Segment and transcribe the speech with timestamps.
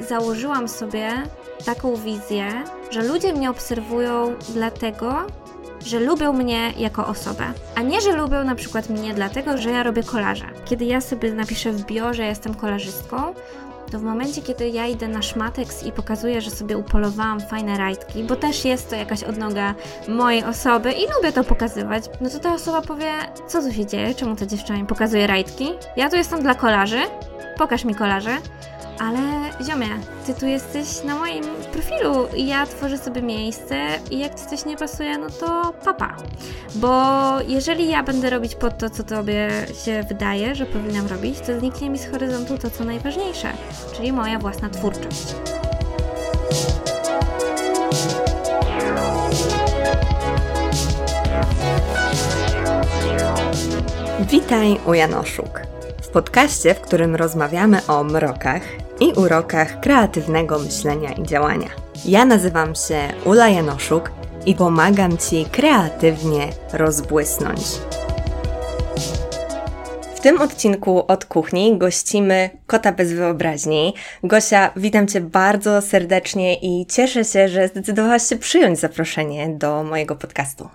[0.00, 1.10] założyłam sobie
[1.64, 2.48] taką wizję,
[2.90, 5.14] że ludzie mnie obserwują dlatego,
[5.86, 9.82] że lubią mnie jako osobę, a nie, że lubią na przykład mnie dlatego, że ja
[9.82, 10.44] robię kolaże.
[10.64, 13.34] Kiedy ja sobie napiszę w bio, że jestem kolarzystką,
[13.92, 18.24] to w momencie, kiedy ja idę na szmatex i pokazuję, że sobie upolowałam fajne rajtki,
[18.24, 19.74] bo też jest to jakaś odnoga
[20.08, 23.12] mojej osoby i lubię to pokazywać, no to ta osoba powie,
[23.48, 25.68] co tu się dzieje, czemu ta dziewczyna mi pokazuje rajtki?
[25.96, 27.00] Ja tu jestem dla kolarzy,
[27.58, 28.36] pokaż mi kolarze.
[28.98, 29.20] Ale
[29.66, 29.88] ziomie,
[30.26, 33.76] ty tu jesteś na moim profilu i ja tworzę sobie miejsce
[34.10, 36.16] i jak ci coś nie pasuje, no to papa.
[36.74, 36.92] Bo
[37.48, 39.50] jeżeli ja będę robić pod to, co tobie
[39.84, 43.52] się wydaje, że powinnam robić, to zniknie mi z horyzontu to, co najważniejsze,
[43.96, 45.34] czyli moja własna twórczość.
[54.20, 55.60] Witaj u Janoszuk.
[56.12, 58.62] Podcaście, w którym rozmawiamy o mrokach
[59.00, 61.68] i urokach kreatywnego myślenia i działania.
[62.04, 64.10] Ja nazywam się Ula Janoszuk
[64.46, 67.60] i pomagam Ci kreatywnie rozbłysnąć.
[70.16, 73.94] W tym odcinku od kuchni gościmy kota bez wyobraźni.
[74.24, 80.16] Gosia, witam Cię bardzo serdecznie i cieszę się, że zdecydowałaś się przyjąć zaproszenie do mojego
[80.16, 80.68] podcastu.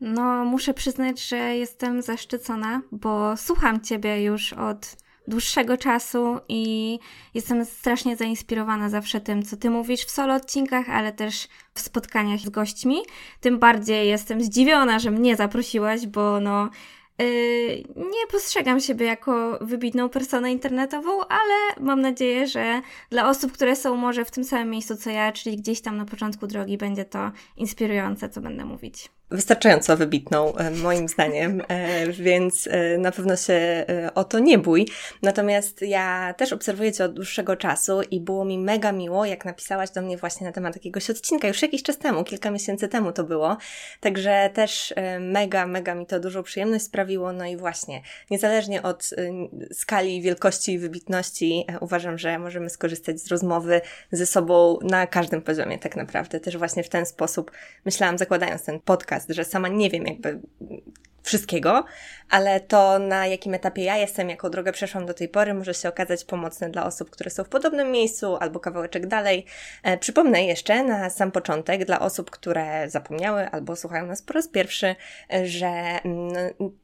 [0.00, 4.96] No, muszę przyznać, że jestem zaszczycona, bo słucham Ciebie już od
[5.28, 6.98] dłuższego czasu i
[7.34, 12.40] jestem strasznie zainspirowana zawsze tym, co ty mówisz w solo odcinkach, ale też w spotkaniach
[12.40, 12.96] z gośćmi.
[13.40, 16.70] Tym bardziej jestem zdziwiona, że mnie zaprosiłaś, bo no.
[17.18, 17.26] Yy,
[17.96, 23.96] nie postrzegam siebie jako wybitną personę internetową, ale mam nadzieję, że dla osób, które są
[23.96, 27.30] może w tym samym miejscu co ja, czyli gdzieś tam na początku drogi, będzie to
[27.56, 33.86] inspirujące, co będę mówić wystarczająco wybitną, e, moim zdaniem, e, więc e, na pewno się
[34.14, 34.88] o to nie bój.
[35.22, 39.90] Natomiast ja też obserwuję Cię od dłuższego czasu i było mi mega miło, jak napisałaś
[39.90, 43.24] do mnie właśnie na temat jakiegoś odcinka, już jakiś czas temu, kilka miesięcy temu to
[43.24, 43.56] było.
[44.00, 47.32] Także też mega, mega mi to dużą przyjemność sprawiło.
[47.32, 49.10] No i właśnie, niezależnie od
[49.72, 53.80] skali wielkości i wybitności, uważam, że możemy skorzystać z rozmowy
[54.12, 56.40] ze sobą na każdym poziomie, tak naprawdę.
[56.40, 57.50] Też właśnie w ten sposób
[57.84, 60.40] myślałam, zakładając ten podcast, podcast, że sama nie wiem jakby
[61.22, 61.84] wszystkiego,
[62.30, 65.88] ale to na jakim etapie ja jestem, jaką drogę przeszłam do tej pory, może się
[65.88, 69.44] okazać pomocne dla osób, które są w podobnym miejscu albo kawałeczek dalej.
[69.82, 74.48] E, przypomnę jeszcze na sam początek dla osób, które zapomniały albo słuchają nas po raz
[74.48, 74.94] pierwszy,
[75.44, 75.66] że
[76.04, 76.32] mm,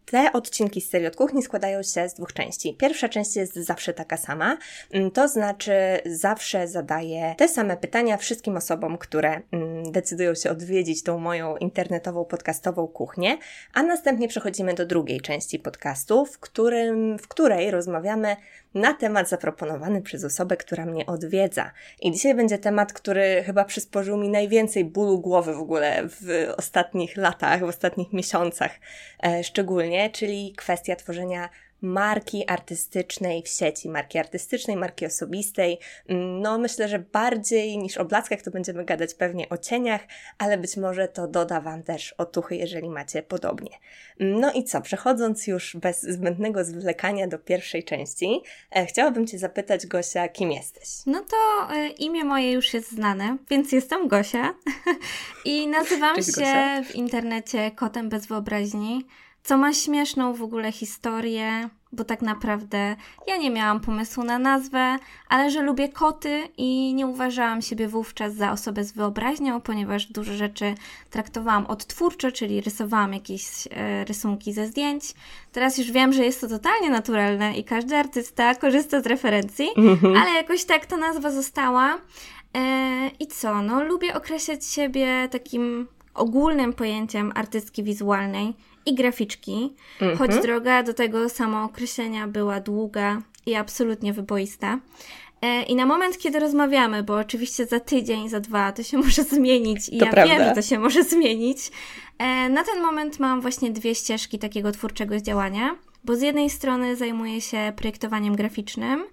[0.06, 2.74] te odcinki z serii od kuchni składają się z dwóch części.
[2.74, 4.58] Pierwsza część jest zawsze taka sama,
[4.92, 5.72] mm, to znaczy
[6.06, 12.24] zawsze zadaję te same pytania wszystkim osobom, które mm, decydują się odwiedzić tą moją internetową,
[12.24, 13.38] podcastową kuchnię,
[13.74, 18.36] a następnie przechodzimy do drugiej części podcastu, w, którym, w której rozmawiamy
[18.74, 21.70] na temat zaproponowany przez osobę, która mnie odwiedza.
[22.00, 27.16] I dzisiaj będzie temat, który chyba przysporzył mi najwięcej bólu głowy w ogóle w ostatnich
[27.16, 28.72] latach, w ostatnich miesiącach
[29.22, 31.48] e, szczególnie, czyli kwestia tworzenia
[31.84, 35.78] marki artystycznej w sieci, marki artystycznej, marki osobistej.
[36.40, 40.00] No, myślę, że bardziej niż o blaskach to będziemy gadać pewnie o cieniach,
[40.38, 43.70] ale być może to doda Wam też otuchy, jeżeli macie podobnie.
[44.20, 48.42] No i co, przechodząc już bez zbędnego zwlekania do pierwszej części,
[48.76, 50.88] e, chciałabym Cię zapytać, Gosia, kim jesteś?
[51.06, 54.54] No to e, imię moje już jest znane, więc jestem Gosia
[55.44, 56.82] i nazywam Cześć, się Gosia.
[56.82, 59.06] w internecie Kotem bez wyobraźni
[59.44, 62.96] co ma śmieszną w ogóle historię, bo tak naprawdę
[63.26, 64.96] ja nie miałam pomysłu na nazwę,
[65.28, 70.34] ale że lubię koty i nie uważałam siebie wówczas za osobę z wyobraźnią, ponieważ dużo
[70.34, 70.74] rzeczy
[71.10, 75.04] traktowałam odtwórczo, czyli rysowałam jakieś e, rysunki ze zdjęć.
[75.52, 80.16] Teraz już wiem, że jest to totalnie naturalne i każdy artysta korzysta z referencji, mhm.
[80.16, 81.98] ale jakoś tak ta nazwa została.
[82.56, 83.62] E, I co?
[83.62, 88.54] No, lubię określać siebie takim ogólnym pojęciem artystki wizualnej
[88.86, 90.18] i graficzki, mm -hmm.
[90.18, 94.78] choć droga do tego samookreślenia była długa i absolutnie wyboista.
[95.42, 99.22] E, I na moment, kiedy rozmawiamy, bo oczywiście za tydzień, za dwa to się może
[99.22, 100.34] zmienić i to ja prawda.
[100.34, 101.70] wiem, że to się może zmienić,
[102.18, 106.96] e, na ten moment mam właśnie dwie ścieżki takiego twórczego działania, bo z jednej strony
[106.96, 109.04] zajmuję się projektowaniem graficznym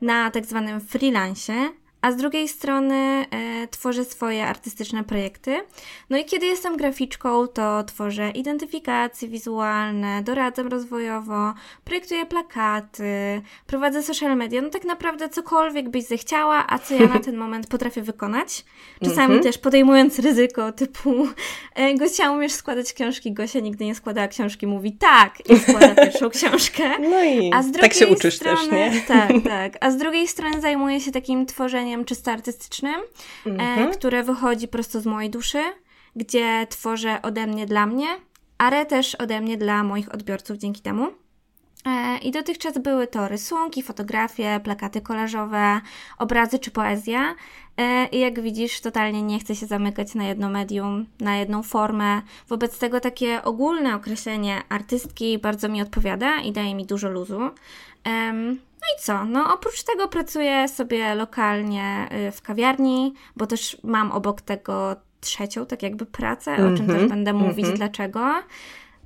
[0.00, 5.60] na tak zwanym freelancie, a z drugiej strony e, tworzę swoje artystyczne projekty.
[6.10, 11.54] No i kiedy jestem graficzką, to tworzę identyfikacje wizualne, doradzam rozwojowo,
[11.84, 17.18] projektuję plakaty, prowadzę social media, no tak naprawdę cokolwiek byś zechciała, a co ja na
[17.28, 18.64] ten moment potrafię wykonać.
[19.04, 19.42] Czasami mm -hmm.
[19.42, 21.26] też podejmując ryzyko typu
[21.74, 23.32] e, Gosia, umiesz składać książki?
[23.32, 26.98] Gosia nigdy nie składała książki, mówi tak i składa pierwszą książkę.
[26.98, 29.00] No i a z drugiej tak się uczysz strony, też, nie?
[29.00, 29.72] Tak, tak.
[29.80, 33.00] A z drugiej strony zajmuję się takim tworzeniem stworzeniem czysto artystycznym,
[33.46, 33.92] e, mhm.
[33.92, 35.62] które wychodzi prosto z mojej duszy,
[36.16, 38.06] gdzie tworzę ode mnie dla mnie,
[38.58, 41.06] ale też ode mnie dla moich odbiorców dzięki temu.
[41.86, 45.80] E, I dotychczas były to rysunki, fotografie, plakaty kolażowe,
[46.18, 47.34] obrazy czy poezja.
[47.76, 52.22] E, I jak widzisz, totalnie nie chcę się zamykać na jedno medium, na jedną formę.
[52.48, 57.50] Wobec tego takie ogólne określenie artystki bardzo mi odpowiada i daje mi dużo luzu.
[58.80, 59.24] No i co?
[59.24, 65.66] No oprócz tego pracuję sobie lokalnie y, w kawiarni, bo też mam obok tego trzecią,
[65.66, 67.78] tak jakby pracę, o czym też mhm, będę mówić, mm -hmm.
[67.78, 68.42] dlaczego.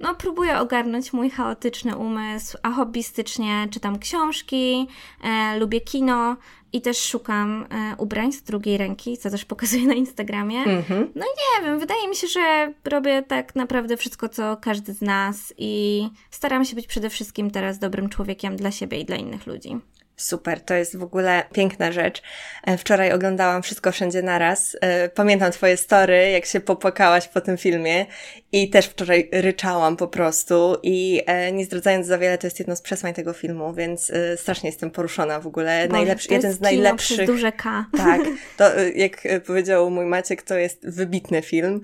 [0.04, 4.88] No, próbuję ogarnąć mój chaotyczny umysł, a hobbystycznie czytam książki,
[5.22, 6.36] e, lubię kino
[6.72, 10.58] i też szukam e, ubrań z drugiej ręki, co też pokazuję na Instagramie.
[10.62, 11.06] Mm -hmm.
[11.14, 15.54] No nie wiem, wydaje mi się, że robię tak naprawdę wszystko, co każdy z nas
[15.58, 19.76] i staram się być przede wszystkim teraz dobrym człowiekiem dla siebie i dla innych ludzi.
[20.16, 22.22] Super, to jest w ogóle piękna rzecz.
[22.64, 24.76] E, wczoraj oglądałam wszystko wszędzie naraz.
[24.80, 28.06] E, pamiętam Twoje story, jak się popłakałaś po tym filmie
[28.52, 32.76] i też wczoraj ryczałam po prostu i e, nie zdradzając za wiele, to jest jedno
[32.76, 35.88] z przesłań tego filmu, więc strasznie jestem poruszona w ogóle.
[35.88, 37.26] Boże, Najlepszy, jeden z najlepszych.
[37.26, 37.86] Duże K.
[37.96, 38.20] Tak,
[38.58, 38.64] to
[38.94, 41.80] jak powiedział mój Maciek, to jest wybitny film.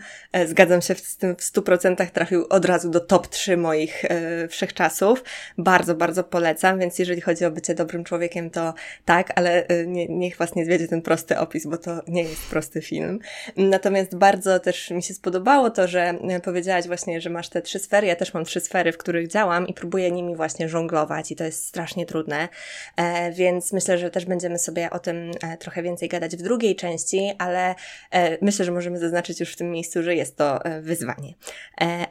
[0.46, 4.04] Zgadzam się z tym w stu procentach, trafił od razu do top 3 moich
[4.48, 5.24] wszechczasów.
[5.58, 8.74] Bardzo, bardzo polecam, więc jeżeli chodzi o bycie dobrym człowiekiem, człowiekiem, to
[9.04, 12.50] tak, ale y, nie, niech Was nie zwiedzie ten prosty opis, bo to nie jest
[12.50, 13.18] prosty film.
[13.56, 17.78] Natomiast bardzo też mi się spodobało to, że y, powiedziałaś właśnie, że masz te trzy
[17.78, 18.06] sfery.
[18.06, 21.44] Ja też mam trzy sfery, w których działam i próbuję nimi właśnie żonglować i to
[21.44, 22.48] jest strasznie trudne,
[22.96, 26.76] e, więc myślę, że też będziemy sobie o tym e, trochę więcej gadać w drugiej
[26.76, 27.74] części, ale
[28.10, 31.34] e, myślę, że możemy zaznaczyć już w tym miejscu, że jest to wyzwanie.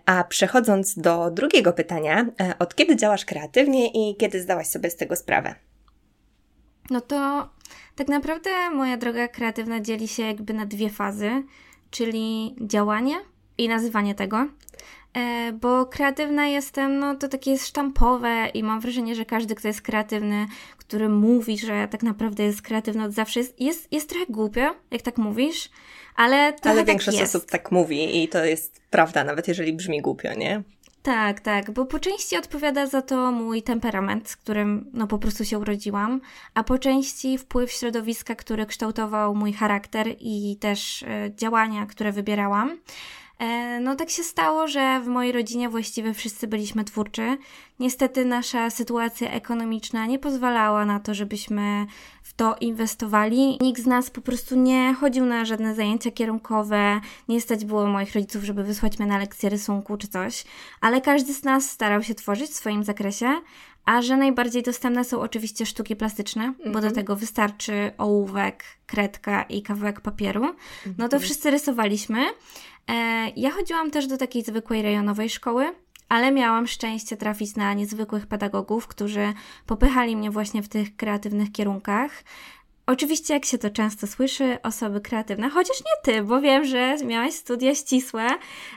[0.06, 2.26] A przechodząc do drugiego pytania,
[2.60, 5.69] od kiedy działasz kreatywnie i kiedy zdałaś sobie z tego sprawę?
[6.90, 7.50] No to
[7.96, 11.44] tak naprawdę moja droga kreatywna dzieli się jakby na dwie fazy,
[11.92, 13.16] czyli działanie
[13.58, 14.48] i nazywanie tego.
[15.18, 19.68] E, bo kreatywna jestem, no to takie jest sztampowe i mam wrażenie, że każdy, kto
[19.68, 20.48] jest kreatywny,
[20.78, 25.02] który mówi, że tak naprawdę jest kreatywny od zawsze, jest, jest, jest trochę głupio, jak
[25.02, 25.70] tak mówisz,
[26.16, 27.36] ale to Ale tak większość jest.
[27.36, 30.64] osób tak mówi i to jest prawda, nawet jeżeli brzmi głupio, nie?
[31.04, 35.46] Tak, tak, bo po części odpowiada za to mój temperament, z którym no po prostu
[35.46, 36.22] się urodziłam,
[36.54, 42.78] a po części wpływ środowiska, który kształtował mój charakter i też e, działania, które wybierałam.
[43.40, 47.38] E, no tak się stało, że w mojej rodzinie właściwie wszyscy byliśmy twórczy.
[47.80, 51.86] Niestety nasza sytuacja ekonomiczna nie pozwalała na to, żebyśmy
[52.24, 53.58] w to inwestowali.
[53.62, 58.16] Nikt z nas po prostu nie chodził na żadne zajęcia kierunkowe, nie stać było moich
[58.16, 60.44] rodziców, żeby wysłać mnie na lekcję rysunku czy coś,
[60.82, 63.42] ale każdy z nas starał się tworzyć w swoim zakresie,
[63.86, 66.96] a że najbardziej dostępne są oczywiście sztuki plastyczne, bo do mhm.
[66.96, 70.44] tego wystarczy ołówek, kredka i kawałek papieru,
[70.86, 71.22] no to mhm.
[71.22, 72.26] wszyscy rysowaliśmy.
[72.90, 75.74] E, ja chodziłam też do takiej zwykłej rejonowej szkoły,
[76.10, 79.34] ale miałam szczęście trafić na niezwykłych pedagogów, którzy
[79.66, 82.12] popychali mnie właśnie w tych kreatywnych kierunkach.
[82.92, 87.34] Oczywiście, jak się to często słyszy, osoby kreatywne, chociaż nie ty, bo wiem, że miałaś
[87.34, 88.28] studia ścisłe,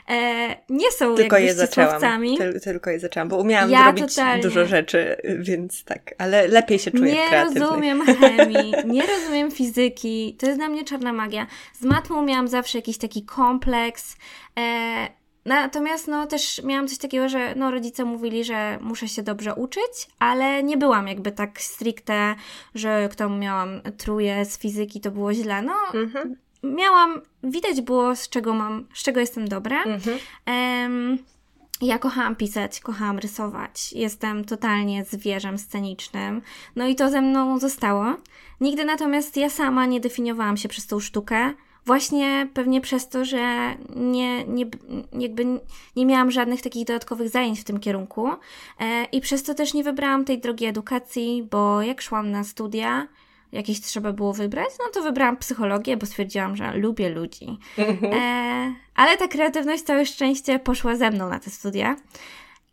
[0.09, 2.01] e, nie są tylko je zaczęłam.
[2.37, 4.43] Tyl, tylko je zaczęłam, bo umiałam ja zrobić totalnie.
[4.43, 10.45] dużo rzeczy, więc tak, ale lepiej się czuję Nie rozumiem chemii, nie rozumiem fizyki, to
[10.45, 11.47] jest dla mnie czarna magia.
[11.73, 14.15] Z matmą miałam zawsze jakiś taki kompleks,
[14.59, 15.07] e,
[15.45, 20.07] Natomiast no też miałam coś takiego, że no rodzice mówili, że muszę się dobrze uczyć,
[20.19, 22.35] ale nie byłam jakby tak stricte,
[22.75, 25.61] że kto miałam truje z fizyki, to było źle.
[25.61, 26.35] No mhm.
[26.63, 29.83] miałam, widać było z czego mam, z czego jestem dobra.
[29.83, 30.19] Mhm.
[30.47, 31.17] Um,
[31.81, 33.93] ja kochałam pisać, kochałam rysować.
[33.93, 36.41] Jestem totalnie zwierzem scenicznym.
[36.75, 38.05] No i to ze mną zostało.
[38.61, 41.53] Nigdy natomiast ja sama nie definiowałam się przez tą sztukę.
[41.85, 44.65] Właśnie pewnie przez to, że nie, nie,
[45.19, 45.45] jakby
[45.95, 48.29] nie miałam żadnych takich dodatkowych zajęć w tym kierunku
[48.79, 53.07] e, i przez to też nie wybrałam tej drogi edukacji, bo jak szłam na studia,
[53.51, 57.57] jakieś trzeba było wybrać, no to wybrałam psychologię, bo stwierdziłam, że lubię ludzi.
[58.13, 61.95] E, ale ta kreatywność całe szczęście poszła ze mną na te studia.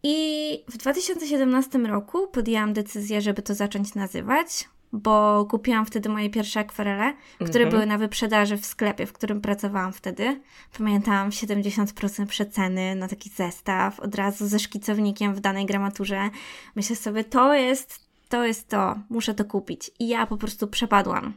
[0.02, 6.60] I w 2017 roku podjęłam decyzję, żeby to zacząć nazywać bo kupiłam wtedy moje pierwsze
[6.60, 7.70] akwarele, które mhm.
[7.70, 10.40] były na wyprzedaży w sklepie, w którym pracowałam wtedy.
[10.78, 16.30] Pamiętałam 70% przeceny na taki zestaw, od razu ze szkicownikiem w danej gramaturze.
[16.76, 19.90] Myślę sobie, to jest, to jest to, muszę to kupić.
[19.98, 21.32] I ja po prostu przepadłam.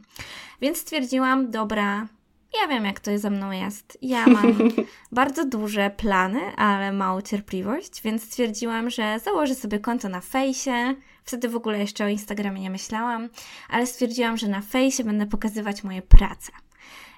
[0.60, 2.06] Więc stwierdziłam, dobra,
[2.62, 3.98] ja wiem, jak to ze mną jest.
[4.02, 4.70] Ja mam
[5.12, 10.94] bardzo duże plany, ale małą cierpliwość, więc stwierdziłam, że założę sobie konto na fejsie,
[11.24, 13.28] Wtedy w ogóle jeszcze o Instagramie nie myślałam,
[13.68, 16.52] ale stwierdziłam, że na fejsie będę pokazywać moje prace.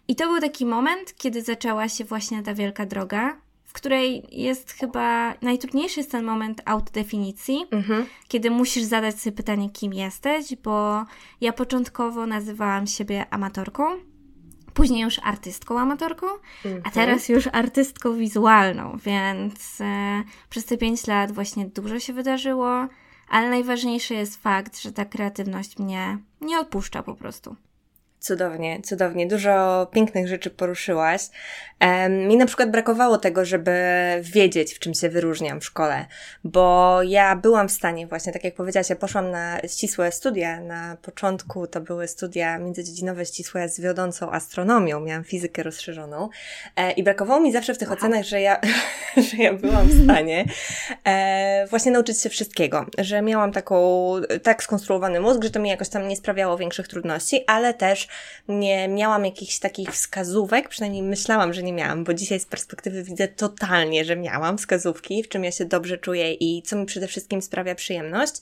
[0.09, 4.73] I to był taki moment, kiedy zaczęła się właśnie ta wielka droga, w której jest
[4.73, 8.07] chyba najtrudniejszy jest ten moment autodefinicji, mhm.
[8.29, 11.05] kiedy musisz zadać sobie pytanie, kim jesteś, bo
[11.41, 13.85] ja początkowo nazywałam siebie amatorką,
[14.75, 16.27] później już artystką amatorką,
[16.65, 16.83] mhm.
[16.85, 22.89] a teraz już artystką wizualną, więc e, przez te pięć lat właśnie dużo się wydarzyło,
[23.29, 27.57] ale najważniejszy jest fakt, że ta kreatywność mnie nie odpuszcza po prostu.
[28.27, 29.27] Cudownie, cudownie.
[29.27, 31.21] Dużo pięknych rzeczy poruszyłaś.
[31.81, 33.73] Um, mi na przykład brakowało tego, żeby
[34.21, 36.07] wiedzieć, w czym się wyróżniam w szkole,
[36.45, 40.61] bo ja byłam w stanie, właśnie tak jak powiedziałaś, ja poszłam na ścisłe studia.
[40.61, 45.01] Na początku to były studia międzydziedzinowe ścisłe z wiodącą astronomią.
[45.01, 46.29] Miałam fizykę rozszerzoną
[46.77, 48.61] e, i brakowało mi zawsze w tych ocenach, że ja,
[49.31, 50.45] że ja byłam w stanie
[51.05, 55.89] e, właśnie nauczyć się wszystkiego, że miałam taką, tak skonstruowany mózg, że to mi jakoś
[55.89, 58.09] tam nie sprawiało większych trudności, ale też
[58.49, 63.29] nie miałam jakichś takich wskazówek, przynajmniej myślałam, że nie miałam, bo dzisiaj z perspektywy widzę
[63.29, 67.43] totalnie, że miałam wskazówki, w czym ja się dobrze czuję i co mi przede wszystkim
[67.43, 68.35] sprawia przyjemność,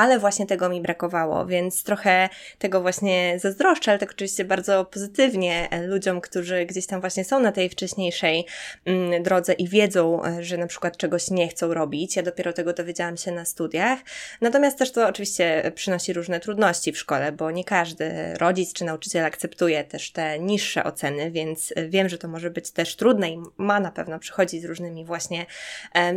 [0.00, 2.28] ale właśnie tego mi brakowało, więc trochę
[2.58, 7.52] tego właśnie zazdroszczę, ale tak oczywiście bardzo pozytywnie ludziom, którzy gdzieś tam właśnie są na
[7.52, 8.46] tej wcześniejszej
[8.84, 12.16] mm, drodze i wiedzą, że na przykład czegoś nie chcą robić.
[12.16, 13.98] Ja dopiero tego dowiedziałam się na studiach.
[14.40, 19.24] Natomiast też to oczywiście przynosi różne trudności w szkole, bo nie każdy rodzic czy nauczyciel
[19.24, 23.42] akceptuje też te niższe oceny, więc e, wiem, że to może być też trudne i
[23.56, 25.46] ma na pewno przychodzić z różnymi właśnie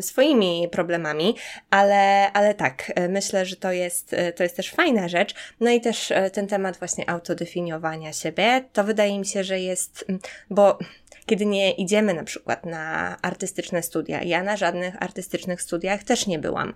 [0.01, 1.35] swoimi problemami,
[1.69, 5.35] ale, ale tak, e, myślę, że to jest, e, to jest też fajna rzecz.
[5.59, 10.05] No i też ten temat właśnie autodefiniowania siebie, to wydaje mi się, że jest,
[10.49, 10.77] bo
[11.25, 14.23] kiedy nie idziemy na przykład na artystyczne studia.
[14.23, 16.73] Ja na żadnych artystycznych studiach też nie byłam.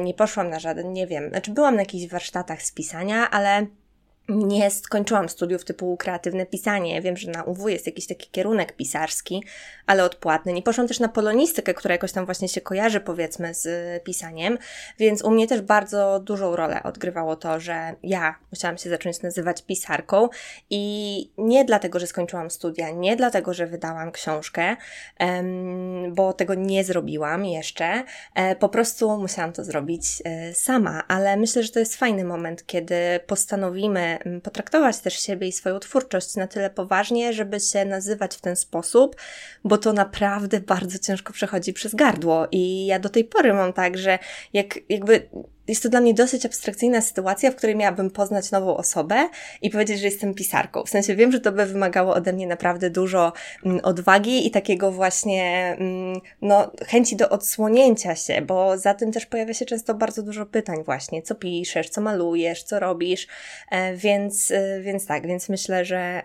[0.00, 3.66] Nie poszłam na żaden, nie wiem, znaczy byłam na jakichś warsztatach z pisania, ale
[4.28, 7.02] nie skończyłam studiów typu kreatywne pisanie.
[7.02, 9.44] Wiem, że na UW jest jakiś taki kierunek pisarski,
[9.86, 10.52] ale odpłatny.
[10.52, 13.68] Nie poszłam też na polonistykę, która jakoś tam właśnie się kojarzy powiedzmy z
[14.04, 14.58] pisaniem,
[14.98, 19.62] więc u mnie też bardzo dużą rolę odgrywało to, że ja musiałam się zacząć nazywać
[19.62, 20.28] pisarką
[20.70, 24.76] i nie dlatego, że skończyłam studia, nie dlatego, że wydałam książkę,
[26.10, 28.04] bo tego nie zrobiłam jeszcze.
[28.34, 32.66] E, po prostu musiałam to zrobić e, sama, ale myślę, że to jest fajny moment,
[32.66, 32.94] kiedy
[33.26, 34.11] postanowimy
[34.42, 39.16] potraktować też siebie i swoją twórczość na tyle poważnie, żeby się nazywać w ten sposób,
[39.64, 42.48] bo to naprawdę bardzo ciężko przechodzi przez gardło.
[42.50, 44.18] I ja do tej pory mam tak, że
[44.52, 45.28] jak jakby
[45.68, 49.28] jest to dla mnie dosyć abstrakcyjna sytuacja, w której miałabym poznać nową osobę
[49.62, 50.84] i powiedzieć, że jestem pisarką.
[50.84, 53.32] W sensie wiem, że to by wymagało ode mnie naprawdę dużo
[53.64, 59.26] mm, odwagi i takiego właśnie, mm, no, chęci do odsłonięcia się, bo za tym też
[59.26, 63.26] pojawia się często bardzo dużo pytań właśnie, co piszesz, co malujesz, co robisz,
[63.70, 66.22] e, więc, e, więc tak, więc myślę, że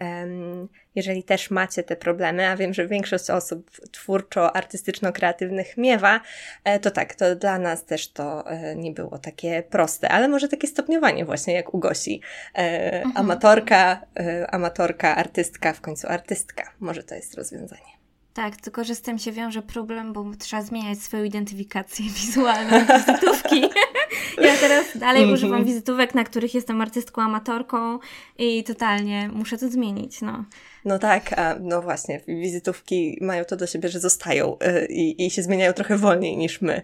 [0.98, 6.22] jeżeli też macie te problemy, a wiem, że większość osób twórczo-artystyczno-kreatywnych miewa,
[6.64, 8.44] e, to tak, to dla nas też to
[8.76, 12.22] nie było takie proste, ale może takie stopniowanie właśnie jak u Gosi.
[12.56, 13.18] E, mhm.
[13.18, 16.72] Amatorka, e, amatorka, artystka, w końcu artystka.
[16.80, 17.97] Może to jest rozwiązanie.
[18.38, 23.62] Tak, tylko że z tym się wiąże problem, bo trzeba zmieniać swoją identyfikację wizualną, wizytówki.
[24.48, 25.38] ja teraz dalej mm -hmm.
[25.38, 28.00] używam wizytówek, na których jestem artystką, amatorką
[28.38, 30.46] i totalnie muszę to zmienić, no.
[30.86, 35.32] No tak, a no właśnie, wizytówki mają to do siebie, że zostają y, i, i
[35.32, 36.82] się zmieniają trochę wolniej niż my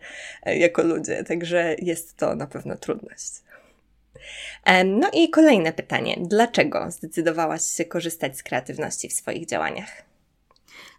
[0.48, 3.32] y, jako ludzie, także jest to na pewno trudność.
[4.86, 6.18] No i kolejne pytanie.
[6.22, 10.13] Dlaczego zdecydowałaś się korzystać z kreatywności w swoich działaniach?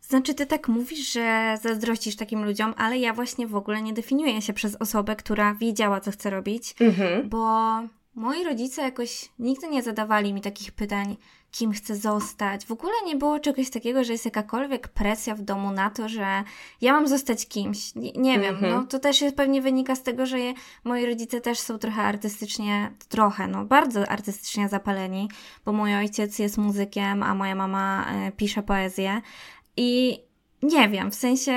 [0.08, 4.42] Znaczy, ty tak mówisz, że zazdrościsz takim ludziom, ale ja właśnie w ogóle nie definiuję
[4.42, 7.28] się przez osobę, która wiedziała, co chce robić, mhm.
[7.28, 7.49] bo
[8.14, 11.16] moi rodzice jakoś nigdy nie zadawali mi takich pytań,
[11.50, 12.66] kim chcę zostać.
[12.66, 16.44] W ogóle nie było czegoś takiego, że jest jakakolwiek presja w domu na to, że
[16.80, 17.94] ja mam zostać kimś.
[17.94, 18.75] Nie, nie wiem, mm -hmm.
[18.75, 22.02] no to też jest, pewnie wynika z tego, że je, moi rodzice też są trochę
[22.02, 25.28] artystycznie, trochę, no bardzo artystycznie zapaleni,
[25.64, 29.20] bo mój ojciec jest muzykiem, a moja mama e, pisze poezję.
[29.76, 30.19] I
[30.62, 31.52] nie wiem, w sensie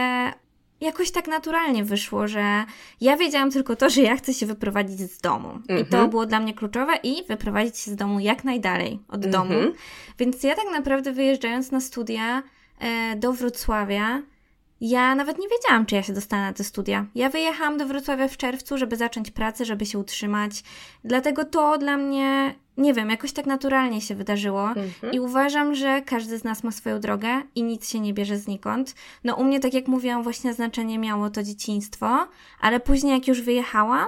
[0.82, 2.66] jakoś tak naturalnie wyszło, że
[3.02, 5.50] ja wiedziałam tylko to, że ja chcę się wyprowadzić z domu.
[5.50, 5.82] Mm -hmm.
[5.82, 6.10] I to mhm.
[6.10, 9.32] było dla mnie kluczowe i wyprowadzić się z domu jak najdalej od mm -hmm.
[9.32, 9.74] domu.
[10.20, 12.44] Więc ja tak naprawdę wyjeżdżając na studia
[12.80, 14.22] e, do Wrocławia,
[14.82, 17.06] ja nawet nie wiedziałam, czy ja się dostanę na te studia.
[17.16, 20.64] Ja wyjechałam do Wrocławia w czerwcu, żeby zacząć pracę, żeby się utrzymać.
[21.04, 24.68] Dlatego to dla mnie, nie wiem, jakoś tak naturalnie się wydarzyło.
[24.68, 25.14] Mhm.
[25.14, 28.96] I uważam, że każdy z nas ma swoją drogę i nic się nie bierze znikąd.
[29.24, 32.28] No u mnie, tak jak mówiłam, właśnie znaczenie miało to dzieciństwo,
[32.62, 34.08] ale później jak już wyjechałam,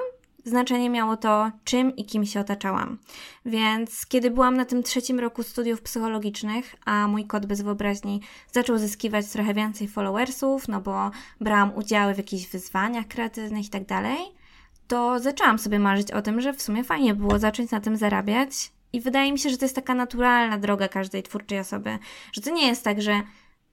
[0.50, 2.98] znaczenie miało to, czym i kim się otaczałam.
[3.46, 8.77] Więc kiedy byłam na tym trzecim roku studiów psychologicznych, a mój kod bez wyobraźni zaczął
[8.77, 14.18] zyskiwać trochę więcej followersów, no bo brałam udziały w jakichś wyzwaniach kreatywnych i tak dalej,
[14.88, 18.72] to zaczęłam sobie marzyć o tym, że w sumie fajnie było zacząć na tym zarabiać.
[18.94, 22.00] I wydaje mi się, że to jest taka naturalna droga każdej twórczej osoby,
[22.34, 23.22] że to nie jest tak, że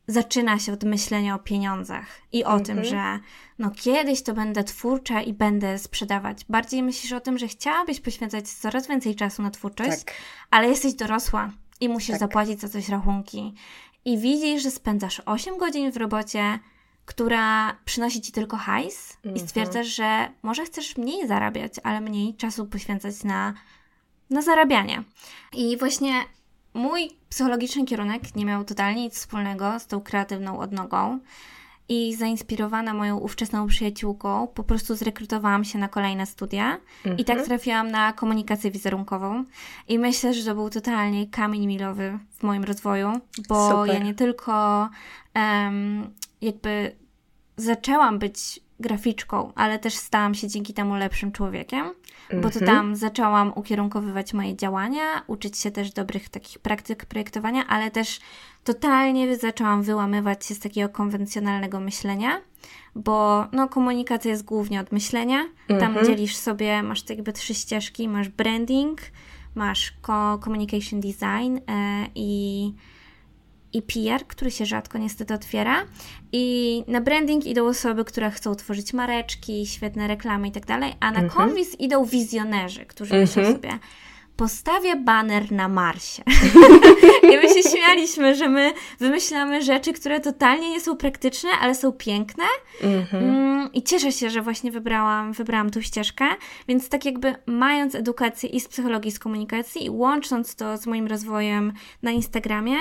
[0.07, 2.85] zaczyna się od myślenia o pieniądzach i o tym, Mhm.
[2.85, 3.25] że
[3.59, 6.45] no kiedyś to będę twórcza i będę sprzedawać.
[6.49, 10.15] Bardziej myślisz o tym, że chciałabyś poświęcać coraz więcej czasu na twórczość, Tak.
[10.51, 12.19] ale jesteś dorosła i musisz Tak.
[12.21, 13.55] zapłacić za coś rachunki.
[14.05, 16.59] I widzisz, że spędzasz 8 godzin w robocie,
[17.05, 19.49] która przynosi ci tylko hajs i Mhm.
[19.49, 23.55] stwierdzasz, że może chcesz mniej zarabiać, ale mniej czasu poświęcać na,
[24.31, 25.03] na zarabianie.
[25.53, 26.13] I właśnie
[26.77, 31.19] mój psychologiczny kierunek nie miał totalnie nic wspólnego z tą kreatywną odnogą.
[31.89, 36.79] I zainspirowana moją ówczesną przyjaciółką, po prostu zrekrutowałam się na kolejne studia
[37.19, 39.45] i tak trafiłam na komunikację wizerunkową.
[39.89, 43.13] I myślę, że to był totalnie kamień milowy w moim rozwoju,
[43.49, 43.95] bo Super.
[43.95, 44.89] ja nie tylko
[45.35, 46.97] em, jakby
[47.57, 51.91] zaczęłam być graficzką, ale też stałam się dzięki temu lepszym człowiekiem,
[52.43, 57.91] bo to tam zaczęłam ukierunkowywać moje działania, uczyć się też dobrych takich praktyk projektowania, ale
[57.91, 58.21] też
[58.65, 62.41] totalnie zaczęłam wyłamywać się z takiego konwencjonalnego myślenia,
[62.95, 65.45] bo no, komunikacja jest głównie od myślenia.
[65.81, 69.01] Tam dzielisz sobie, masz tak jakby trzy ścieżki, masz branding,
[69.55, 72.73] masz co- communication design e, i
[73.77, 75.85] i PR, który się rzadko niestety otwiera.
[76.33, 81.11] I na branding idą osoby, które chcą tworzyć mareczki, świetne reklamy i tak dalej, a
[81.11, 83.79] na konwis idą wizjonerzy, którzy myślą sobie,
[84.37, 86.23] postawię baner na Marsie.
[87.33, 91.93] I my się śmialiśmy, że my wymyślamy rzeczy, które totalnie nie są praktyczne, ale są
[91.93, 92.45] piękne.
[93.13, 96.25] Mm, I cieszę się, że właśnie wybrałam, wybrałam tą ścieżkę,
[96.69, 100.87] więc tak jakby mając edukację i z psychologii, i z komunikacji i łącząc to z
[100.87, 102.77] moim rozwojem na Instagramie,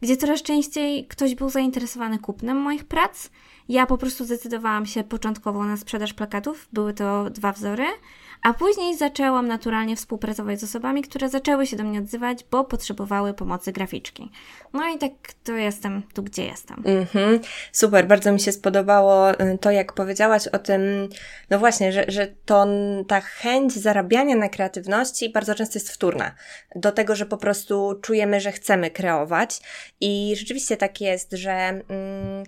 [0.00, 3.30] gdzie coraz częściej ktoś był zainteresowany kupnem moich prac,
[3.68, 7.84] ja po prostu zdecydowałam się początkowo na sprzedaż plakatów, były to dwa wzory,
[8.42, 13.34] a później zaczęłam naturalnie współpracować z osobami, które zaczęły się do mnie odzywać, bo potrzebowały
[13.34, 14.30] pomocy graficzki.
[14.72, 15.12] No i tak
[15.44, 16.82] to jestem tu, gdzie jestem.
[16.86, 17.40] Mhm,
[17.72, 20.80] super, bardzo mi się spodobało y, to, jak powiedziałaś o tym,
[21.50, 22.66] no właśnie, że, że to
[23.08, 26.34] ta chęć zarabiania na kreatywności bardzo często jest wtórna
[26.76, 29.60] do tego, że po prostu czujemy, że chcemy kreować
[30.00, 32.44] i rzeczywiście tak jest, że mm,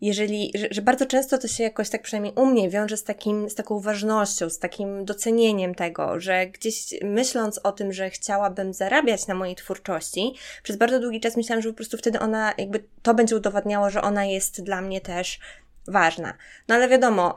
[0.00, 3.50] jeżeli, że, że bardzo często to się jakoś tak przynajmniej u mnie wiąże z takim,
[3.50, 9.26] z taką ważnością, z takim docenieniem tego, że gdzieś myśląc o tym, że chciałabym zarabiać
[9.26, 13.14] na mojej twórczości, przez bardzo długi czas myślałam, że po prostu wtedy ona, jakby to
[13.14, 15.38] będzie udowadniało, że ona jest dla mnie też
[15.86, 16.34] ważna.
[16.68, 17.34] No ale wiadomo,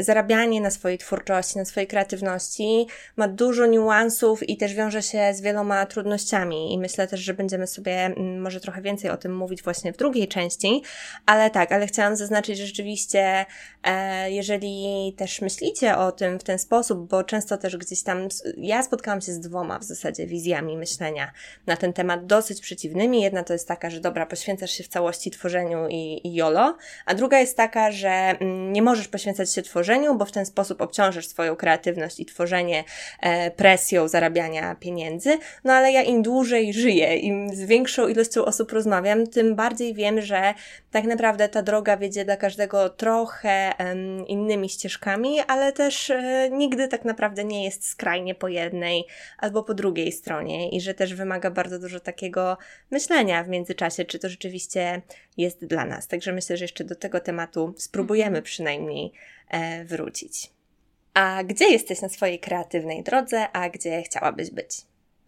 [0.00, 5.40] zarabianie na swojej twórczości, na swojej kreatywności ma dużo niuansów i też wiąże się z
[5.40, 9.92] wieloma trudnościami i myślę też, że będziemy sobie może trochę więcej o tym mówić właśnie
[9.92, 10.82] w drugiej części,
[11.26, 13.46] ale tak, ale chciałam zaznaczyć, że rzeczywiście
[13.84, 18.82] e, jeżeli też myślicie o tym w ten sposób, bo często też gdzieś tam, ja
[18.82, 21.32] spotkałam się z dwoma w zasadzie wizjami myślenia
[21.66, 23.22] na ten temat dosyć przeciwnymi.
[23.22, 27.14] Jedna to jest taka, że dobra, poświęcasz się w całości tworzeniu i, i jolo, a
[27.14, 31.26] druga jest taka, że mm, nie możesz poświęcać się tworzeniu, bo w ten sposób obciążysz
[31.26, 32.84] swoją kreatywność i tworzenie
[33.20, 35.38] e, presją zarabiania pieniędzy.
[35.64, 40.20] No ale ja im dłużej żyję, im z większą ilością osób rozmawiam, tym bardziej wiem,
[40.20, 40.54] że
[40.90, 43.72] tak naprawdę ta droga wiedzie dla każdego trochę
[44.26, 49.04] innymi ścieżkami, ale też e, nigdy tak naprawdę nie jest skrajnie po jednej
[49.38, 52.56] albo po drugiej stronie i że też wymaga bardzo dużo takiego
[52.90, 55.02] myślenia w międzyczasie, czy to rzeczywiście
[55.36, 56.08] jest dla nas.
[56.08, 59.12] Także myślę, że jeszcze do tego tematu spróbujemy przynajmniej
[59.48, 60.50] e, wrócić.
[61.14, 64.70] A gdzie jesteś na swojej kreatywnej drodze, a gdzie chciałabyś być?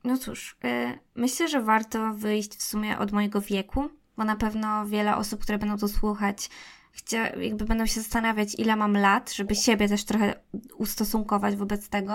[0.04, 4.86] No cóż, y, myślę, że warto wyjść w sumie od mojego wieku, bo na pewno
[4.86, 6.48] wiele osób, które będą to słuchać,
[6.92, 10.34] chcia, jakby będą się zastanawiać, ile mam lat, żeby siebie też trochę
[10.78, 12.14] ustosunkować wobec tego.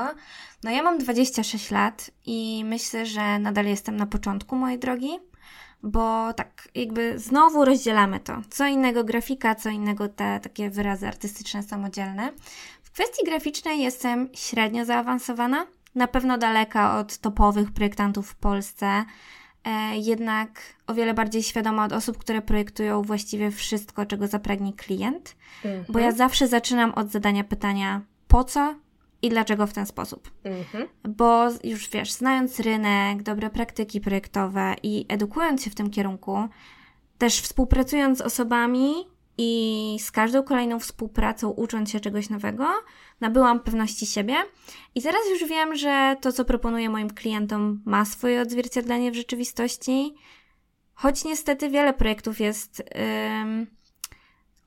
[0.64, 5.10] No ja mam 26 lat i myślę, że nadal jestem na początku mojej drogi,
[5.86, 8.42] bo tak jakby znowu rozdzielamy to.
[8.50, 12.32] Co innego grafika, co innego te takie wyrazy artystyczne, samodzielne.
[12.84, 19.06] W kwestii graficznej jestem średnio zaawansowana, na pewno daleka od topowych projektantów w Polsce,
[19.64, 20.50] e, jednak
[20.88, 25.36] o wiele bardziej świadoma od osób, które projektują właściwie wszystko, czego zapragnie klient,
[25.90, 28.76] bo ja zawsze zaczynam od zadania pytania po co
[29.26, 30.32] i dlaczego w ten sposób.
[30.44, 30.88] Mhm.
[31.04, 36.48] Bo już wiesz, znając rynek, dobre praktyki projektowe i edukując się w tym kierunku,
[37.18, 38.94] też współpracując z osobami,
[39.38, 42.68] i z każdą kolejną współpracą, ucząc się czegoś nowego,
[43.22, 44.36] nabyłam pewności siebie.
[44.96, 50.16] I teraz już wiem, że to, co proponuję moim klientom, ma swoje odzwierciedlenie w rzeczywistości.
[50.94, 52.80] Choć niestety wiele projektów jest.
[52.80, 53.68] Yy,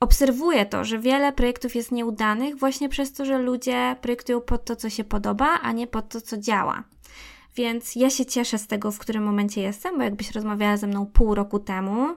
[0.00, 4.76] obserwuję to, że wiele projektów jest nieudanych właśnie przez to, że ludzie projektują pod to,
[4.76, 6.84] co się podoba, a nie pod to, co działa.
[7.56, 11.06] Więc ja się cieszę z tego, w którym momencie jestem, bo jakbyś rozmawiała ze mną
[11.06, 12.16] pół roku temu,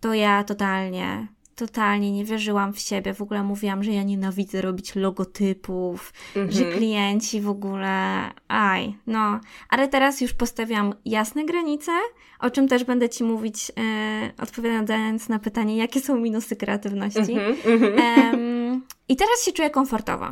[0.00, 1.26] to ja totalnie
[1.60, 3.14] totalnie nie wierzyłam w siebie.
[3.14, 6.50] W ogóle mówiłam, że ja nienawidzę robić logotypów, mm-hmm.
[6.50, 8.20] że klienci w ogóle.
[8.48, 9.40] Aj, no.
[9.68, 11.92] Ale teraz już postawiam jasne granice,
[12.38, 17.20] o czym też będę Ci mówić, e, odpowiadając na pytanie, jakie są minusy kreatywności.
[17.20, 18.80] Mm-hmm.
[19.08, 20.26] I teraz się czuję komfortowo.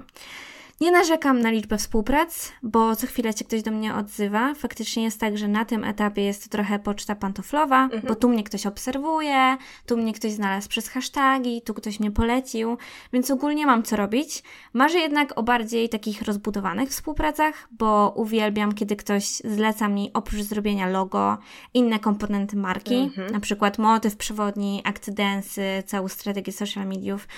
[0.80, 4.54] Nie narzekam na liczbę współprac, bo co chwilę się ktoś do mnie odzywa.
[4.54, 8.02] Faktycznie jest tak, że na tym etapie jest to trochę poczta pantoflowa, mhm.
[8.08, 12.76] bo tu mnie ktoś obserwuje, tu mnie ktoś znalazł przez hasztagi, tu ktoś mnie polecił,
[13.12, 14.42] więc ogólnie mam co robić.
[14.72, 20.86] Marzę jednak o bardziej takich rozbudowanych współpracach, bo uwielbiam, kiedy ktoś zleca mi oprócz zrobienia
[20.86, 21.38] logo,
[21.74, 23.32] inne komponenty marki, mhm.
[23.32, 27.28] na przykład motyw przewodni, akty densy, całą strategię social mediów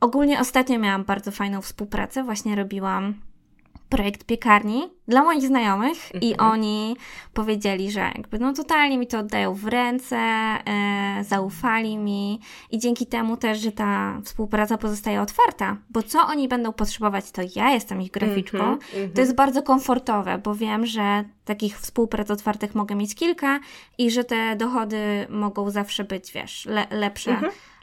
[0.00, 3.14] Ogólnie ostatnio miałam bardzo fajną współpracę, właśnie robiłam
[3.90, 6.22] projekt piekarni dla moich znajomych mhm.
[6.22, 6.96] i oni
[7.34, 13.06] powiedzieli, że jakby no totalnie mi to oddają w ręce, e, zaufali mi i dzięki
[13.06, 18.02] temu też, że ta współpraca pozostaje otwarta, bo co oni będą potrzebować, to ja jestem
[18.02, 18.58] ich graficzką.
[18.58, 19.12] Mhm, mhm.
[19.12, 23.60] To jest bardzo komfortowe, bo wiem, że takich współprac otwartych mogę mieć kilka
[23.98, 27.40] i że te dochody mogą zawsze być, wiesz, le lepsze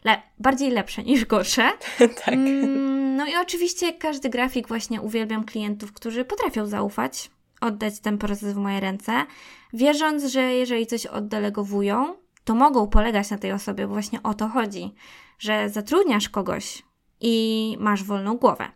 [0.07, 1.71] le bardziej lepsze niż gorsze.
[2.25, 2.33] tak.
[2.33, 8.53] Mm, no i oczywiście każdy grafik właśnie uwielbiam klientów, którzy potrafią zaufać, oddać ten proces
[8.53, 9.25] w moje ręce,
[9.73, 14.47] wierząc, że jeżeli coś oddelegowują, to mogą polegać na tej osobie, bo właśnie o to
[14.47, 14.93] chodzi,
[15.39, 16.83] że zatrudniasz kogoś
[17.21, 18.71] i masz wolną głowę.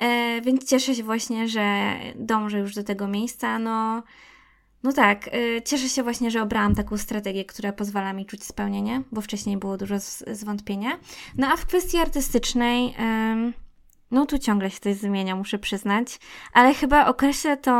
[0.00, 3.58] E, więc cieszę się właśnie, że dążę już do tego miejsca.
[3.58, 4.02] No,
[4.82, 9.02] no tak, yy, cieszę się właśnie, że obrałam taką strategię, która pozwala mi czuć spełnienie,
[9.12, 9.94] bo wcześniej było dużo
[10.32, 10.90] zwątpienia.
[11.36, 12.94] No a w kwestii artystycznej,
[14.10, 16.18] no tu ciągle się coś zmienia, muszę przyznać,
[16.52, 17.72] ale chyba określę to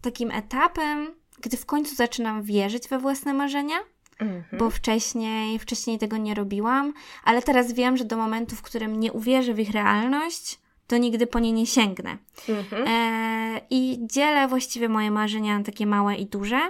[0.00, 3.76] takim etapem, gdy w końcu zaczynam wierzyć we własne marzenia.
[4.18, 4.58] -hmm.
[4.58, 6.92] Bo wcześniej, wcześniej tego nie robiłam,
[7.24, 11.26] ale teraz wiem, że do momentu, w którym nie uwierzę w ich realność, to nigdy
[11.26, 12.18] po nie nie sięgnę.
[12.48, 12.84] Mhm.
[12.88, 16.60] E, I dzielę właściwie moje marzenia na takie małe i duże,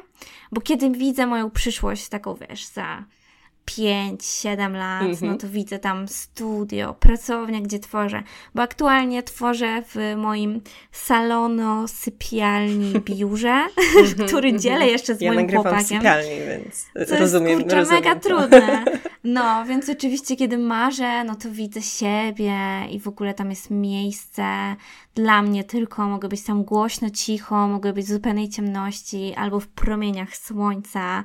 [0.52, 3.04] bo kiedy widzę moją przyszłość, taką wiesz, za
[3.70, 5.22] 5-7 lat, mm -hmm.
[5.22, 5.38] no mhm.
[5.38, 8.22] to widzę tam studio, pracownię, gdzie tworzę,
[8.54, 10.60] bo aktualnie tworzę w moim
[10.92, 13.66] salono, sypialni, biurze,
[14.26, 15.98] który mhm, dzielę jeszcze z ja moim chłopakiem.
[15.98, 18.28] Sypialni, więc co rozumiem, jest, kurczę, rozumiem mega to.
[18.28, 18.84] trudne.
[19.24, 22.56] No, więc oczywiście kiedy marzę, no to widzę siebie
[22.90, 24.76] i w ogóle tam jest miejsce
[25.14, 29.68] dla mnie tylko, mogę być tam głośno, cicho, mogę być w zupełnej ciemności albo w
[29.68, 31.24] promieniach słońca.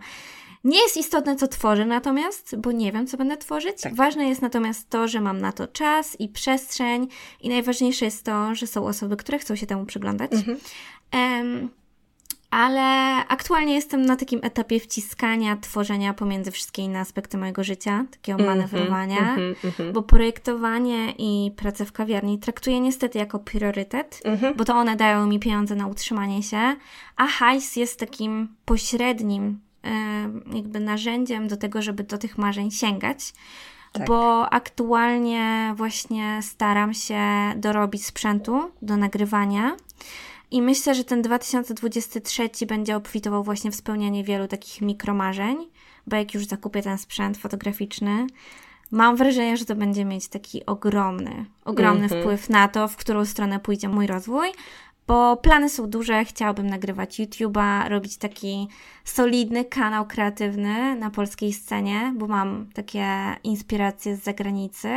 [0.64, 3.82] Nie jest istotne, co tworzę natomiast, bo nie wiem, co będę tworzyć.
[3.82, 3.96] Tak.
[3.96, 7.08] Ważne jest natomiast to, że mam na to czas i przestrzeń
[7.42, 10.32] i najważniejsze jest to, że są osoby, które chcą się temu przyglądać.
[10.34, 10.58] Mhm.
[11.14, 11.70] Um,
[12.52, 12.82] ale
[13.28, 18.46] aktualnie jestem na takim etapie wciskania, tworzenia pomiędzy wszystkie inne aspekty mojego życia, takiego -hmm,
[18.46, 24.56] manewrowania, mm -hmm, bo projektowanie i pracę w kawiarni traktuję niestety jako priorytet, mm -hmm.
[24.56, 26.76] bo to one dają mi pieniądze na utrzymanie się,
[27.16, 29.60] a hajs jest takim pośrednim
[30.54, 33.34] jakby narzędziem do tego, żeby do tych marzeń sięgać.
[33.92, 34.08] Tak.
[34.08, 37.20] Bo aktualnie właśnie staram się
[37.56, 39.76] dorobić sprzętu do nagrywania.
[40.52, 45.58] I myślę, że ten 2023 będzie obfitował właśnie w spełnianie wielu takich mikromarzeń,
[46.08, 48.28] bo jak już zakupię ten sprzęt fotograficzny,
[48.92, 52.22] mam wrażenie, że to będzie mieć taki ogromny, ogromny mm -hmm.
[52.22, 54.48] wpływ na to, w którą stronę pójdzie mój rozwój,
[55.08, 56.26] bo plany są duże.
[56.26, 58.68] Chciałabym nagrywać YouTube'a, robić taki
[59.04, 63.06] solidny kanał kreatywny na polskiej scenie, bo mam takie
[63.44, 64.90] inspiracje z zagranicy.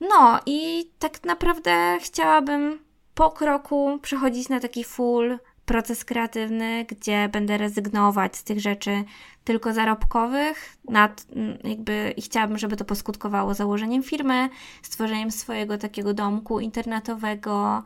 [0.00, 2.78] No i tak naprawdę chciałabym
[3.14, 5.38] po kroku przechodzić na taki full
[5.70, 9.04] proces kreatywny, gdzie będę rezygnować z tych rzeczy
[9.44, 11.26] tylko zarobkowych, nad,
[11.64, 14.48] jakby i chciałabym, żeby to poskutkowało założeniem firmy,
[14.82, 17.82] stworzeniem swojego takiego domku internetowego.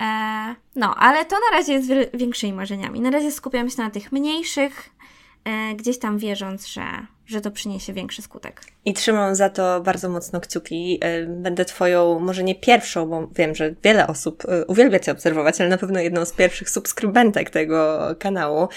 [0.00, 3.00] E, no, ale to na razie jest większymi marzeniami.
[3.00, 4.90] Na razie skupiam się na tych mniejszych,
[5.44, 6.82] e, gdzieś tam wierząc, że
[7.30, 8.60] że to przyniesie większy skutek.
[8.84, 10.98] I trzymam za to bardzo mocno kciuki.
[11.00, 15.60] E, będę Twoją, może nie pierwszą, bo wiem, że wiele osób e, uwielbia Cię obserwować,
[15.60, 18.68] ale na pewno jedną z pierwszych subskrybentek tego kanału.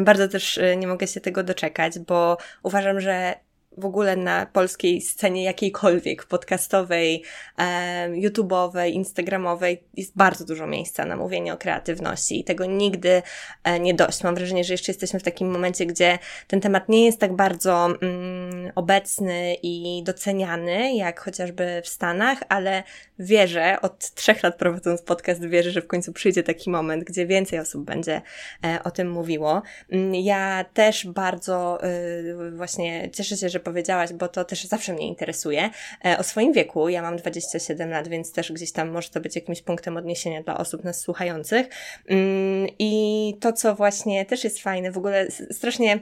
[0.00, 3.34] Bardzo też e, nie mogę się tego doczekać, bo uważam, że
[3.76, 7.22] w ogóle na polskiej scenie jakiejkolwiek, podcastowej,
[7.58, 13.22] e, YouTube'owej, Instagramowej, jest bardzo dużo miejsca na mówienie o kreatywności i tego nigdy
[13.64, 14.22] e, nie dość.
[14.22, 17.86] Mam wrażenie, że jeszcze jesteśmy w takim momencie, gdzie ten temat nie jest tak bardzo
[17.86, 22.82] mm, obecny i doceniany, jak chociażby w Stanach, ale
[23.18, 27.58] wierzę, od trzech lat prowadząc podcast, wierzę, że w końcu przyjdzie taki moment, gdzie więcej
[27.58, 28.22] osób będzie
[28.64, 29.62] e, o tym mówiło.
[29.90, 35.08] Mm, ja też bardzo y, właśnie cieszę się, że powiedziałaś, bo to też zawsze mnie
[35.08, 35.70] interesuje.
[36.04, 39.36] E, o swoim wieku, ja mam 27 lat, więc też gdzieś tam może to być
[39.36, 41.66] jakimś punktem odniesienia dla osób nas słuchających.
[42.08, 46.00] Mm, I to, co właśnie też jest fajne, w ogóle strasznie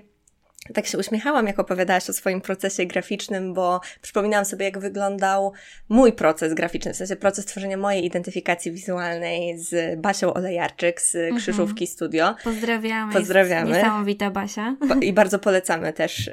[0.75, 5.53] tak się uśmiechałam, jak opowiadałaś o swoim procesie graficznym, bo przypominałam sobie, jak wyglądał
[5.89, 11.37] mój proces graficzny, w sensie proces tworzenia mojej identyfikacji wizualnej z Basią Olejarczyk z mhm.
[11.37, 12.35] Krzyżówki Studio.
[12.45, 13.13] Pozdrawiamy.
[13.13, 13.77] Pozdrawiamy.
[13.77, 14.77] Niesamowita Basia.
[15.01, 16.31] I bardzo polecamy też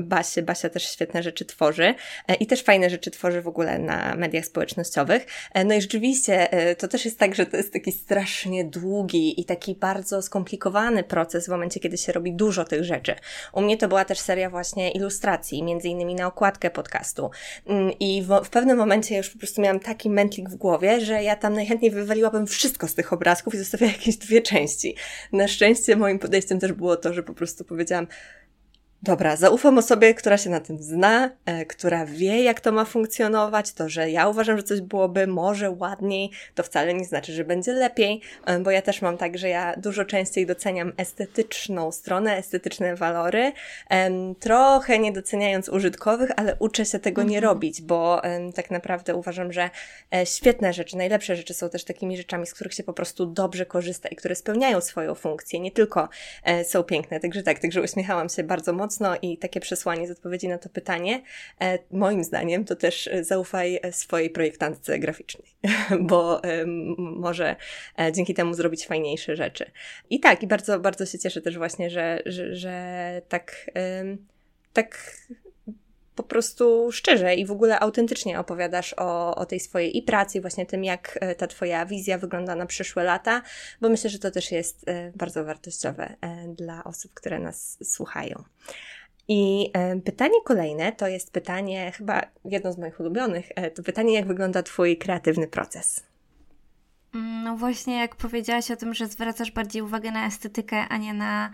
[0.00, 0.42] Basię.
[0.42, 1.94] Basia też świetne rzeczy tworzy
[2.28, 5.26] e, i też fajne rzeczy tworzy w ogóle na mediach społecznościowych.
[5.54, 9.40] E, no i rzeczywiście e, to też jest tak, że to jest taki strasznie długi
[9.40, 13.14] i taki bardzo skomplikowany proces w momencie, kiedy się robi dużo tych rzeczy.
[13.62, 17.30] Mnie to była też seria właśnie ilustracji, między innymi na okładkę podcastu.
[17.66, 21.22] Mm, I w, w pewnym momencie już po prostu miałam taki mętlik w głowie, że
[21.22, 24.96] ja tam najchętniej wywaliłabym wszystko z tych obrazków i zostawiała jakieś dwie części.
[25.32, 28.06] Na szczęście moim podejściem też było to, że po prostu powiedziałam,
[29.04, 33.72] Dobra, zaufam osobie, która się na tym zna, e, która wie, jak to ma funkcjonować.
[33.72, 37.72] To, że ja uważam, że coś byłoby może ładniej, to wcale nie znaczy, że będzie
[37.72, 42.96] lepiej, e, bo ja też mam tak, że ja dużo częściej doceniam estetyczną stronę, estetyczne
[42.96, 43.52] walory,
[43.90, 44.10] e,
[44.40, 47.54] trochę nie doceniając użytkowych, ale uczę się tego nie mhm.
[47.54, 48.22] robić, bo
[48.54, 49.70] tak naprawdę uważam, że
[50.14, 53.66] e, świetne rzeczy, najlepsze rzeczy są też takimi rzeczami, z których się po prostu dobrze
[53.66, 56.08] korzysta i które spełniają swoją funkcję, nie tylko
[56.44, 57.20] e, są piękne.
[57.20, 60.68] Także tak, także uśmiechałam się bardzo mocno mocno i takie przesłanie z odpowiedzi na to
[60.68, 61.22] pytanie,
[61.60, 65.48] e, moim zdaniem to też e, zaufaj swojej projektantce graficznej,
[66.10, 66.40] bo
[66.98, 67.56] może
[67.98, 69.70] e, dzięki temu zrobić fajniejsze rzeczy.
[70.10, 73.70] I tak, i bardzo, bardzo się cieszę też właśnie, że, że, że tak,
[74.72, 75.16] tak
[76.14, 80.66] po prostu szczerze i w ogóle autentycznie opowiadasz o, o tej swojej i pracy, właśnie
[80.66, 83.42] tym, jak ta Twoja wizja wygląda na przyszłe lata,
[83.80, 86.16] bo myślę, że to też jest bardzo wartościowe
[86.56, 88.44] dla osób, które nas słuchają.
[89.28, 94.14] I e, pytanie kolejne to jest pytanie, chyba jedno z moich ulubionych, e, to pytanie,
[94.14, 96.02] jak wygląda Twój kreatywny proces?
[97.14, 101.14] Mm, no właśnie, jak powiedziałaś o tym, że zwracasz bardziej uwagę na estetykę, a nie
[101.14, 101.52] na e,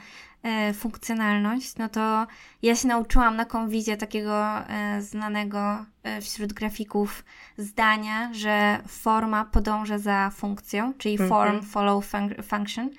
[0.74, 2.26] funkcjonalność, no to
[2.62, 7.24] ja się nauczyłam na konwizie takiego e, znanego e, wśród grafików
[7.58, 12.90] zdania, że forma podąża za funkcją, czyli form follow fun function.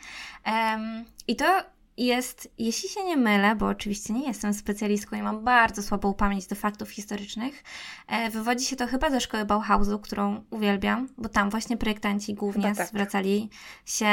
[1.27, 1.63] I to
[2.05, 6.47] jest, jeśli się nie mylę, bo oczywiście nie jestem specjalistką i mam bardzo słabą pamięć
[6.47, 7.63] do faktów historycznych,
[8.07, 12.75] e, wywodzi się to chyba ze szkoły Bauhausu, którą uwielbiam, bo tam właśnie projektanci głównie
[12.75, 12.87] tak.
[12.87, 13.49] zwracali
[13.85, 14.07] się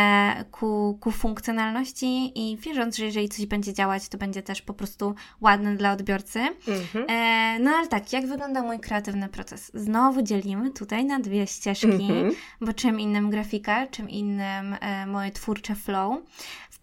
[0.51, 5.15] ku, ku funkcjonalności i wierząc, że jeżeli coś będzie działać, to będzie też po prostu
[5.41, 6.39] ładne dla odbiorcy.
[6.69, 7.05] Mhm.
[7.09, 9.71] E, no ale tak, jak wygląda mój kreatywny proces?
[9.75, 12.33] Znowu dzielimy tutaj na dwie ścieżki, mhm.
[12.61, 16.17] bo czym innym grafika, czym innym e, moje twórcze flow.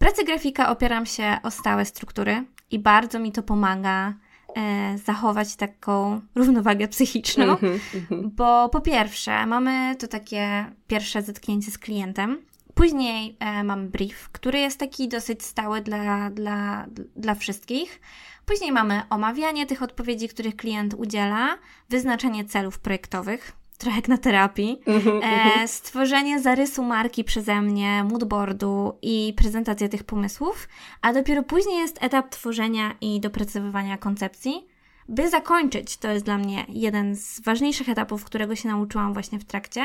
[0.04, 4.14] W pracy grafika opieram się o stałe struktury i bardzo mi to pomaga
[4.56, 11.70] e, zachować taką równowagę psychiczną, mm -hmm, bo po pierwsze mamy to takie pierwsze zetknięcie
[11.70, 12.42] z klientem,
[12.74, 16.86] Później e, mamy brief, który jest taki dosyć stały dla, dla,
[17.16, 18.00] dla wszystkich.
[18.46, 24.80] Później mamy omawianie tych odpowiedzi, których klient udziela, wyznaczenie celów projektowych, trochę jak na terapii,
[24.86, 25.68] mhm, e, mhm.
[25.68, 30.68] stworzenie zarysu marki przeze mnie, moodboardu i prezentacja tych pomysłów,
[31.02, 34.66] a dopiero później jest etap tworzenia i doprecyzowania koncepcji,
[35.08, 39.44] by zakończyć, to jest dla mnie jeden z ważniejszych etapów, którego się nauczyłam właśnie w
[39.44, 39.84] trakcie,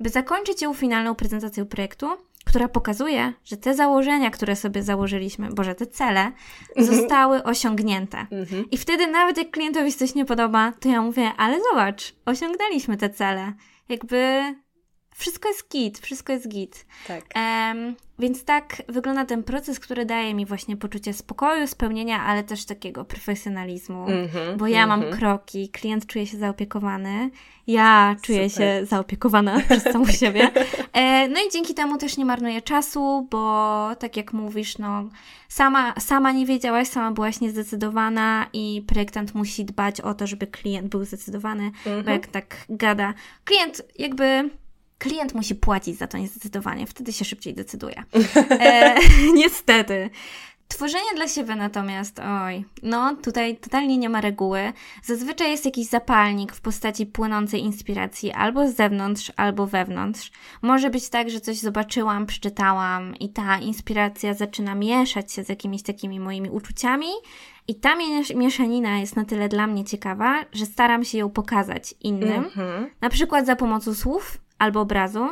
[0.00, 2.08] by zakończyć ją finalną prezentacją projektu,
[2.44, 6.32] która pokazuje, że te założenia, które sobie założyliśmy, boże, te cele,
[6.76, 6.96] mhm.
[6.96, 8.26] zostały osiągnięte.
[8.30, 8.70] Mhm.
[8.70, 13.10] I wtedy nawet jak klientowi coś nie podoba, to ja mówię, ale zobacz, osiągnęliśmy te
[13.10, 13.52] cele.
[13.88, 14.42] Jakby
[15.14, 16.86] wszystko jest git, wszystko jest git.
[17.06, 17.24] Tak.
[17.36, 22.64] Um, więc tak wygląda ten proces, który daje mi właśnie poczucie spokoju, spełnienia, ale też
[22.64, 24.88] takiego profesjonalizmu, mm -hmm, bo ja mm -hmm.
[24.88, 25.18] mam mhm.
[25.18, 27.30] kroki, klient czuje się zaopiekowany,
[27.66, 28.80] ja czuję Super.
[28.80, 30.50] się zaopiekowana przez samą siebie.
[30.92, 35.04] E, no i dzięki temu też nie marnuję czasu, bo tak jak mówisz, no
[35.48, 40.88] sama, sama nie wiedziałaś, sama byłaś niezdecydowana i projektant musi dbać o to, żeby klient
[40.88, 41.84] był zdecydowany, mm -hmm.
[41.84, 42.16] bo mhm.
[42.16, 44.50] jak tak gada, klient jakby
[44.98, 48.02] klient musi płacić za to niezdecydowanie, wtedy się szybciej decyduje.
[48.50, 48.94] E,
[49.40, 50.10] niestety.
[50.68, 54.72] Tworzenie dla siebie natomiast, oj, no tutaj totalnie nie ma reguły.
[55.02, 60.30] Zazwyczaj jest jakiś zapalnik w postaci płynącej inspiracji albo z zewnątrz, albo wewnątrz.
[60.62, 65.82] Może być tak, że coś zobaczyłam, przeczytałam i ta inspiracja zaczyna mieszać się z jakimiś
[65.82, 67.10] takimi moimi uczuciami
[67.68, 67.96] i ta
[68.34, 72.86] mieszanina jest na tyle dla mnie ciekawa, że staram się ją pokazać innym, mm-hmm.
[73.00, 75.28] na przykład za pomocą słów albo obrazu.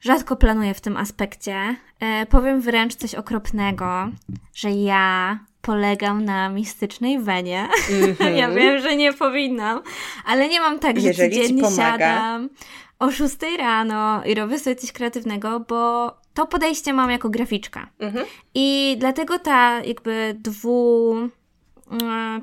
[0.00, 1.76] Rzadko planuję w tym aspekcie.
[2.00, 4.08] E, powiem wręcz coś okropnego,
[4.54, 7.68] że ja polegam na mistycznej wenie.
[7.90, 8.30] Mm-hmm.
[8.40, 9.82] ja wiem, że nie powinnam,
[10.24, 12.48] ale nie mam tak, że Jeżeli codziennie siadam
[12.98, 17.88] o 6 rano i robię sobie coś kreatywnego, bo to podejście mam jako graficzka.
[18.00, 18.24] Mm-hmm.
[18.54, 21.14] I dlatego ta jakby dwu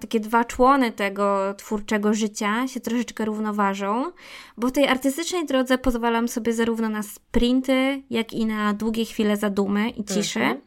[0.01, 4.12] takie dwa człony tego twórczego życia się troszeczkę równoważą,
[4.58, 9.38] bo w tej artystycznej drodze pozwalam sobie zarówno na sprinty, jak i na długie chwile
[9.38, 10.39] zadumy i ciszy.
[10.39, 10.62] Mhm.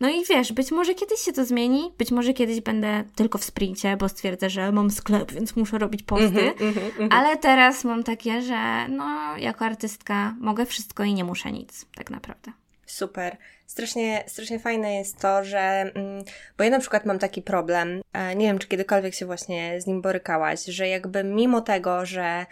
[0.00, 3.44] No i wiesz, być może kiedyś się to zmieni, być może kiedyś będę tylko w
[3.44, 7.08] sprincie, bo stwierdzę, że mam sklep, więc muszę robić posty, mm -hmm.
[7.10, 12.10] ale teraz mam takie, że no, jako artystka mogę wszystko i nie muszę nic, tak
[12.10, 12.52] naprawdę.
[12.86, 13.36] Super
[13.68, 16.24] strasznie, strasznie fajne jest to, że, mm,
[16.58, 19.86] bo ja na przykład mam taki problem, e, nie wiem, czy kiedykolwiek się właśnie z
[19.86, 22.46] nim borykałaś, że jakby mimo tego, że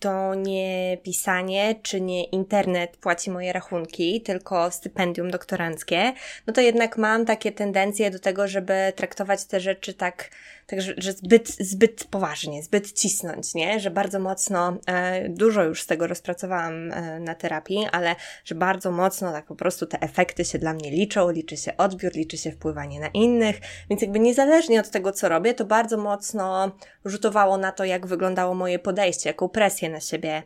[0.00, 6.12] to nie pisanie, czy nie internet płaci moje rachunki, tylko stypendium doktoranckie,
[6.46, 10.30] no to jednak mam takie tendencje do tego, żeby traktować te rzeczy tak,
[10.66, 13.80] tak że, że zbyt, zbyt poważnie, zbyt cisnąć, nie?
[13.80, 18.90] Że bardzo mocno, e, dużo już z tego rozpracowałam e, na terapii, ale że bardzo
[18.90, 22.52] mocno tak po prostu te efekty się dla mnie liczą, liczy się odbiór, liczy się
[22.52, 23.56] wpływanie na innych,
[23.90, 26.72] więc jakby niezależnie od tego, co robię, to bardzo mocno
[27.04, 30.42] rzutowało na to, jak wyglądało moje podejście, jaką presję na siebie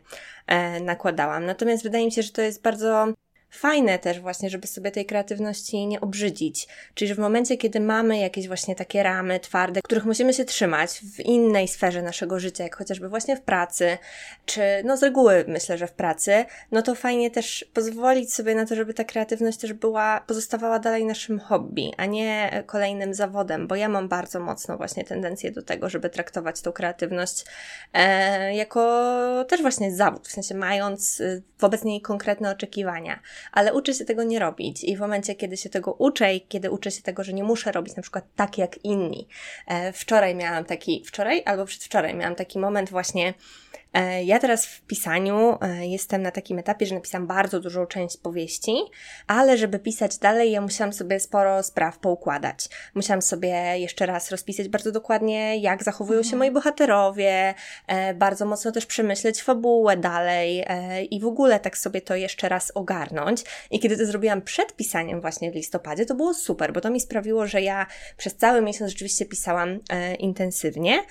[0.47, 1.45] e, nakładałam.
[1.45, 3.07] Natomiast wydaje mi się, że to jest bardzo
[3.55, 6.67] fajne też właśnie, żeby sobie tej kreatywności nie obrzydzić.
[6.93, 10.99] Czyli, że w momencie, kiedy mamy jakieś właśnie takie ramy twarde, których musimy się trzymać
[10.99, 13.97] w innej sferze naszego życia, jak chociażby właśnie w pracy,
[14.45, 18.65] czy no z reguły myślę, że w pracy, no to fajnie też pozwolić sobie na
[18.65, 23.75] to, żeby ta kreatywność też była, pozostawała dalej naszym hobby, a nie kolejnym zawodem, bo
[23.75, 27.45] ja mam bardzo mocno właśnie tendencję do tego, żeby traktować tą kreatywność
[27.93, 33.19] e, jako też właśnie zawód, w sensie mając y, wobec niej konkretne oczekiwania
[33.51, 36.71] ale uczę się tego nie robić i w momencie, kiedy się tego uczę i kiedy
[36.71, 39.27] uczę się tego, że nie muszę robić na przykład tak jak inni.
[39.67, 43.33] E, wczoraj miałam taki, wczoraj albo przedwczoraj miałam taki moment właśnie,
[44.23, 48.75] ja teraz w pisaniu e, jestem na takim etapie, że napisałam bardzo dużą część powieści,
[49.27, 52.69] ale żeby pisać dalej, ja musiałam sobie sporo spraw poukładać.
[52.95, 56.39] Musiałam sobie jeszcze raz rozpisać bardzo dokładnie, jak zachowują się mhm.
[56.39, 57.53] moi bohaterowie,
[57.87, 60.65] e, bardzo mocno też przemyśleć fabułę dalej
[61.11, 63.43] i w ogóle tak sobie to jeszcze raz ogarnąć.
[63.71, 66.99] I kiedy to zrobiłam przed pisaniem właśnie w listopadzie, to było super, bo to mi
[66.99, 67.85] sprawiło, że ja
[68.17, 69.79] przez cały miesiąc rzeczywiście pisałam
[70.19, 71.03] intensywnie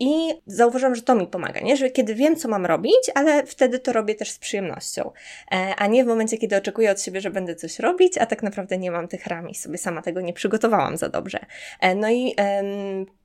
[0.00, 1.76] i zauważyłam, że to mi pomaga, nie?
[1.76, 5.10] Że kiedy wiem, co mam robić, ale wtedy to robię też z przyjemnością.
[5.52, 8.42] E, a nie w momencie, kiedy oczekuję od siebie, że będę coś robić, a tak
[8.42, 11.38] naprawdę nie mam tych ram i sobie sama tego nie przygotowałam za dobrze.
[11.80, 12.34] E, no i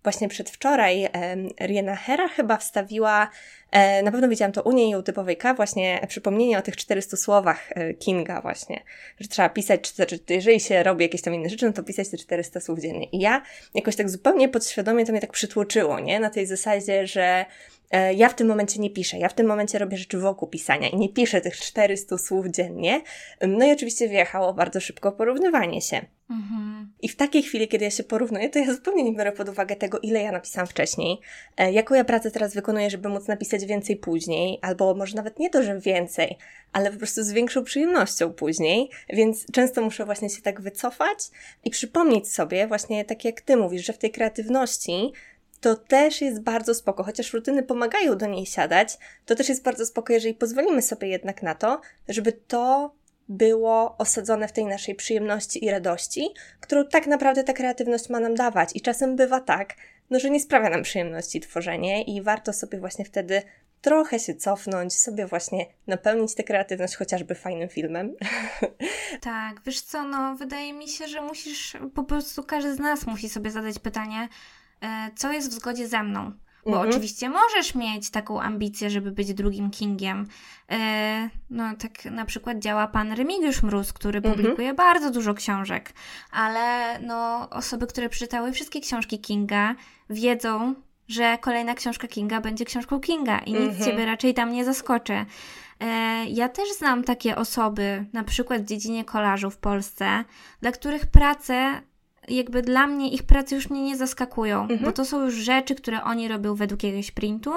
[0.04, 1.10] właśnie przedwczoraj
[1.62, 3.30] Riena Hera chyba wstawiła,
[3.72, 7.18] e, na pewno widziałam to u niej u typowej K, właśnie przypomnienie o tych 400
[7.18, 8.84] słowach Kinga właśnie,
[9.20, 12.18] że trzeba pisać, czy, jeżeli się robi jakieś tam inne rzeczy, no to pisać te
[12.18, 13.06] 400 słów dziennie.
[13.12, 13.42] I ja
[13.74, 16.20] jakoś tak zupełnie podświadomie to mnie tak przytłoczyło, nie?
[16.20, 17.46] Na tej zasadzie, że
[18.16, 20.98] ja w tym momencie nie piszę, ja w tym momencie robię rzeczy wokół pisania i
[20.98, 23.02] nie piszę tych 400 słów dziennie.
[23.48, 26.06] No i oczywiście wjechało bardzo szybko porównywanie się.
[26.30, 26.94] Mhm.
[27.02, 29.76] I w takiej chwili, kiedy ja się porównuję, to ja zupełnie nie biorę pod uwagę
[29.76, 31.20] tego, ile ja napisałam wcześniej,
[31.58, 35.50] e, jaką ja pracę teraz wykonuję, żeby móc napisać więcej później, albo może nawet nie
[35.50, 36.38] to, że więcej,
[36.74, 41.18] ale po prostu z większą przyjemnością później, więc często muszę właśnie się tak wycofać
[41.64, 45.12] i przypomnieć sobie, właśnie tak jak ty mówisz, że w tej kreatywności
[45.62, 49.86] to też jest bardzo spoko, chociaż rutyny pomagają do niej siadać, to też jest bardzo
[49.86, 52.96] spoko, jeżeli pozwolimy sobie jednak na to, żeby to
[53.30, 58.36] było osadzone w tej naszej przyjemności i radości, którą tak naprawdę ta kreatywność ma nam
[58.36, 58.70] dawać.
[58.74, 59.76] I czasem bywa tak,
[60.10, 63.42] no, że nie sprawia nam przyjemności tworzenie i warto sobie właśnie wtedy
[63.82, 68.16] trochę się cofnąć, sobie właśnie napełnić tę kreatywność chociażby fajnym filmem.
[69.22, 73.30] Tak, wiesz co, no wydaje mi się, że musisz, po prostu każdy z nas musi
[73.30, 74.28] sobie zadać pytanie,
[75.16, 76.32] co jest w zgodzie ze mną.
[76.66, 76.90] Bo mhm.
[76.90, 80.28] oczywiście możesz mieć taką ambicję, żeby być drugim Kingiem.
[80.72, 84.36] E, no, tak na przykład działa pan Remigiusz Mróz, który mhm.
[84.36, 85.94] publikuje bardzo dużo książek,
[86.32, 89.76] ale no, osoby, które przeczytały wszystkie książki Kinga,
[90.10, 90.76] wiedzą,
[91.08, 93.86] że kolejna książka Kinga będzie książką Kinga i nic mm -hmm.
[93.86, 95.26] ciebie raczej tam nie zaskoczy.
[95.80, 100.24] E, ja też znam takie osoby, na przykład w dziedzinie kolażu w Polsce,
[100.62, 101.82] dla których prace
[102.30, 104.80] jakby dla mnie ich prace już mnie nie zaskakują, mhm.
[104.80, 107.52] bo to są już rzeczy, które oni robią według jakiegoś printu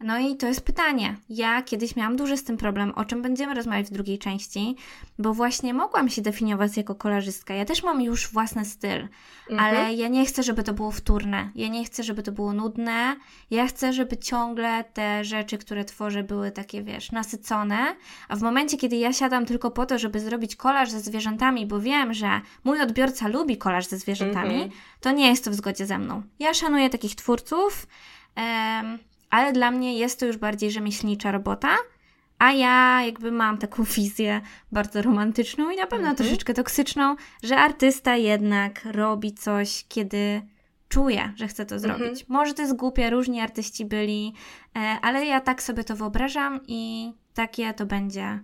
[0.00, 1.16] no i to jest pytanie.
[1.28, 4.76] Ja kiedyś miałam duży z tym problem, o czym będziemy rozmawiać w drugiej części,
[5.18, 7.54] bo właśnie mogłam się definiować jako kolarzystka.
[7.54, 9.08] Ja też mam już własny styl,
[9.50, 9.60] mhm.
[9.60, 11.50] ale ja nie chcę, żeby to było wtórne.
[11.54, 13.16] Ja nie chcę, żeby to było nudne.
[13.50, 17.96] Ja chcę, żeby ciągle te rzeczy, które tworzę, były takie, wiesz, nasycone.
[18.28, 21.80] A w momencie, kiedy ja siadam tylko po to, żeby zrobić kolaż ze zwierzętami, bo
[21.80, 24.70] wiem, że mój odbiorca lubi kolaż ze zwierzętami, mhm.
[25.00, 26.22] to nie jest to w zgodzie ze mną.
[26.38, 27.86] Ja szanuję takich twórców.
[28.36, 28.98] Um,
[29.30, 31.76] ale dla mnie jest to już bardziej rzemieślnicza robota,
[32.38, 34.40] a ja jakby mam taką wizję
[34.72, 36.16] bardzo romantyczną i na pewno mhm.
[36.16, 40.42] troszeczkę toksyczną, że artysta jednak robi coś, kiedy
[40.88, 42.06] czuje, że chce to zrobić.
[42.06, 42.26] Mhm.
[42.28, 44.34] Może to jest głupie, różni artyści byli,
[44.76, 48.40] e, ale ja tak sobie to wyobrażam i takie to będzie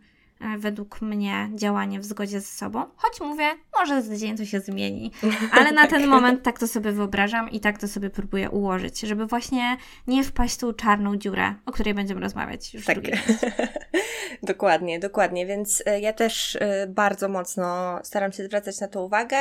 [0.58, 2.84] według mnie działanie w zgodzie ze sobą.
[2.96, 5.12] Choć mówię, może z dzień to się zmieni,
[5.52, 9.26] ale na ten moment tak to sobie wyobrażam i tak to sobie próbuję ułożyć, żeby
[9.26, 9.76] właśnie
[10.06, 12.98] nie wpaść tą czarną dziurę, o której będziemy rozmawiać już tak.
[14.42, 19.36] dokładnie, dokładnie, więc e, ja też e, bardzo mocno staram się zwracać na to uwagę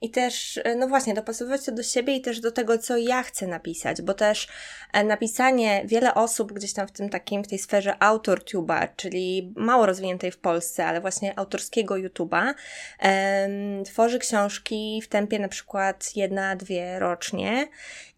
[0.00, 3.46] i też, no właśnie, dopasowywać to do siebie i też do tego, co ja chcę
[3.46, 4.48] napisać, bo też
[5.04, 10.30] napisanie, wiele osób gdzieś tam w tym takim, w tej sferze autortuba, czyli mało rozwiniętej
[10.30, 12.54] w Polsce, ale właśnie autorskiego YouTube'a,
[13.84, 17.68] tworzy książki w tempie na przykład jedna, dwie rocznie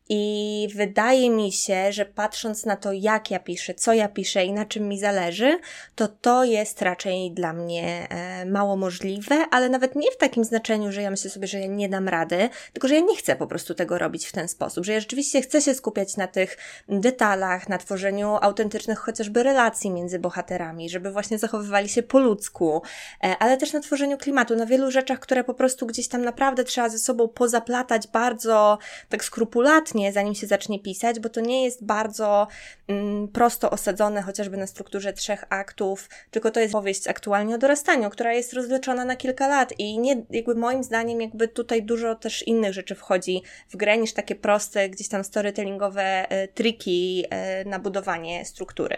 [0.09, 4.53] i wydaje mi się, że patrząc na to, jak ja piszę, co ja piszę i
[4.53, 5.59] na czym mi zależy,
[5.95, 10.93] to to jest raczej dla mnie e, mało możliwe, ale nawet nie w takim znaczeniu,
[10.93, 13.47] że ja myślę sobie, że ja nie dam rady, tylko że ja nie chcę po
[13.47, 16.57] prostu tego robić w ten sposób, że ja rzeczywiście chcę się skupiać na tych
[16.89, 22.83] detalach, na tworzeniu autentycznych chociażby relacji między bohaterami, żeby właśnie zachowywali się po ludzku,
[23.25, 26.65] e, ale też na tworzeniu klimatu, na wielu rzeczach, które po prostu gdzieś tam naprawdę
[26.65, 28.79] trzeba ze sobą pozaplatać bardzo
[29.09, 32.47] tak skrupulatnie, zanim się zacznie pisać, bo to nie jest bardzo
[32.89, 38.11] mm, prosto osadzone chociażby na strukturze trzech aktów, tylko to jest powieść aktualnie o dorastaniu,
[38.11, 42.43] która jest rozleczona na kilka lat i nie, jakby moim zdaniem jakby tutaj dużo też
[42.43, 47.79] innych rzeczy wchodzi w grę niż takie proste gdzieś tam storytellingowe e, triki e, na
[47.79, 48.97] budowanie struktury.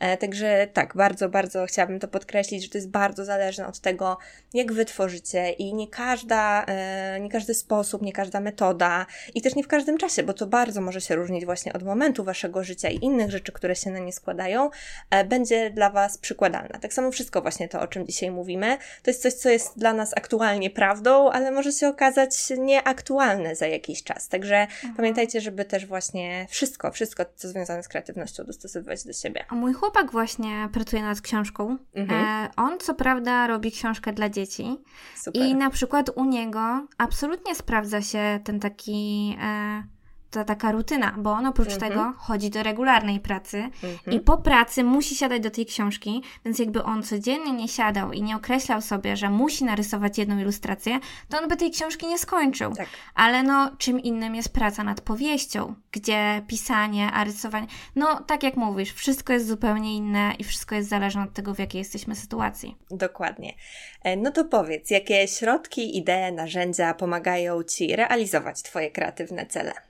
[0.00, 4.18] E, także tak, bardzo, bardzo chciałabym to podkreślić, że to jest bardzo zależne od tego,
[4.54, 9.54] jak wy tworzycie i nie każda, e, nie każdy sposób, nie każda metoda i też
[9.54, 12.88] nie w każdym czasie, bo to bardzo może się różnić właśnie od momentu waszego życia
[12.88, 14.70] i innych rzeczy, które się na nie składają,
[15.10, 16.78] e, będzie dla was przykładalna.
[16.78, 19.92] Tak samo wszystko właśnie to, o czym dzisiaj mówimy, to jest coś, co jest dla
[19.92, 24.28] nas aktualnie prawdą, ale może się okazać nieaktualne za jakiś czas.
[24.28, 24.94] Także mhm.
[24.94, 29.44] pamiętajcie, żeby też właśnie wszystko, wszystko, co związane z kreatywnością, dostosowywać do siebie.
[29.48, 31.76] A mój chłopak właśnie pracuje nad książką.
[31.94, 32.24] Mhm.
[32.24, 34.76] E, on co prawda robi książkę dla dzieci.
[35.16, 35.42] Super.
[35.42, 39.36] I na przykład u niego absolutnie sprawdza się ten taki.
[39.42, 39.97] E,
[40.30, 41.92] ta taka rutyna, bo on oprócz mhm.
[41.92, 44.16] tego chodzi do regularnej pracy mhm.
[44.16, 48.22] i po pracy musi siadać do tej książki, więc jakby on codziennie nie siadał i
[48.22, 52.74] nie określał sobie, że musi narysować jedną ilustrację, to on by tej książki nie skończył.
[52.74, 52.88] Tak.
[53.14, 57.66] Ale no, czym innym jest praca nad powieścią, gdzie pisanie, a rysowanie,
[57.96, 61.58] no tak jak mówisz, wszystko jest zupełnie inne i wszystko jest zależne od tego, w
[61.58, 62.76] jakiej jesteśmy sytuacji.
[62.90, 63.54] Dokładnie.
[64.02, 69.87] E, no to powiedz, jakie środki, idee, narzędzia pomagają Ci realizować Twoje kreatywne cele?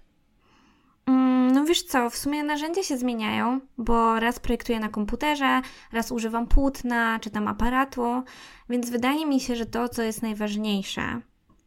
[1.09, 5.61] Mm, no wiesz co, w sumie narzędzia się zmieniają, bo raz projektuję na komputerze,
[5.93, 8.23] raz używam płótna czy tam aparatu,
[8.69, 11.21] więc wydaje mi się, że to, co jest najważniejsze,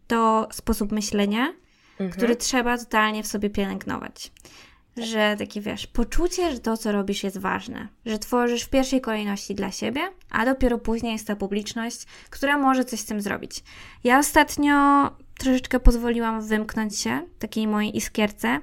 [0.07, 1.53] to sposób myślenia,
[1.91, 2.11] mhm.
[2.11, 4.31] który trzeba totalnie w sobie pielęgnować.
[4.97, 9.55] Że takie wiesz, poczucie, że to, co robisz, jest ważne, że tworzysz w pierwszej kolejności
[9.55, 13.63] dla siebie, a dopiero później jest ta publiczność, która może coś z tym zrobić.
[14.03, 18.59] Ja ostatnio troszeczkę pozwoliłam wymknąć się takiej mojej iskierce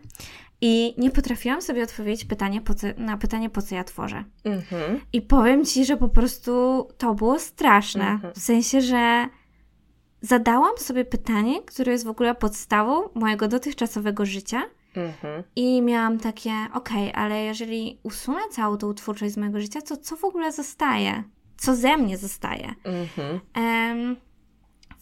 [0.61, 4.25] i nie potrafiłam sobie odpowiedzieć pytanie, co, na pytanie, po co ja tworzę.
[4.45, 4.99] Mm-hmm.
[5.13, 8.05] I powiem ci, że po prostu to było straszne.
[8.05, 8.33] Mm-hmm.
[8.35, 9.27] W sensie, że
[10.21, 14.63] zadałam sobie pytanie, które jest w ogóle podstawą mojego dotychczasowego życia.
[14.95, 15.43] Mm-hmm.
[15.57, 19.97] I miałam takie, okej, okay, ale jeżeli usunę całą tą twórczość z mojego życia, to
[19.97, 21.25] co w ogóle zostaje?
[21.57, 22.75] Co ze mnie zostaje?
[23.57, 24.17] Um,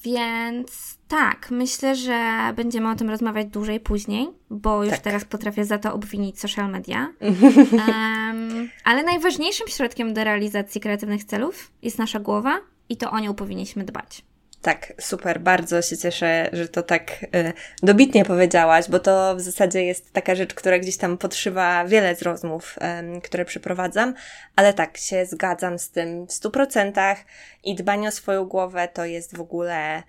[0.05, 5.01] więc tak, myślę, że będziemy o tym rozmawiać dłużej później, bo już tak.
[5.01, 7.09] teraz potrafię za to obwinić social media.
[7.20, 13.34] um, ale najważniejszym środkiem do realizacji kreatywnych celów jest nasza głowa i to o nią
[13.34, 14.24] powinniśmy dbać.
[14.66, 17.52] Tak, super, bardzo się cieszę, że to tak y,
[17.82, 22.22] dobitnie powiedziałaś, bo to w zasadzie jest taka rzecz, która gdzieś tam podszywa wiele z
[22.22, 22.78] rozmów,
[23.24, 24.14] które przeprowadzam,
[24.56, 27.18] ale tak, się zgadzam z tym w stu procentach
[27.64, 30.02] i dbanie o swoją głowę to jest w ogóle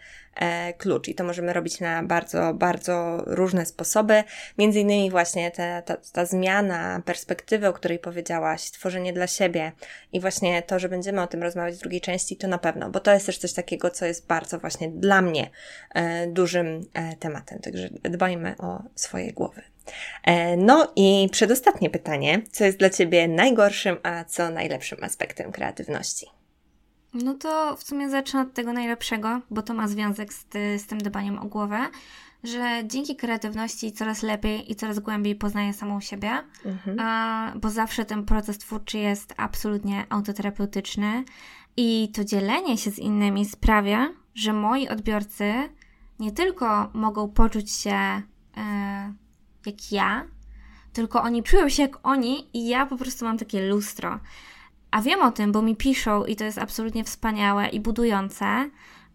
[0.77, 4.23] klucz i to możemy robić na bardzo, bardzo różne sposoby.
[4.57, 9.71] Między innymi właśnie ta, ta, ta zmiana perspektywy, o której powiedziałaś, tworzenie dla siebie
[10.13, 12.99] i właśnie to, że będziemy o tym rozmawiać w drugiej części, to na pewno, bo
[12.99, 15.49] to jest też coś takiego, co jest bardzo właśnie dla mnie
[15.95, 17.59] e, dużym e, tematem.
[17.59, 19.61] Także dbajmy o swoje głowy.
[20.23, 22.41] E, no i przedostatnie pytanie.
[22.51, 26.27] Co jest dla Ciebie najgorszym, a co najlepszym aspektem kreatywności?
[27.23, 30.87] No to w sumie zacznę od tego najlepszego, bo to ma związek z, ty, z
[30.87, 31.89] tym dbaniem o głowę,
[32.43, 36.31] że dzięki kreatywności coraz lepiej i coraz głębiej poznaję samą siebie,
[36.65, 36.99] mhm.
[36.99, 41.23] a, bo zawsze ten proces twórczy jest absolutnie autoterapeutyczny
[41.77, 45.53] i to dzielenie się z innymi sprawia, że moi odbiorcy
[46.19, 48.21] nie tylko mogą poczuć się e,
[49.65, 50.25] jak ja,
[50.93, 54.19] tylko oni czują się jak oni i ja po prostu mam takie lustro.
[54.91, 58.45] A wiem o tym, bo mi piszą i to jest absolutnie wspaniałe i budujące.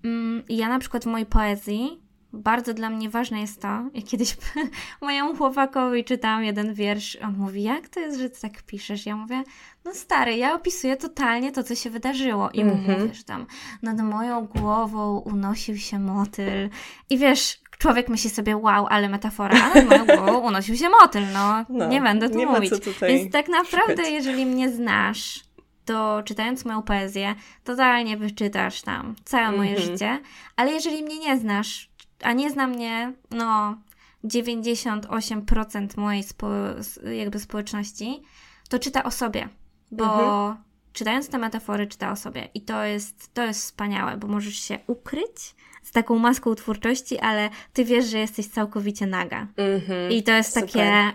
[0.04, 2.02] Mm, I ja na przykład w mojej poezji
[2.32, 4.36] bardzo dla mnie ważne jest to, jak kiedyś
[5.02, 9.06] mojemu chłopakowi czytałam jeden wiersz, on mówi, jak to jest, że ty tak piszesz?
[9.06, 9.42] Ja mówię,
[9.84, 12.50] no stary, ja opisuję totalnie to, co się wydarzyło.
[12.50, 13.46] I mówię, że tam
[13.82, 16.70] nad moją głową unosił się motyl.
[17.10, 21.22] I wiesz, człowiek myśli sobie, wow, ale metafora, a nad moją głową unosił się motyl,
[21.32, 22.72] no, no nie będę tu mówić.
[23.02, 24.12] Więc tak naprawdę, szukać.
[24.12, 25.40] jeżeli mnie znasz,
[25.84, 29.58] to czytając moją poezję, totalnie wyczytasz tam całe mm -hmm.
[29.58, 29.90] moje mhm.
[29.90, 30.20] życie,
[30.56, 31.90] ale jeżeli mnie nie znasz,
[32.22, 33.76] a nie zna mnie, no,
[34.24, 36.48] 98% mojej spo,
[37.18, 38.22] jakby społeczności,
[38.68, 39.48] to czyta o sobie,
[39.90, 40.56] bo mm -hmm.
[40.92, 44.78] czytając te metafory, czyta o sobie i to jest, to jest wspaniałe, bo możesz się
[44.86, 49.46] ukryć z taką maską twórczości, ale ty wiesz, że jesteś całkowicie naga.
[49.56, 50.12] Mm -hmm.
[50.12, 50.68] I to jest Super.
[50.68, 51.12] takie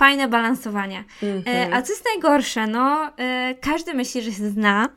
[0.00, 1.04] fajne balansowanie.
[1.22, 1.74] Mm -hmm.
[1.74, 2.66] a co jest najgorsze?
[2.66, 4.88] No, e, każdy myśli, że się zna.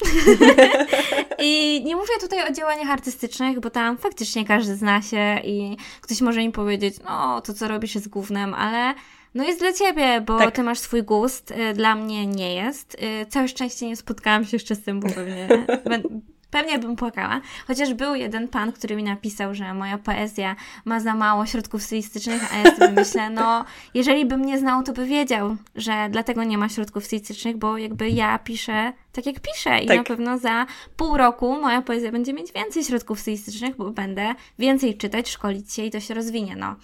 [1.43, 6.21] I nie mówię tutaj o działaniach artystycznych, bo tam faktycznie każdy zna się i ktoś
[6.21, 8.93] może im powiedzieć, no, to co robisz jest głównym, ale
[9.35, 10.55] no jest dla ciebie, bo tak.
[10.55, 12.97] ty masz swój gust, e, dla mnie nie jest.
[13.29, 15.47] Całe szczęście nie spotkałam się jeszcze z tym, bo pewnie
[16.53, 17.41] Pewnie bym płakała.
[17.67, 22.53] Chociaż był jeden pan, który mi napisał, że moja poezja ma za mało środków stylistycznych,
[22.53, 26.57] a ja sobie myślę, no, jeżeli bym nie znał, to by wiedział, że dlatego nie
[26.57, 29.97] ma środków stylistycznych, bo jakby ja piszę tak, jak piszę i tak.
[29.97, 30.65] na pewno za
[30.97, 35.83] pół roku moja poezja będzie mieć więcej środków stylistycznych, bo będę więcej czytać, szkolić się
[35.83, 36.75] i to się rozwinie, no.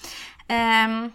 [0.49, 1.11] Um,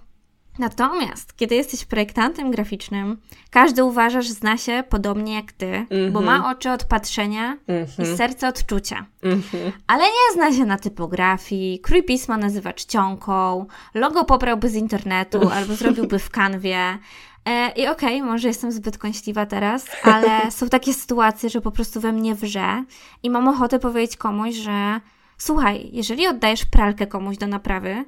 [0.59, 3.17] Natomiast, kiedy jesteś projektantem graficznym,
[3.51, 6.11] każdy uważa, że zna się podobnie jak ty, mm -hmm.
[6.11, 6.57] bo ma mhm.
[6.57, 7.99] oczy od patrzenia mm -hmm.
[7.99, 8.17] i mhm.
[8.17, 9.07] serce odczucia.
[9.23, 9.73] Mm -hmm.
[9.87, 15.75] Ale nie zna się na typografii, krój pisma nazywa czcionką, logo pobrałby z internetu albo
[15.75, 16.99] zrobiłby w kanwie.
[17.45, 21.71] E, I okej, okay, może jestem zbyt kąśliwa teraz, ale są takie sytuacje, że po
[21.71, 22.85] prostu we mnie wrze
[23.23, 25.01] i mam ochotę powiedzieć komuś, że
[25.39, 28.05] słuchaj, jeżeli oddajesz pralkę komuś do naprawy,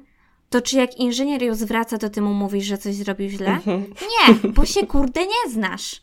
[0.49, 3.47] to czy jak inżynier ją zwraca, to ty mu mówisz, że coś zrobił źle?
[3.47, 3.85] Mhm.
[4.01, 6.01] Nie, bo się kurde nie znasz.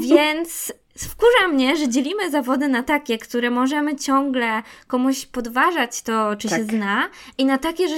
[0.00, 6.48] Więc wkurza mnie, że dzielimy zawody na takie, które możemy ciągle komuś podważać to, czy
[6.48, 6.58] tak.
[6.58, 7.94] się zna, i na takie, że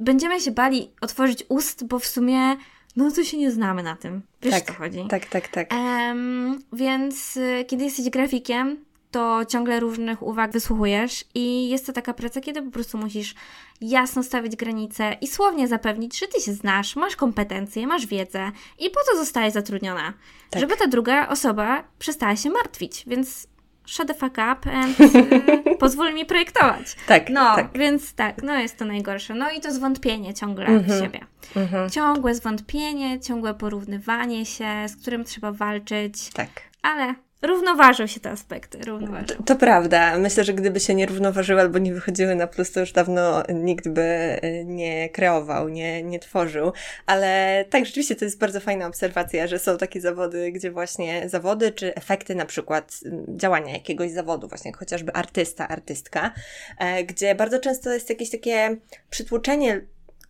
[0.00, 2.56] będziemy się bali otworzyć ust, bo w sumie
[2.96, 4.22] no to się nie znamy na tym.
[4.42, 5.06] Wiesz, tak, co chodzi?
[5.08, 5.72] Tak, tak, tak.
[5.72, 8.76] Um, więc y, kiedy jesteś grafikiem,
[9.12, 13.34] to ciągle różnych uwag wysłuchujesz i jest to taka praca, kiedy po prostu musisz
[13.80, 18.90] jasno stawić granice i słownie zapewnić, że ty się znasz, masz kompetencje, masz wiedzę i
[18.90, 20.12] po co zostajesz zatrudniona?
[20.50, 20.60] Tak.
[20.60, 23.48] Żeby ta druga osoba przestała się martwić, więc
[23.86, 26.96] shut the fuck up and y, pozwól mi projektować.
[27.06, 27.78] Tak, no, tak.
[27.78, 29.34] więc tak, no jest to najgorsze.
[29.34, 30.86] No i to zwątpienie ciągle mm -hmm.
[30.86, 31.04] w mhm.
[31.04, 31.26] siebie.
[31.56, 31.90] Mm -hmm.
[31.90, 36.30] Ciągłe zwątpienie, ciągłe porównywanie się, z którym trzeba walczyć.
[36.30, 36.48] Tak.
[36.82, 39.26] Ale Równoważą się te aspekty, równoważą.
[39.26, 40.18] To, to, prawda.
[40.18, 43.88] Myślę, że gdyby się nie równoważyły albo nie wychodziły na plus, to już dawno nikt
[43.88, 44.02] by
[44.44, 46.72] y, nie kreował, nie, nie tworzył.
[47.06, 51.72] Ale tak, rzeczywiście to jest bardzo fajna obserwacja, że są takie zawody, gdzie właśnie zawody
[51.72, 56.32] czy efekty na przykład y, działania jakiegoś zawodu, właśnie chociażby artysta, artystka,
[56.78, 58.76] e, gdzie bardzo często jest jakieś takie
[59.10, 59.80] przytłoczenie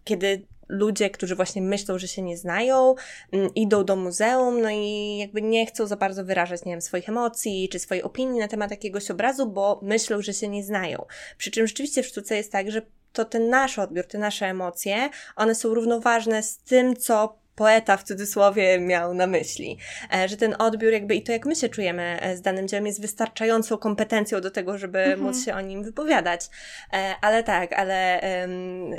[0.05, 2.95] kiedy ludzie, którzy właśnie myślą, że się nie znają,
[3.33, 7.09] mm, idą do muzeum, no i jakby nie chcą za bardzo wyrażać, nie wiem, swoich
[7.09, 11.05] emocji czy swojej opinii na temat jakiegoś obrazu, bo myślą, że się nie znają.
[11.39, 15.11] Przy czym rzeczywiście w sztuce jest tak, że to ten nasz odbiór, te nasze emocje,
[15.37, 19.79] one są równoważne z tym, co poeta w cudzysłowie miał na myśli.
[20.15, 22.87] E, że ten odbiór jakby i to jak my się czujemy e, z danym dziełem
[22.87, 25.21] jest wystarczającą kompetencją do tego, żeby mhm.
[25.21, 26.47] móc się o nim wypowiadać.
[26.93, 28.91] E, ale tak, ale um,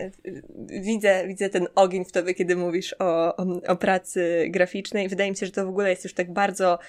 [0.82, 5.10] widzę, widzę ten ogień w tobie, kiedy mówisz o, o, o, pracy graficznej.
[5.10, 6.80] Wydaje mi się, że to w ogóle jest już tak bardzo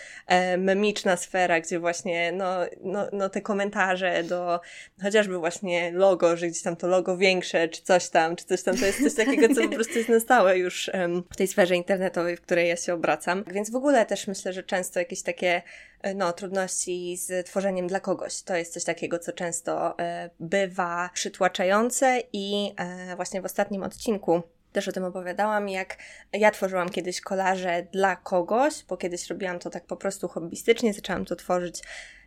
[0.58, 4.60] memiczna sfera, gdzie właśnie no, no, no te komentarze do
[5.02, 8.76] chociażby właśnie logo, że gdzieś tam to logo większe, czy coś tam, czy coś tam,
[8.76, 10.90] to jest coś takiego, co po prostu jest na stałe już
[11.30, 13.44] w tej sferze internetowej, w której ja się obracam.
[13.46, 15.62] Więc w ogóle też myślę, że często jakieś takie
[16.02, 18.42] e, no, trudności z tworzeniem dla kogoś.
[18.42, 24.42] To jest coś takiego, co często e, bywa przytłaczające i e, właśnie w ostatnim odcinku
[24.72, 25.96] też o tym opowiadałam, jak
[26.32, 31.24] ja tworzyłam kiedyś kolaże dla kogoś, bo kiedyś robiłam to tak po prostu hobbystycznie, zaczęłam
[31.24, 31.82] to tworzyć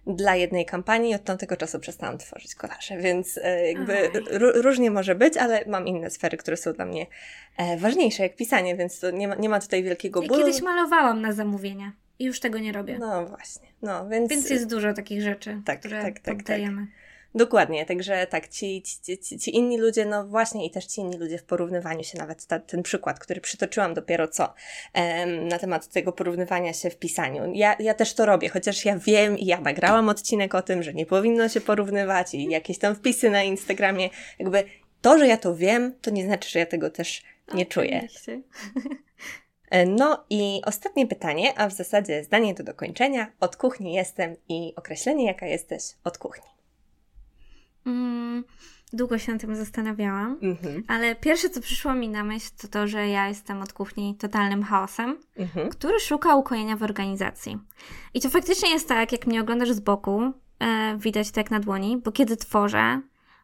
[0.08, 4.10] dla jednej kampanii i od tamtego czasu przestałam tworzyć kolaże, więc e, jakby
[4.62, 7.06] różnie może być, ale mam inne sfery, które są dla mnie
[7.58, 10.40] e, ważniejsze, jak pisanie, więc to nie ma, nie ma tutaj wielkiego bólu.
[10.40, 12.98] Ja kiedyś malowałam na zamówienie i już tego nie robię.
[13.00, 14.30] No właśnie, no więc...
[14.30, 16.82] Więc jest dużo takich rzeczy, tak, które tak, tak, poddajemy.
[16.82, 17.08] Tak.
[17.38, 21.18] Dokładnie, także tak, ci, ci, ci, ci, inni ludzie, no właśnie i też ci inni
[21.18, 24.54] ludzie w porównywaniu się, nawet ta, ten przykład, który przytoczyłam dopiero co
[24.94, 27.52] em, na temat tego porównywania się w pisaniu.
[27.54, 30.94] Ja, ja też to robię, chociaż ja wiem i ja nagrałam odcinek o tym, że
[30.94, 34.10] nie powinno się porównywać i jakieś tam wpisy na Instagramie,
[34.40, 34.64] jakby
[35.02, 37.24] to, że ja to wiem, to nie znaczy, że ja tego też
[37.54, 38.08] nie czuję.
[39.70, 43.32] E, no i ostatnie pytanie, a w zasadzie zdanie do dokończenia.
[43.40, 46.57] Od kuchni jestem i określenie, jaka jesteś od kuchni.
[47.88, 48.44] Mm,
[48.94, 50.82] długo się na tym zastanawiałam, mm-hmm.
[50.88, 54.64] ale pierwsze, co przyszło mi na myśl, to to, że ja jestem od kuchni totalnym
[54.64, 55.70] chaosem, mm-hmm.
[55.70, 57.58] który szuka ukojenia w organizacji.
[58.14, 61.98] I to faktycznie jest tak, jak mnie oglądasz z boku, e, widać tak na dłoni,
[61.98, 63.02] bo kiedy tworzę,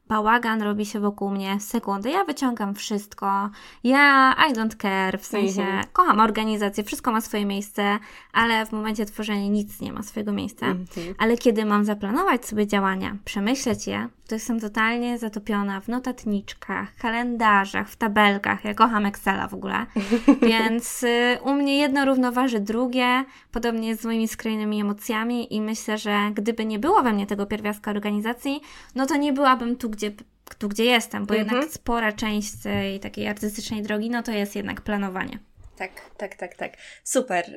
[0.08, 2.10] bałagan robi się wokół mnie w sekundę.
[2.10, 3.50] Ja wyciągam wszystko.
[3.84, 5.84] Ja I don't care, w sensie -hmm.
[5.94, 8.00] kocham organizację, wszystko ma swoje miejsce,
[8.34, 10.66] ale w momencie tworzenia nic nie ma swojego miejsca.
[11.18, 17.90] Ale kiedy mam zaplanować sobie działania, przemyśleć je, to jestem totalnie zatopiona w notatniczkach, kalendarzach,
[17.90, 18.66] w tabelkach.
[18.66, 19.86] Ja kocham Excela w ogóle.
[20.50, 25.98] Więc y, u mnie jedno równoważy drugie, podobnie jest z moimi skrajnymi emocjami i myślę,
[25.98, 28.62] że gdyby nie było we mnie tego pierwiastka organizacji,
[28.96, 30.12] no to nie byłabym tu, gdzie
[30.58, 31.56] tu, gdzie jestem, bo mhm.
[31.56, 35.40] jednak spora część tej takiej artystycznej drogi, no to jest jednak planowanie.
[35.78, 36.74] Tak, tak, tak, tak.
[37.04, 37.50] Super,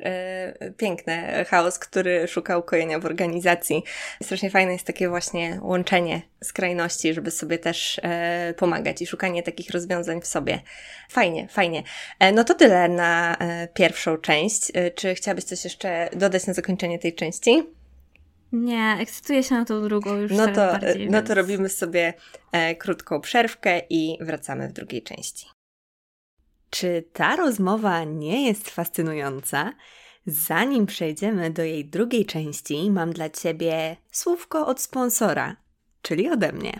[0.61, 3.83] yy, piękny chaos, który szuka ukojenia w organizacji.
[4.23, 8.01] Strasznie fajne jest takie właśnie łączenie skrajności, żeby sobie też
[8.47, 10.59] yy, pomagać i szukanie takich rozwiązań w sobie.
[11.09, 11.83] Fajnie, fajnie.
[12.19, 14.71] E, no to tyle na e, pierwszą część.
[14.73, 17.63] E, czy chciałabyś coś jeszcze dodać na zakończenie tej części?
[18.51, 21.05] Nie, ekscytuję się na tą drugą już no to, bardziej.
[21.05, 21.27] No więc...
[21.27, 22.13] to robimy sobie
[22.51, 25.56] e, krótką przerwkę i wracamy w drugiej części.
[26.69, 29.73] Czy ta rozmowa nie jest fascynująca?
[30.25, 35.55] Zanim przejdziemy do jej drugiej części, mam dla Ciebie słówko od sponsora,
[36.01, 36.79] czyli ode mnie.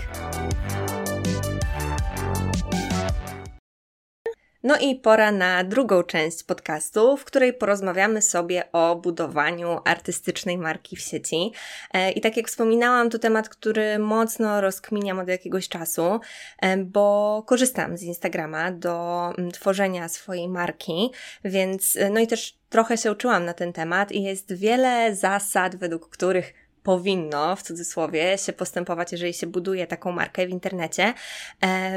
[4.66, 10.96] No i pora na drugą część podcastu, w której porozmawiamy sobie o budowaniu artystycznej marki
[10.96, 11.52] w sieci.
[11.94, 16.20] E, I tak jak wspominałam, to temat, który mocno rozkminiam od jakiegoś czasu,
[16.60, 21.10] e, bo korzystam z Instagrama do mm, tworzenia swojej marki,
[21.44, 25.76] więc e, no i też trochę się uczyłam na ten temat i jest wiele zasad,
[25.76, 31.14] według których powinno, w cudzysłowie, się postępować, jeżeli się buduje taką markę w internecie.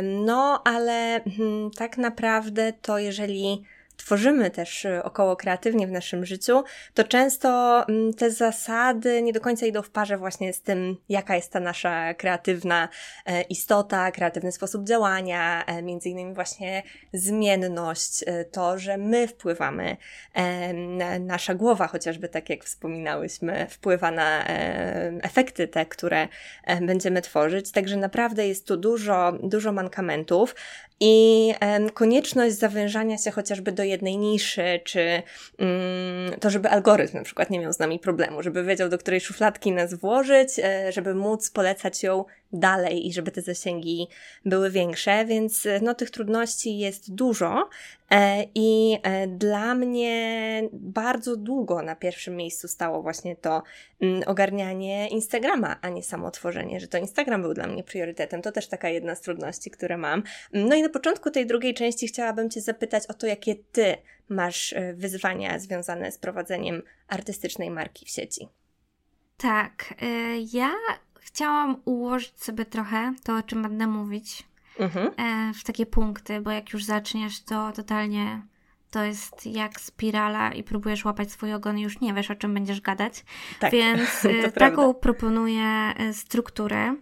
[0.03, 3.63] No, ale hmm, tak naprawdę to jeżeli
[3.99, 9.65] tworzymy też około kreatywnie w naszym życiu, to często mm, te zasady nie do końca
[9.65, 12.89] idą w parze właśnie z tym, jaka jest ta nasza kreatywna
[13.25, 16.83] e, istota, kreatywny sposób działania, e, między innymi właśnie
[17.13, 19.97] zmienność, e, to, że my wpływamy,
[21.19, 24.45] nasza głowa chociażby, tak jak wspominałyśmy, wpływa na
[25.21, 26.27] efekty te, które
[26.81, 30.55] będziemy tworzyć, także naprawdę jest tu dużo, dużo mankamentów
[30.99, 31.53] i
[31.93, 35.21] konieczność zawężania się chociażby do jednej niszy, czy
[35.57, 39.21] mm, to, żeby algorytm na przykład nie miał z nami problemu, żeby wiedział, do której
[39.21, 44.07] szufladki nas włożyć, e, żeby móc polecać ją dalej i żeby te zasięgi
[44.45, 47.69] były większe, więc e, no, tych trudności jest dużo
[48.11, 48.97] e, i
[49.27, 53.63] dla mnie bardzo długo na pierwszym miejscu stało właśnie to
[54.01, 58.41] mm, ogarnianie Instagrama, a nie samo tworzenie, że to Instagram był dla mnie priorytetem.
[58.41, 60.23] To też taka jedna z trudności, które mam.
[60.53, 63.97] No i na początku tej drugiej części chciałabym Cię zapytać o to, jakie Ty
[64.29, 68.47] masz e, wyzwania związane z prowadzeniem artystycznej marki w sieci.
[69.37, 70.05] Tak, e,
[70.53, 70.71] ja
[71.33, 74.43] chciałam ułożyć sobie trochę to, o czym będę mówić
[74.79, 75.11] mhm.
[75.17, 78.41] E, w takie punkty, bo jak już zaczniesz, to totalnie
[78.91, 82.53] to jest jak spirala i próbujesz łapać swój ogon i już nie wiesz, o czym
[82.53, 83.25] będziesz gadać.
[83.59, 84.09] Tak, Więc
[84.55, 84.93] taką prawda.
[84.93, 86.95] proponuję strukturę.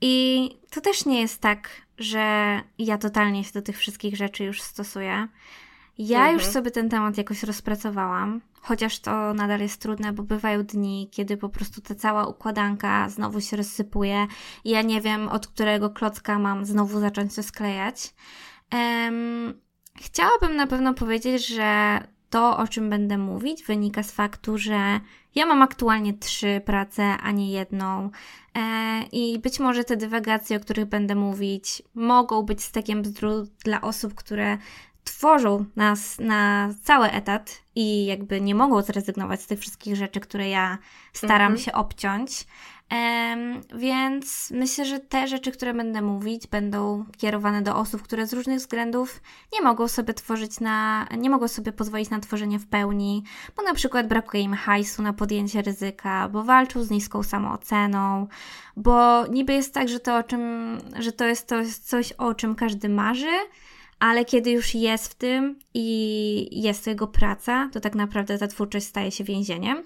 [0.00, 1.68] I to też nie jest tak,
[1.98, 5.28] że ja totalnie się do tych wszystkich rzeczy już stosuję.
[5.98, 6.34] Ja mhm.
[6.34, 11.36] już sobie ten temat jakoś rozpracowałam, chociaż to nadal jest trudne, bo bywają dni, kiedy
[11.36, 14.26] po prostu ta cała układanka znowu się rozsypuje
[14.64, 18.14] i ja nie wiem, od którego klocka mam znowu zacząć to sklejać.
[18.72, 19.54] Um,
[19.96, 25.00] chciałabym na pewno powiedzieć, że to, o czym będę mówić, wynika z faktu, że
[25.34, 28.10] ja mam aktualnie trzy prace, a nie jedną.
[28.54, 33.80] E, I być może te dywagacje, o których będę mówić, mogą być stekiem bzdru dla
[33.80, 34.58] osób, które
[35.04, 40.48] tworzą nas na cały etat i jakby nie mogą zrezygnować z tych wszystkich rzeczy, które
[40.48, 40.78] ja
[41.12, 41.64] staram -hmm.
[41.64, 42.46] się obciąć.
[42.92, 48.32] Um, więc myślę, że te rzeczy, które będę mówić, będą kierowane do osób, które z
[48.32, 49.20] różnych względów
[49.52, 53.24] nie mogą sobie tworzyć na, nie mogą sobie pozwolić na tworzenie w pełni,
[53.56, 58.26] bo na przykład brakuje im hajsu na podjęcie ryzyka, bo walczą z niską samooceną,
[58.76, 62.34] bo niby jest tak, że to, o czym, że to jest, to jest coś, o
[62.34, 63.38] czym każdy marzy,
[64.04, 68.46] ale kiedy już jest w tym i jest to jego praca, to tak naprawdę ta
[68.46, 69.82] twórczość staje się więzieniem.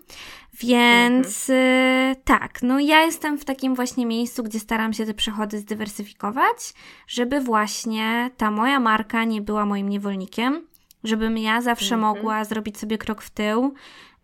[0.61, 2.17] Więc mhm.
[2.25, 6.75] tak, no ja jestem w takim właśnie miejscu, gdzie staram się te przychody zdywersyfikować,
[7.09, 10.67] żeby właśnie ta moja marka nie była moim niewolnikiem,
[11.05, 12.01] żebym ja zawsze mhm.
[12.15, 13.75] mogła zrobić sobie krok w tył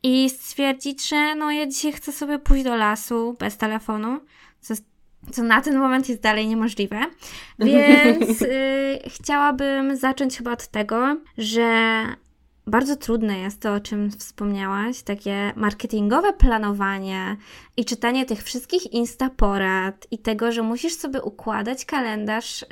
[0.03, 4.21] i stwierdzić, że no ja dzisiaj chcę sobie pójść do lasu bez telefonu,
[5.33, 7.01] co na ten moment jest dalej niemożliwe.
[7.59, 11.65] Więc y, chciałabym zacząć chyba od tego, że
[12.67, 17.37] bardzo trudne jest to, o czym wspomniałaś, takie marketingowe planowanie
[17.77, 22.67] i czytanie tych wszystkich instaporad i tego, że musisz sobie układać kalendarz y,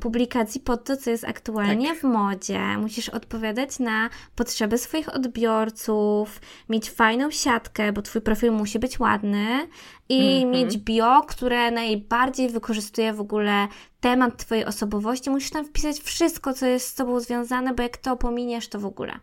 [0.00, 1.98] publikacji pod to, co jest aktualnie tak.
[1.98, 2.60] w modzie.
[2.78, 9.68] Musisz odpowiadać na potrzeby swoich odbiorców, mieć fajną siatkę, bo twój profil musi być ładny
[10.08, 10.56] i mm -hmm.
[10.56, 13.68] mieć bio, które najbardziej wykorzystuje w ogóle
[14.00, 15.30] temat Twojej osobowości.
[15.30, 18.86] Musisz tam wpisać wszystko, co jest z Tobą związane, bo jak to pominiesz, to w
[18.86, 19.18] ogóle.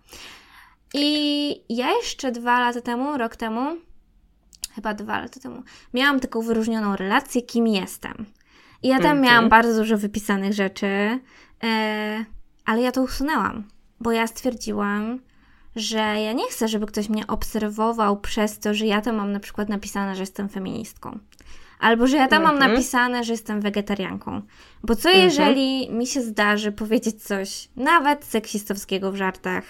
[0.94, 3.78] I ja jeszcze dwa lata temu, rok temu,
[4.76, 5.64] chyba dwa lata temu,
[5.94, 8.26] miałam taką wyróżnioną relację, kim jestem.
[8.84, 11.20] I ja tam miałam bardzo dużo wypisanych rzeczy,
[11.64, 12.26] e,
[12.66, 13.64] ale ja to usunęłam,
[14.00, 15.20] bo ja stwierdziłam,
[15.76, 19.40] że ja nie chcę, żeby ktoś mnie obserwował przez to, że ja tam mam na
[19.40, 21.20] przykład napisane, że jestem feministką.
[21.80, 22.60] Albo że ja tam mhm.
[22.60, 24.42] mam napisane, że jestem wegetarianką.
[24.84, 25.26] Bo co mhm.
[25.26, 29.64] jeżeli mi się zdarzy powiedzieć coś nawet seksistowskiego w żartach,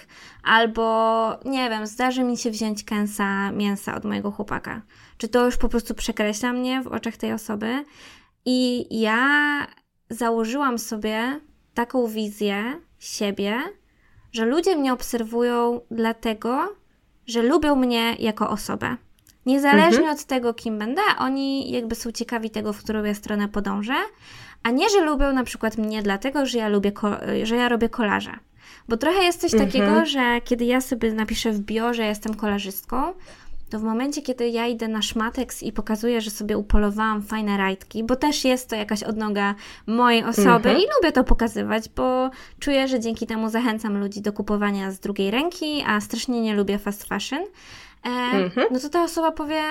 [0.43, 4.81] albo nie wiem, zdarzy mi się wziąć kęsa mięsa od mojego chłopaka?
[5.17, 7.85] Czy to już po prostu przekreśla mnie w oczach tej osoby?
[8.45, 9.27] I ja
[10.09, 11.39] założyłam sobie
[11.73, 13.61] taką wizję siebie,
[14.35, 16.75] że ludzie mnie obserwują dlatego,
[17.27, 18.97] że lubią mnie jako osobę.
[19.45, 20.15] Niezależnie mhm.
[20.15, 23.93] od tego, kim będę, oni jakby są ciekawi tego, w którą ja stronę podążę,
[24.63, 26.91] a nie, że lubią na przykład mnie dlatego, że ja lubię,
[27.43, 28.31] że ja robię kolaże.
[28.87, 29.71] Bo trochę jest coś mhm.
[29.71, 33.13] takiego, że kiedy ja sobie napiszę w bio, że jestem kolarzystką,
[33.69, 38.03] to w momencie, kiedy ja idę na szmatex i pokazuję, że sobie upolowałam fajne rajtki,
[38.03, 39.55] bo też jest to jakaś odnoga
[39.87, 40.77] mojej osoby mhm.
[40.77, 45.31] i lubię to pokazywać, bo czuję, że dzięki temu zachęcam ludzi do kupowania z drugiej
[45.31, 47.43] ręki, a strasznie nie lubię fast fashion,
[48.05, 48.67] e, mhm.
[48.71, 49.61] no to ta osoba powie,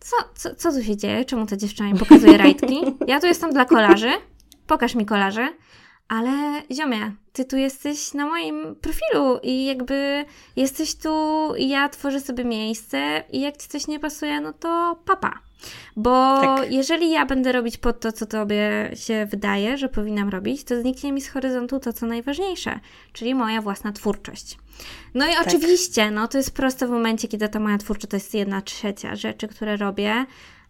[0.00, 1.24] co, co, co tu się dzieje?
[1.24, 2.80] Czemu ta dziewczyna mi pokazuje rajtki?
[3.06, 4.10] Ja tu jestem dla kolarzy,
[4.66, 5.48] pokaż mi kolarzy.
[6.08, 10.24] Ale ziomie, ty tu jesteś na moim profilu i jakby
[10.56, 14.98] jesteś tu i ja tworzę sobie miejsce i jak ci coś nie pasuje, no to
[15.04, 15.38] papa.
[15.96, 16.72] Bo tak.
[16.72, 21.12] jeżeli ja będę robić pod to, co tobie się wydaje, że powinnam robić, to zniknie
[21.12, 22.80] mi z horyzontu to, co najważniejsze,
[23.12, 24.58] czyli moja własna twórczość.
[25.14, 25.46] No i tak.
[25.46, 29.16] oczywiście, no to jest proste w momencie, kiedy ta moja twórczość to jest jedna trzecia
[29.16, 30.26] rzeczy, które robię.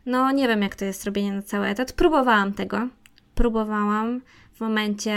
[0.07, 1.93] No nie wiem, jak to jest robienie na cały etat.
[1.93, 2.89] Próbowałam tego.
[3.35, 4.21] Próbowałam
[4.59, 5.17] w momencie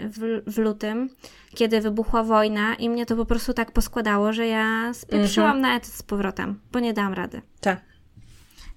[0.00, 1.10] w, w, lutym,
[1.54, 5.60] kiedy wybuchła wojna i mnie to po prostu tak poskładało, że ja spieprzyłam -hmm.
[5.60, 7.42] na etat z powrotem, bo nie dałam rady.
[7.60, 7.80] Tak.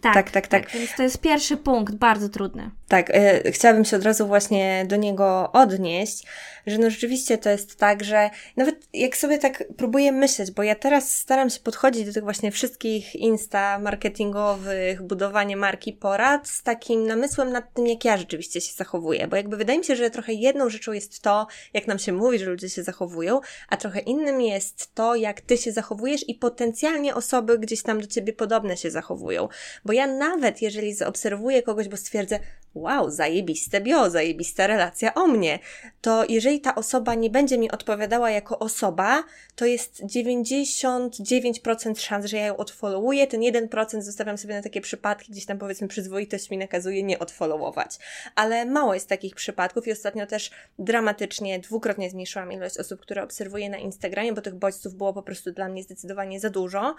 [0.02, 0.66] Tak, tak, tak, tak.
[0.66, 0.74] tak.
[0.74, 2.72] Więc to jest pierwszy punkt, bardzo trudny.
[2.88, 6.24] Tak, e, chciałabym się od razu właśnie do niego odnieść,
[6.68, 10.76] że no rzeczywiście to jest tak, że nawet jak sobie tak próbuję myśleć, bo ja
[10.76, 17.08] teraz staram się podchodzić do tych właśnie wszystkich insta marketingowych, budowanie marki porad z takim
[17.08, 20.34] namysłem nad tym, jak ja rzeczywiście się zachowuję, bo jakby wydaje mi się, że trochę
[20.34, 23.40] jedną rzeczą jest to, jak nam się mówi, że ludzie się zachowują,
[23.70, 28.08] a trochę innym jest to, jak ty się zachowujesz i potencjalnie osoby gdzieś tam do
[28.08, 29.48] ciebie podobne się zachowują.
[29.86, 32.40] Bo ja nawet jeżeli zaobserwuję kogoś, bo stwierdzę,
[32.76, 35.60] wow, zajebiste bio, zajebista relacja o mnie,
[36.02, 39.24] to jeżeli ta osoba nie będzie mi odpowiadała jako osoba,
[39.56, 45.32] to jest 99% szans, że ja ją odfollowuję, ten 1% zostawiam sobie na takie przypadki,
[45.32, 47.98] gdzieś tam powiedzmy przyzwoitość mi nakazuje nie odfollowować.
[48.36, 53.70] Ale mało jest takich przypadków i ostatnio też dramatycznie, dwukrotnie zmniejszyłam ilość osób, które obserwuję
[53.70, 56.96] na Instagramie, bo tych bodźców było po prostu dla mnie zdecydowanie za dużo um,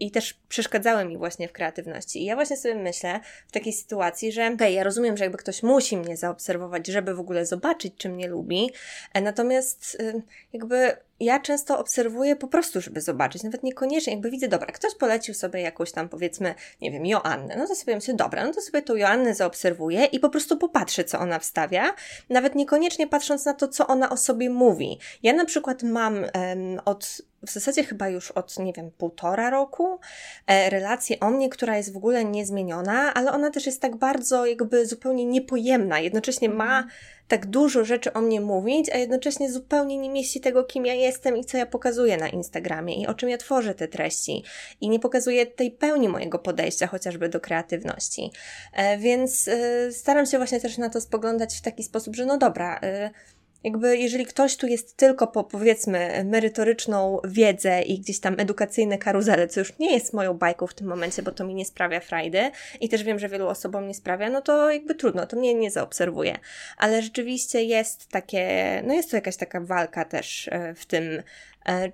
[0.00, 2.22] i też przeszkadzały mi właśnie w kreatywności.
[2.22, 5.62] I ja właśnie sobie myślę w takiej sytuacji, że okay, ja rozumiem, że jakby ktoś
[5.62, 8.70] musi mnie zaobserwować, żeby w ogóle zobaczyć, czy mnie lubi,
[9.14, 14.48] e, natomiast y, jakby ja często obserwuję po prostu, żeby zobaczyć, nawet niekoniecznie, jakby widzę,
[14.48, 18.44] dobra, ktoś polecił sobie jakąś tam, powiedzmy, nie wiem, Joannę, no to sobie myślę, dobra,
[18.44, 21.94] no to sobie tą Joannę zaobserwuję i po prostu popatrzę, co ona wstawia,
[22.30, 24.98] nawet niekoniecznie patrząc na to, co ona o sobie mówi.
[25.22, 30.00] Ja na przykład mam um, od w zasadzie chyba już od, nie wiem, półtora roku
[30.46, 34.46] e, relację o mnie, która jest w ogóle niezmieniona, ale ona też jest tak bardzo
[34.46, 36.00] jakby zupełnie niepojemna.
[36.00, 36.88] Jednocześnie ma mhm.
[37.30, 41.36] Tak dużo rzeczy o mnie mówić, a jednocześnie zupełnie nie mieści tego, kim ja jestem
[41.36, 44.44] i co ja pokazuję na Instagramie i o czym ja tworzę te treści.
[44.80, 48.30] I nie pokazuje tej pełni mojego podejścia chociażby do kreatywności.
[48.72, 52.38] E, więc e, staram się właśnie też na to spoglądać w taki sposób, że no
[52.38, 53.10] dobra, e,
[53.64, 59.48] jakby jeżeli ktoś tu jest tylko po powiedzmy merytoryczną wiedzę i gdzieś tam edukacyjne karuzele,
[59.48, 62.50] co już nie jest moją bajką w tym momencie, bo to mi nie sprawia frajdy
[62.80, 65.70] i też wiem, że wielu osobom nie sprawia, no to jakby trudno, to mnie nie
[65.70, 66.38] zaobserwuje.
[66.76, 68.46] Ale rzeczywiście jest takie,
[68.86, 71.22] no jest to jakaś taka walka też e, w tym,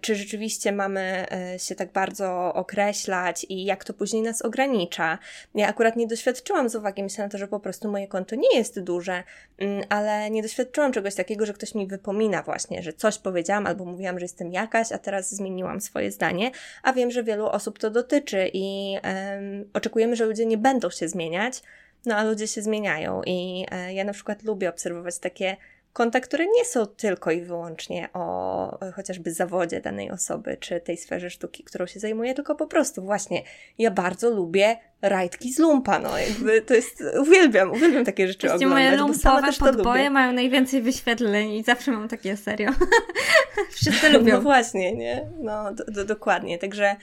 [0.01, 5.19] czy rzeczywiście mamy e, się tak bardzo określać i jak to później nas ogranicza.
[5.55, 8.59] Ja akurat nie doświadczyłam z uwagi, myślę na to, że po prostu moje konto nie
[8.59, 9.23] jest duże,
[9.59, 13.85] mm, ale nie doświadczyłam czegoś takiego, że ktoś mi wypomina właśnie, że coś powiedziałam albo
[13.85, 16.51] mówiłam, że jestem jakaś, a teraz zmieniłam swoje zdanie,
[16.83, 21.09] a wiem, że wielu osób to dotyczy i um, oczekujemy, że ludzie nie będą się
[21.09, 21.62] zmieniać,
[22.07, 25.57] no a ludzie się zmieniają i e, ja na przykład lubię obserwować takie
[25.97, 31.30] konta, które nie są tylko i wyłącznie o chociażby zawodzie danej osoby, czy tej sferze
[31.30, 33.42] sztuki, którą się zajmuje, tylko po prostu właśnie
[33.78, 38.66] ja bardzo lubię rajtki z lumpa, no jakby to jest, uwielbiam, uwielbiam takie rzeczy Właśnie
[38.66, 42.70] oglądać, moje lumpowe podboje mają najwięcej wyświetleń i zawsze mam takie serio.
[43.70, 44.34] Wszyscy lubią.
[44.34, 45.30] No właśnie, nie?
[45.38, 46.97] No do, do, dokładnie, także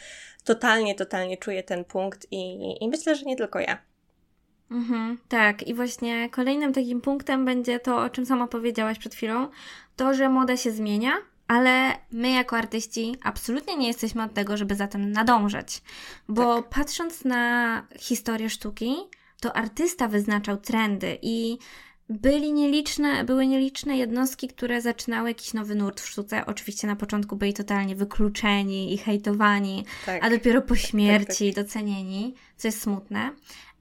[0.44, 3.93] totalnie, totalnie czuję ten punkt i, i myślę, że nie tylko ja.
[4.72, 9.48] Mhm, tak, i właśnie kolejnym takim punktem będzie to, o czym sama powiedziałaś przed chwilą,
[9.96, 11.12] to, że moda się zmienia,
[11.48, 15.82] ale my jako artyści absolutnie nie jesteśmy od tego, żeby za tym nadążać.
[16.28, 16.70] Bo tak.
[16.70, 18.96] patrząc na historię sztuki,
[19.42, 21.58] to artysta wyznaczał trendy i
[22.10, 26.46] byli nieliczne, były nieliczne jednostki, które zaczynały jakiś nowy nurt w sztuce.
[26.46, 30.26] Oczywiście na początku byli totalnie wykluczeni i hejtowani, tak.
[30.26, 31.66] a dopiero po śmierci tak, tak.
[31.66, 33.32] docenieni, co jest smutne.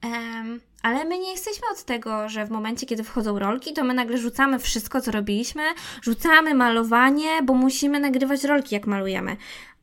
[0.03, 3.93] Um, ale my nie jesteśmy od tego, że w momencie, kiedy wchodzą rolki, to my
[3.93, 5.63] nagle rzucamy wszystko, co robiliśmy,
[6.01, 9.37] rzucamy malowanie, bo musimy nagrywać rolki, jak malujemy.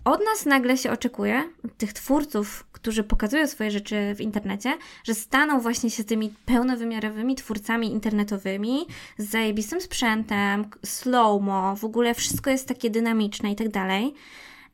[0.04, 1.42] Od nas nagle się oczekuje,
[1.78, 7.92] tych twórców, którzy pokazują swoje rzeczy w internecie, że staną właśnie się tymi pełnowymiarowymi twórcami
[7.92, 8.86] internetowymi,
[9.18, 14.14] z zajebistym sprzętem, slow-mo, w ogóle wszystko jest takie dynamiczne i tak dalej.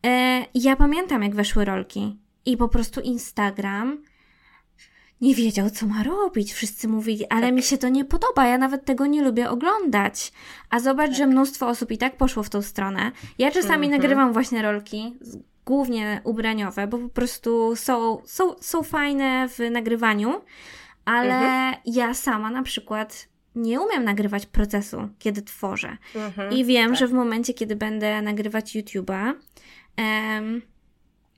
[0.07, 2.17] E, ja pamiętam, jak weszły rolki
[2.47, 3.99] i po prostu Instagram
[5.21, 6.53] nie wiedział, co ma robić.
[6.53, 7.55] Wszyscy mówili, ale tak.
[7.55, 10.33] mi się to nie podoba, ja nawet tego nie lubię oglądać.
[10.71, 11.17] A zobacz, tak.
[11.17, 13.13] że mnóstwo osób i tak poszło w tą stronę.
[13.39, 13.91] Ja czasami mhm.
[13.91, 15.17] nagrywam właśnie rolki,
[15.67, 20.41] głównie ubraniowe, bo po prostu są, są, są fajne w nagrywaniu,
[21.05, 21.75] ale mhm.
[21.87, 25.97] ja sama na przykład nie umiem nagrywać procesu, kiedy tworzę.
[26.15, 26.99] Mhm, I wiem, tak.
[26.99, 29.33] że w momencie, kiedy będę nagrywać YouTube'a,
[29.99, 30.63] um,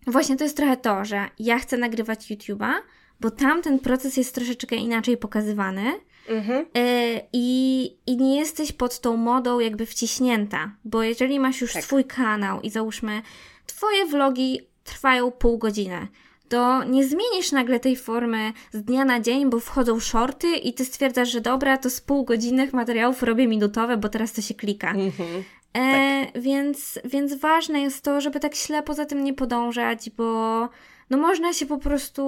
[0.06, 2.72] właśnie to jest trochę to, że ja chcę nagrywać YouTube'a,
[3.20, 6.00] bo tam ten proces jest troszeczkę inaczej pokazywany.
[6.28, 6.66] Mhm.
[6.76, 11.84] Y, I, I nie jesteś pod tą modą jakby wciśnięta, bo jeżeli masz już tak.
[11.84, 13.22] swój kanał i załóżmy,
[13.66, 16.08] twoje vlogi trwają pół godziny,
[16.48, 20.84] to nie zmienisz nagle tej formy z dnia na dzień, bo wchodzą shorty i ty
[20.84, 24.90] stwierdzasz, że dobra, to z pół godzinnych materiałów robię minutowe, bo teraz to się klika.
[24.90, 25.44] Mhm.
[25.72, 26.42] E, tak.
[26.42, 30.68] więc, więc ważne jest to, żeby tak ślepo za tym nie podążać, bo
[31.10, 32.22] no można się po prostu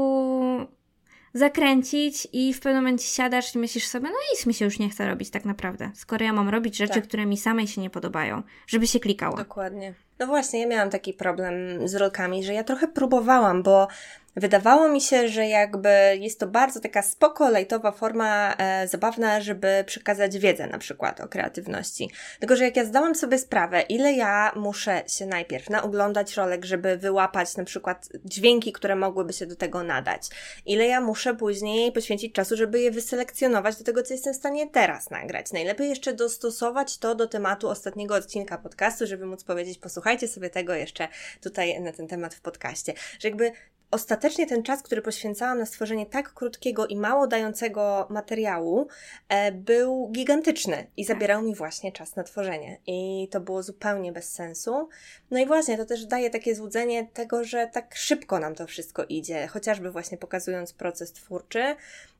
[1.35, 4.91] zakręcić i w pewnym momencie siadasz i myślisz sobie, no nic mi się już nie
[4.91, 7.05] chce robić tak naprawdę, skoro ja mam robić rzeczy, tak.
[7.05, 9.37] które mi samej się nie podobają, żeby się klikało.
[9.37, 9.95] Dokładnie.
[10.21, 13.89] No właśnie, ja miałam taki problem z rolkami, że ja trochę próbowałam, bo
[14.37, 15.89] Wydawało mi się, że jakby
[16.21, 21.29] jest to bardzo taka spoko, lejtowa forma e, zabawna, żeby przekazać wiedzę na przykład o
[21.29, 22.11] kreatywności.
[22.39, 26.97] Tylko, że jak ja zdałam sobie sprawę, ile ja muszę się najpierw naoglądać rolek, żeby
[26.97, 30.23] wyłapać na przykład dźwięki, które mogłyby się do tego nadać.
[30.66, 34.71] Ile ja muszę później poświęcić czasu, żeby je wyselekcjonować do tego, co jestem w stanie
[34.71, 35.53] teraz nagrać.
[35.53, 39.79] Najlepiej jeszcze dostosować to do tematu ostatniego odcinka podcastu, żeby móc powiedzieć,
[40.11, 41.09] posłuchajcie sobie tego jeszcze
[41.43, 42.95] tutaj na ten temat w podcaście.
[43.19, 43.53] Że jakby
[43.91, 48.89] ostatecznie ten czas, który poświęcałam na stworzenie tak krótkiego i mało dającego materiału,
[49.29, 51.17] e, był gigantyczny i tak.
[51.17, 52.79] zabierał mi właśnie czas na tworzenie.
[52.87, 54.89] I to było zupełnie bez sensu.
[55.31, 59.05] No i właśnie to też daje takie złudzenie tego, że tak szybko nam to wszystko
[59.09, 61.77] idzie, chociażby właśnie pokazując proces twórczy.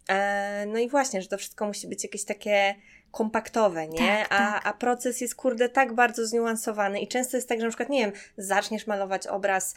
[0.09, 2.75] E, no i właśnie, że to wszystko musi być jakieś takie
[3.11, 3.99] kompaktowe, nie?
[3.99, 4.67] Tak, a, tak.
[4.67, 8.01] a proces jest, kurde, tak bardzo zniuansowany i często jest tak, że na przykład, nie
[8.01, 9.75] wiem, zaczniesz malować obraz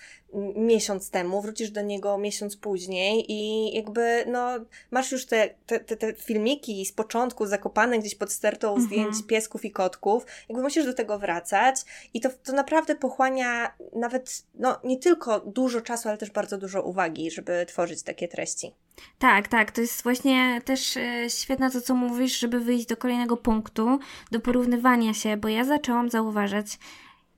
[0.55, 4.49] miesiąc temu, wrócisz do niego miesiąc później i jakby, no,
[4.91, 8.87] masz już te, te, te, te filmiki z początku zakopane gdzieś pod stertą mhm.
[8.87, 11.75] zdjęć piesków i kotków, jakby musisz do tego wracać
[12.13, 16.81] i to, to naprawdę pochłania nawet, no, nie tylko dużo czasu, ale też bardzo dużo
[16.81, 18.73] uwagi, żeby tworzyć takie treści.
[19.19, 23.37] Tak, tak, to jest właśnie też e, świetne to, co mówisz, żeby wyjść do kolejnego
[23.37, 23.99] punktu,
[24.31, 26.79] do porównywania się, bo ja zaczęłam zauważać,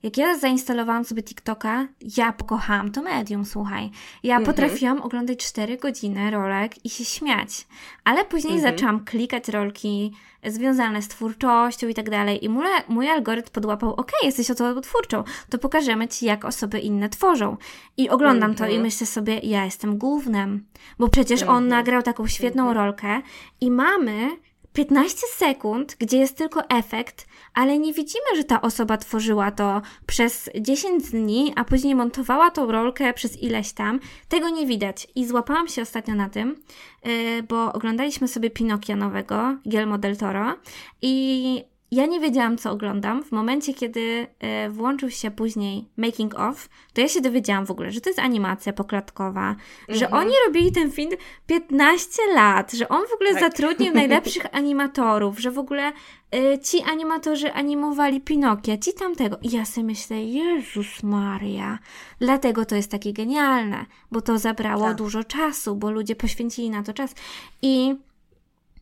[0.06, 1.88] jak ja zainstalowałam sobie TikToka,
[2.18, 3.92] ja pokochałam to medium, słuchaj.
[4.24, 4.56] Ja mhm.
[4.56, 7.68] potrafiłam oglądać 4 godziny rolek i się śmiać.
[8.04, 8.74] Ale później mhm.
[8.74, 12.46] zaczęłam klikać rolki związane z twórczością i tak dalej.
[12.46, 17.10] I mój, mój algorytm podłapał, ok, jesteś osobą twórczą, to pokażemy Ci, jak osoby inne
[17.10, 17.58] tworzą.
[17.98, 18.58] I oglądam mhm.
[18.58, 18.82] to i mhm.
[18.82, 20.66] myślę sobie, ja jestem głównym.
[21.00, 21.68] Bo przecież on mhm.
[21.68, 22.78] nagrał taką świetną mhm.
[22.78, 23.22] rolkę
[23.62, 24.30] i mamy
[24.74, 30.50] 15 sekund, gdzie jest tylko efekt, ale nie widzimy, że ta osoba tworzyła to przez
[30.62, 34.00] 10 dni, a później montowała tą rolkę przez ileś tam.
[34.30, 35.08] Tego nie widać.
[35.16, 36.56] I złapałam się ostatnio na tym,
[37.06, 40.56] yy, bo oglądaliśmy sobie Pinokia nowego, Guillermo del Toro
[41.02, 43.24] i ja nie wiedziałam, co oglądam.
[43.24, 47.92] W momencie, kiedy e, włączył się później making of, to ja się dowiedziałam w ogóle,
[47.92, 49.56] że to jest animacja poklatkowa,
[49.90, 50.24] że mhm.
[50.24, 51.12] oni robili ten film
[51.48, 53.40] 15 lat, że on w ogóle tak.
[53.40, 55.92] zatrudnił najlepszych animatorów, że w ogóle
[56.36, 59.38] e, ci animatorzy animowali Pinokia, ci tamtego.
[59.42, 61.80] I ja sobie myślę, Jezus Maria,
[62.20, 64.98] dlatego to jest takie genialne, bo to zabrało tak.
[64.98, 67.16] dużo czasu, bo ludzie poświęcili na to czas.
[67.62, 67.96] I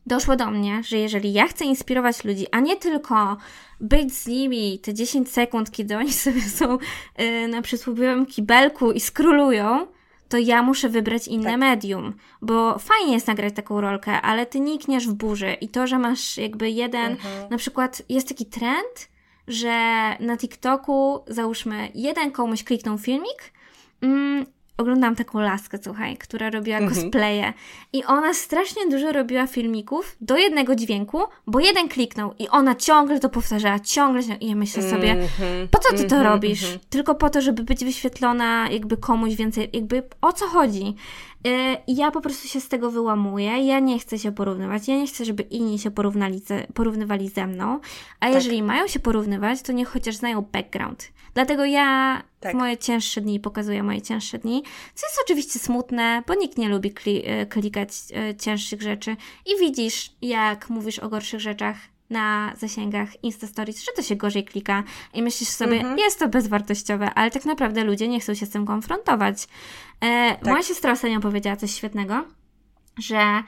[0.06, 3.36] doszło do mnie, że jeżeli ja chcę inspirować ludzi, a nie tylko
[3.80, 6.78] być z nimi te 10 sekund, kiedy oni sobie są
[7.18, 9.86] yy, na przysłowiowym kibelku i skrolują,
[10.28, 11.60] to ja muszę wybrać inne tak.
[11.60, 15.98] medium, bo fajnie jest nagrać taką rolkę, ale ty nikniesz w burzy i to, że
[15.98, 17.50] masz jakby jeden, mhm.
[17.50, 19.08] na przykład jest taki trend,
[19.48, 19.78] że
[20.20, 23.52] na TikToku załóżmy jeden komuś kliknął filmik
[24.00, 24.46] mm,
[24.76, 26.94] oglądałam taką laskę, słuchaj, która robiła mhm.
[26.94, 27.52] cosplaye
[27.92, 33.20] i ona strasznie dużo robiła filmików do jednego dźwięku, bo jeden kliknął i ona ciągle
[33.20, 35.68] to powtarzała, ciągle i ja myślę sobie, mhm.
[35.68, 36.78] po co ty to mhm, robisz?
[36.90, 40.94] Tylko po to, żeby być wyświetlona jakby komuś więcej, jakby o co chodzi?
[41.86, 45.06] I ja po prostu się z tego wyłamuję, ja nie chcę się porównywać, ja nie
[45.06, 46.42] chcę, żeby inni się porównali
[46.74, 47.80] porównywali ze mną,
[48.20, 48.34] a tak.
[48.34, 51.12] jeżeli mają się porównywać, to niech chociaż znają background.
[51.34, 52.52] Dlatego ja tak.
[52.52, 54.62] w moje cięższe dni pokazuję moje cięższe dni,
[54.94, 57.90] co jest oczywiście smutne, bo nikt nie lubi kli y, klikać
[58.30, 59.16] y, cięższych rzeczy
[59.46, 61.76] i widzisz, jak mówisz o gorszych rzeczach,
[62.14, 64.82] na zasięgach Insta Stories, że to się gorzej klika
[65.14, 65.98] i myślisz sobie, mhm.
[65.98, 69.48] jest to bezwartościowe, ale tak naprawdę ludzie nie chcą się z tym konfrontować.
[70.00, 70.44] E, tak.
[70.44, 72.24] Moja siostra ostatnio powiedziała coś świetnego,
[72.98, 73.42] że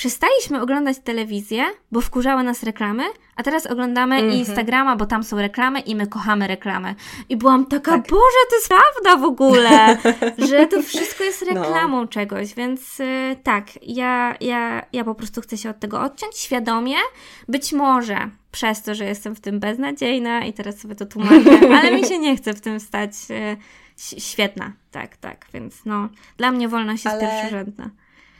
[0.00, 3.04] przestaliśmy oglądać telewizję, bo wkurzały nas reklamy,
[3.36, 4.34] a teraz oglądamy mm -hmm.
[4.34, 6.94] Instagrama, bo tam są reklamy i my kochamy reklamy.
[7.28, 8.10] I byłam taka, tak.
[8.10, 9.98] Boże, to jest prawda w ogóle,
[10.48, 11.62] że to wszystko jest no.
[11.62, 12.06] reklamą no.
[12.06, 16.96] czegoś, więc y, tak, ja, ja, ja po prostu chcę się od tego odciąć świadomie.
[17.48, 21.92] Być może przez to, że jestem w tym beznadziejna i teraz sobie to tłumaczę, ale
[21.92, 23.56] mi się nie chce w tym stać y,
[24.20, 24.72] świetna.
[24.90, 27.26] Tak, tak, więc no, dla mnie wolność jest ale...
[27.26, 27.90] pierwszorzędna.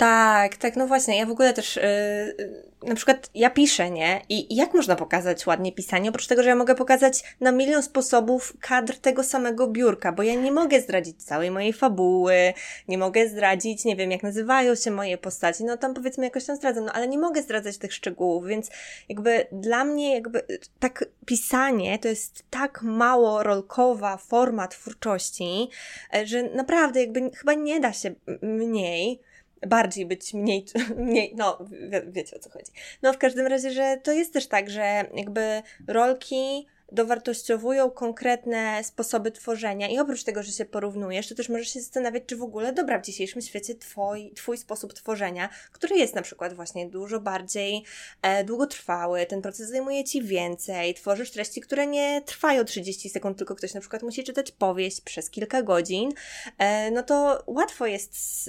[0.01, 1.19] Tak, tak, no właśnie.
[1.19, 4.23] Ja w ogóle też yy, na przykład ja piszę, nie?
[4.29, 6.11] I, jak można pokazać ładnie pisanie?
[6.11, 10.35] Oprócz tego, że ja mogę pokazać na milion sposobów kadr tego samego biurka, bo ja
[10.35, 12.53] nie mogę zdradzić całej mojej fabuły,
[12.89, 16.57] nie mogę zdradzić, nie wiem, jak nazywają się moje postaci, no tam powiedzmy jakoś tam
[16.57, 18.71] zdradzam, no ale nie mogę zdradzać tych szczegółów, więc
[19.09, 20.43] jakby dla mnie jakby
[20.79, 25.69] tak pisanie to jest tak mało rolkowa forma twórczości,
[26.15, 29.30] e, że naprawdę jakby chyba nie da się mniej
[29.67, 30.65] bardziej być mniej,
[30.97, 31.59] mniej no
[31.89, 32.73] wie, wiecie o co chodzi.
[33.03, 39.33] No w każdym razie, że to jest też tak, że jakby rolki dowartościowują konkretne sposoby
[39.33, 42.73] tworzenia i oprócz tego, że się porównujesz, to też możesz się zastanawiać, czy w ogóle,
[42.73, 47.85] dobra, w dzisiejszym świecie twoj, twój sposób tworzenia, który jest na przykład właśnie dużo bardziej
[48.23, 53.55] e, długotrwały, ten proces zajmuje Ci więcej, tworzysz treści, które nie trwają 30 sekund, tylko
[53.55, 56.11] ktoś na przykład musi czytać powieść przez kilka godzin,
[56.59, 58.49] e, no to łatwo jest z,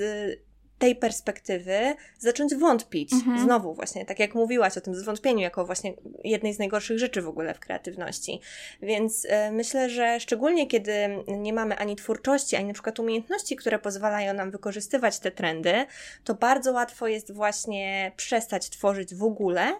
[0.81, 3.13] tej perspektywy zacząć wątpić.
[3.13, 3.39] Mhm.
[3.39, 7.27] Znowu właśnie, tak jak mówiłaś o tym zwątpieniu, jako właśnie jednej z najgorszych rzeczy w
[7.27, 8.41] ogóle w kreatywności.
[8.81, 10.93] Więc y, myślę, że szczególnie kiedy
[11.27, 15.85] nie mamy ani twórczości, ani na przykład umiejętności, które pozwalają nam wykorzystywać te trendy,
[16.23, 19.73] to bardzo łatwo jest właśnie przestać tworzyć w ogóle,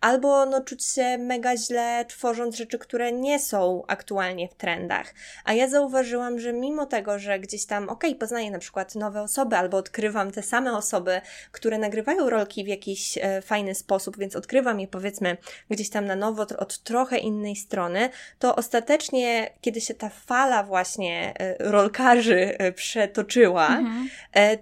[0.00, 5.14] albo no, czuć się mega źle, tworząc rzeczy, które nie są aktualnie w trendach.
[5.44, 9.22] A ja zauważyłam, że mimo tego, że gdzieś tam, okej, okay, poznaję na przykład nowe
[9.22, 11.20] osoby, albo odkrywam te te same osoby,
[11.52, 15.36] które nagrywają rolki w jakiś e, fajny sposób, więc odkrywam je powiedzmy
[15.70, 21.34] gdzieś tam na nowo od trochę innej strony, to ostatecznie, kiedy się ta fala właśnie
[21.38, 24.08] e, rolkarzy e, przetoczyła, mhm.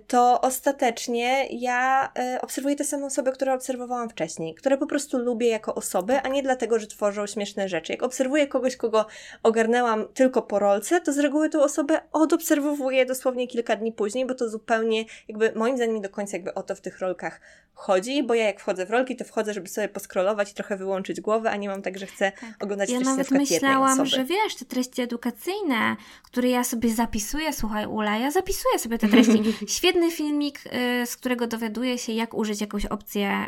[0.07, 5.74] to ostatecznie ja obserwuję te same osoby, które obserwowałam wcześniej, które po prostu lubię jako
[5.74, 7.93] osoby, a nie dlatego, że tworzą śmieszne rzeczy.
[7.93, 9.07] Jak obserwuję kogoś, kogo
[9.43, 14.35] ogarnęłam tylko po rolce, to z reguły tą osobę odobserwowuję dosłownie kilka dni później, bo
[14.35, 17.41] to zupełnie jakby moim zdaniem nie do końca jakby o to w tych rolkach
[17.81, 21.21] chodzi, bo ja jak wchodzę w rolki, to wchodzę, żeby sobie poskrolować i trochę wyłączyć
[21.21, 22.51] głowę, a nie mam tak, że chcę tak.
[22.61, 27.53] oglądać ja treści nawet na myślałam, że wiesz, te treści edukacyjne, które ja sobie zapisuję,
[27.53, 29.43] słuchaj Ula, ja zapisuję sobie te treści.
[29.77, 33.47] Świetny filmik, y, z którego dowiaduję się, jak użyć jakąś opcję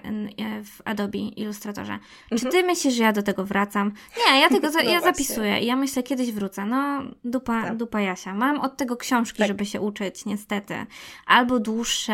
[0.61, 1.99] y, w Adobe Illustratorze.
[2.29, 2.53] Czy mhm.
[2.53, 3.93] ty myślisz, że ja do tego wracam?
[4.18, 6.66] Nie, ja tego za, no ja zapisuję i ja myślę, kiedyś wrócę.
[6.66, 7.77] No, dupa, tak.
[7.77, 8.35] dupa Jasia.
[8.35, 9.49] Mam od tego książki, tak.
[9.49, 10.75] żeby się uczyć, niestety.
[11.27, 12.11] Albo dłuższe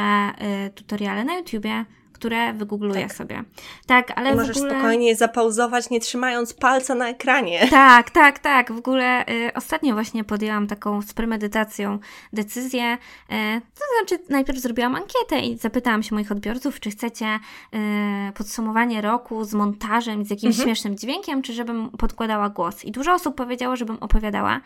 [0.66, 1.84] y, tutoriale na YouTubie,
[2.18, 3.14] które wygoogluję tak.
[3.14, 3.44] sobie.
[3.86, 4.72] Tak, ale I możesz ogóle...
[4.72, 7.68] spokojnie zapauzować, nie trzymając palca na ekranie.
[7.88, 8.72] Tak, tak, tak.
[8.72, 11.98] W ogóle y, ostatnio właśnie podjęłam taką z premedytacją
[12.32, 12.94] decyzję.
[12.94, 17.26] Y, to znaczy, najpierw zrobiłam ankietę i zapytałam się moich odbiorców, czy chcecie
[18.28, 20.66] y, podsumowanie roku z montażem, z jakimś mhm.
[20.66, 22.84] śmiesznym dźwiękiem, czy żebym podkładała głos.
[22.84, 24.60] I dużo osób powiedziało, żebym opowiadała.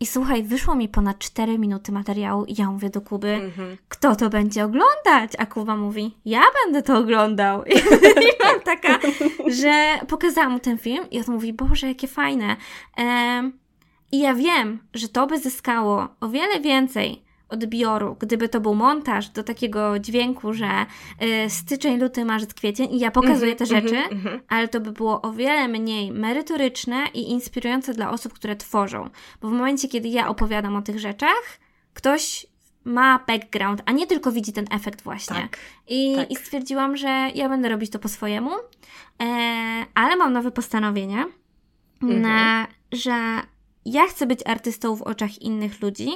[0.00, 3.76] I słuchaj, wyszło mi ponad 4 minuty materiału i ja mówię do Kuby, mm-hmm.
[3.88, 5.32] kto to będzie oglądać?
[5.38, 7.64] A Kuba mówi, ja będę to oglądał.
[7.64, 7.78] I,
[8.26, 8.98] i mam taka,
[9.46, 12.56] że pokazałam mu ten film i on mówi, Boże, jakie fajne.
[12.96, 13.52] Ehm,
[14.12, 19.28] I ja wiem, że to by zyskało o wiele więcej odbioru, gdyby to był montaż
[19.28, 20.86] do takiego dźwięku, że
[21.46, 24.40] y, styczeń, luty, marzec, kwiecień i ja pokazuję te mhm, rzeczy, mm -hmm.
[24.48, 29.10] ale to by było o wiele mniej merytoryczne i inspirujące dla osób, które tworzą.
[29.40, 31.58] Bo w momencie, kiedy ja opowiadam o tych rzeczach,
[31.94, 32.46] ktoś
[32.84, 35.36] ma background, a nie tylko widzi ten efekt właśnie.
[35.36, 36.30] Tak, I, tak.
[36.30, 38.50] I stwierdziłam, że ja będę robić to po swojemu,
[39.22, 39.24] e,
[39.94, 41.26] ale mam nowe postanowienie,
[42.02, 42.66] mm -hmm.
[42.92, 43.40] że
[43.84, 46.10] ja chcę być artystą w oczach innych ludzi,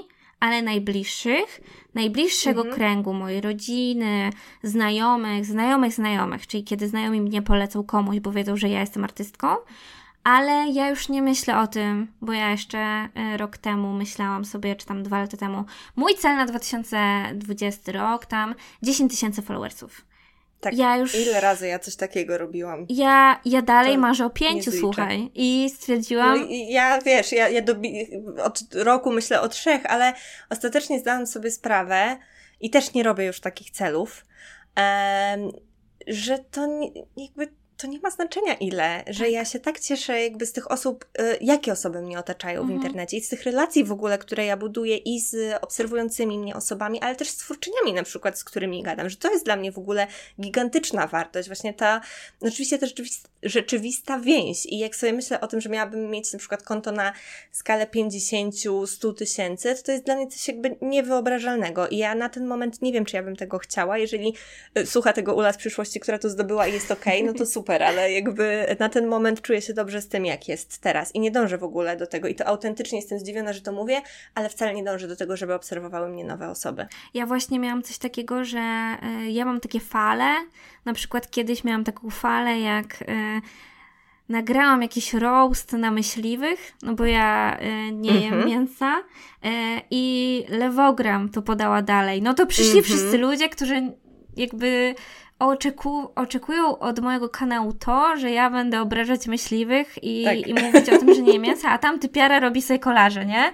[0.44, 1.60] ale najbliższych,
[1.94, 2.76] najbliższego mhm.
[2.76, 4.30] kręgu mojej rodziny,
[4.62, 9.48] znajomych, znajomych znajomych, czyli kiedy znajomi mnie polecą komuś, bo wiedzą, że ja jestem artystką,
[10.24, 14.76] ale ja już nie myślę o tym, bo ja jeszcze e, rok temu myślałam sobie,
[14.76, 15.64] czy tam dwa lata temu,
[15.96, 20.04] mój cel na 2020 rok, tam 10 tysięcy followersów.
[20.64, 21.14] Tak, ja już...
[21.14, 22.86] ile razy ja coś takiego robiłam?
[22.88, 25.30] Ja, ja dalej to marzę o pięciu, słuchaj.
[25.34, 26.40] I stwierdziłam...
[26.40, 28.06] No, ja, wiesz, ja, ja dobi...
[28.42, 30.12] od roku myślę o trzech, ale
[30.50, 32.16] ostatecznie zdałam sobie sprawę
[32.60, 34.26] i też nie robię już takich celów,
[36.06, 40.46] że to nie, jakby to nie ma znaczenia ile, że ja się tak cieszę jakby
[40.46, 42.80] z tych osób, y, jakie osoby mnie otaczają mhm.
[42.80, 46.54] w internecie i z tych relacji w ogóle, które ja buduję i z obserwującymi mnie
[46.54, 49.72] osobami, ale też z twórczyniami na przykład, z którymi gadam, że to jest dla mnie
[49.72, 50.06] w ogóle
[50.40, 52.00] gigantyczna wartość, właśnie ta,
[52.42, 54.66] no oczywiście też rzeczywista, rzeczywista więź.
[54.66, 57.12] I jak sobie myślę o tym, że miałabym mieć na przykład konto na
[57.52, 58.54] skalę 50,
[58.86, 61.88] 100 tysięcy, to to jest dla mnie coś jakby niewyobrażalnego.
[61.88, 64.34] I ja na ten moment nie wiem, czy ja bym tego chciała, jeżeli
[64.78, 67.46] y, słucha tego Ula z przyszłości, która to zdobyła i jest okej, okay, no to
[67.46, 71.20] super, ale jakby na ten moment czuję się dobrze z tym, jak jest teraz i
[71.20, 74.02] nie dążę w ogóle do tego i to autentycznie jestem zdziwiona, że to mówię,
[74.34, 76.86] ale wcale nie dążę do tego, żeby obserwowały mnie nowe osoby.
[77.14, 80.30] Ja właśnie miałam coś takiego, że y, ja mam takie fale,
[80.84, 83.06] na przykład kiedyś miałam taką falę, jak y,
[84.28, 88.46] nagrałam jakiś roast na myśliwych, no bo ja y, nie jem mhm.
[88.46, 89.48] mięsa y,
[89.90, 92.22] i lewogram to podała dalej.
[92.22, 92.84] No to przyszli mhm.
[92.84, 93.92] wszyscy ludzie, którzy
[94.36, 94.94] jakby
[95.48, 100.46] oczeku, oczekują od mojego kanału to, że ja będę obrażać myśliwych i, tak.
[100.46, 103.52] i mówić o tym, że nie jem mięsa, a tam typiara robi sobie kolarze, nie?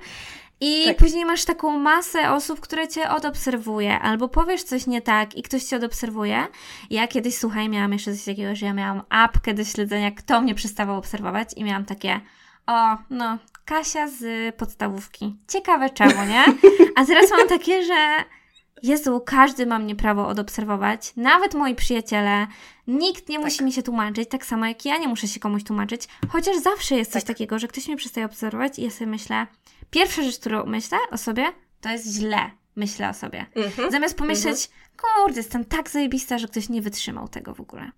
[0.61, 0.97] I tak.
[0.97, 5.63] później masz taką masę osób, które cię odobserwuje, albo powiesz coś nie tak i ktoś
[5.63, 6.47] cię odobserwuje.
[6.91, 10.55] Ja kiedyś, słuchaj, miałam jeszcze coś takiego, że ja miałam apkę do śledzenia, kto mnie
[10.55, 12.21] przestawał obserwować i miałam takie,
[12.67, 15.37] o, no, Kasia z podstawówki.
[15.49, 16.45] Ciekawe czemu, nie?
[16.97, 17.95] A teraz mam takie, że
[18.83, 22.47] Jezu, każdy ma mnie prawo odobserwować, nawet moi przyjaciele.
[22.87, 23.45] Nikt nie tak.
[23.45, 26.97] musi mi się tłumaczyć, tak samo jak ja nie muszę się komuś tłumaczyć, chociaż zawsze
[26.97, 27.29] jest coś tak.
[27.29, 29.47] takiego, że ktoś mnie przestaje obserwować i ja sobie myślę,
[29.91, 31.45] pierwsza rzecz, którą myślę o sobie,
[31.81, 33.47] to jest źle myślę o sobie.
[33.55, 33.91] Mm-hmm.
[33.91, 34.71] Zamiast pomyśleć, mm-hmm.
[35.01, 37.91] Kurde, jestem tak zajebista, że ktoś nie wytrzymał tego w ogóle.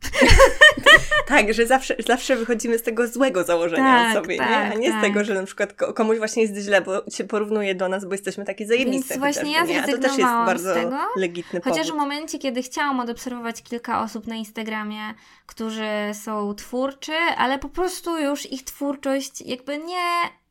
[1.29, 4.57] tak, że zawsze, zawsze wychodzimy z tego złego założenia tak, o sobie, tak, nie?
[4.57, 4.99] a nie tak.
[4.99, 8.13] z tego, że na przykład komuś właśnie jest źle, bo się porównuje do nas, bo
[8.13, 9.09] jesteśmy takie zajebiste.
[9.09, 9.83] Więc właśnie ja nie?
[9.83, 11.93] A to też jest bardzo tego, legitny Chociaż powód.
[11.93, 15.15] w momencie, kiedy chciałam odobserwować kilka osób na Instagramie,
[15.47, 20.05] którzy są twórczy, ale po prostu już ich twórczość jakby nie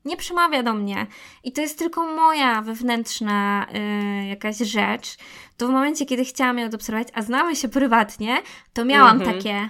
[0.06, 1.08] nie przemawia do mnie
[1.44, 3.68] i to jest tylko moja wewnętrzna
[4.24, 5.18] y, jakaś rzecz,
[5.58, 8.42] to w momencie, kiedy chciałam ją odobserwować, a znamy się prywatnie,
[8.74, 9.36] to miałam mm -hmm.
[9.36, 9.70] takie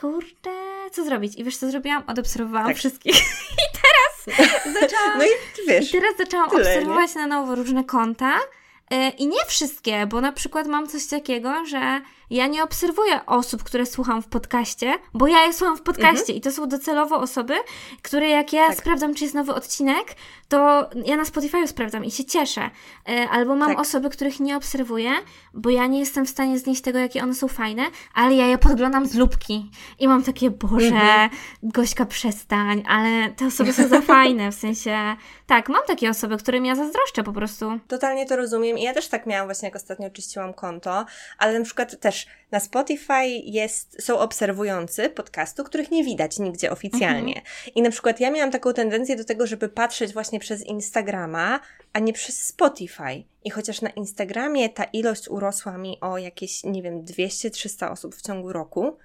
[0.00, 0.50] kurde,
[0.92, 1.36] co zrobić?
[1.36, 2.02] I wiesz, co zrobiłam?
[2.06, 2.76] Odobserwowałam tak.
[2.76, 3.16] wszystkich.
[3.62, 4.38] I teraz
[4.80, 5.28] zaczęłam, no i,
[5.68, 7.20] wiesz, i teraz zaczęłam tyle, obserwować nie?
[7.20, 8.38] na nowo różne konta
[8.92, 12.00] y, i nie wszystkie, bo na przykład mam coś takiego, że
[12.30, 16.38] ja nie obserwuję osób, które słucham w podcaście, bo ja je słucham w podcaście mhm.
[16.38, 17.54] i to są docelowo osoby,
[18.02, 18.78] które jak ja tak.
[18.78, 20.14] sprawdzam, czy jest nowy odcinek,
[20.48, 22.70] to ja na Spotify sprawdzam i się cieszę.
[23.08, 23.80] E, albo mam tak.
[23.80, 25.10] osoby, których nie obserwuję,
[25.54, 27.82] bo ja nie jestem w stanie znieść tego, jakie one są fajne,
[28.14, 31.30] ale ja je podglądam z lubki i mam takie, Boże, mhm.
[31.62, 35.16] Gośka przestań, ale te osoby są za fajne, w sensie,
[35.46, 37.78] tak, mam takie osoby, którym ja zazdroszczę po prostu.
[37.88, 41.04] Totalnie to rozumiem i ja też tak miałam właśnie, jak ostatnio oczyściłam konto,
[41.38, 46.70] ale na przykład też też na Spotify jest, są obserwujący podcastu, których nie widać nigdzie
[46.70, 47.36] oficjalnie.
[47.36, 47.74] Mhm.
[47.74, 51.60] I na przykład ja miałam taką tendencję do tego, żeby patrzeć właśnie przez Instagrama,
[51.92, 53.24] a nie przez Spotify.
[53.44, 58.22] I chociaż na Instagramie ta ilość urosła mi o jakieś, nie wiem, 200-300 osób w
[58.22, 58.96] ciągu roku,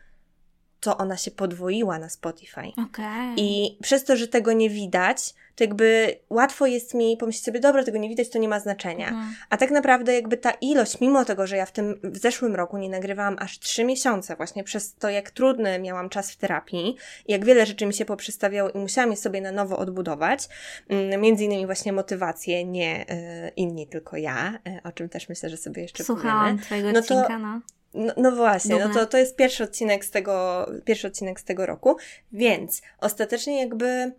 [0.81, 2.71] to ona się podwoiła na Spotify.
[2.89, 3.33] Okay.
[3.37, 7.83] I przez to, że tego nie widać, to jakby łatwo jest mi pomyśleć sobie, dobra,
[7.83, 9.07] tego nie widać, to nie ma znaczenia.
[9.07, 9.35] Mhm.
[9.49, 12.77] A tak naprawdę jakby ta ilość, mimo tego, że ja w tym, w zeszłym roku
[12.77, 16.95] nie nagrywałam aż trzy miesiące właśnie przez to, jak trudny miałam czas w terapii,
[17.27, 20.49] jak wiele rzeczy mi się poprzestawiało i musiałam je sobie na nowo odbudować,
[20.89, 25.49] mm, między innymi właśnie motywację, nie y, inni, tylko ja, y, o czym też myślę,
[25.49, 26.61] że sobie jeszcze Słuchałam powiemy.
[26.61, 27.61] twojego no odcinka, to, no.
[27.93, 31.65] No, no właśnie, no to, to jest pierwszy odcinek z tego, pierwszy odcinek z tego
[31.65, 31.97] roku,
[32.31, 34.11] więc ostatecznie jakby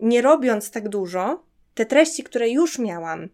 [0.00, 1.44] nie robiąc tak dużo,
[1.74, 3.28] te treści, które już miałam,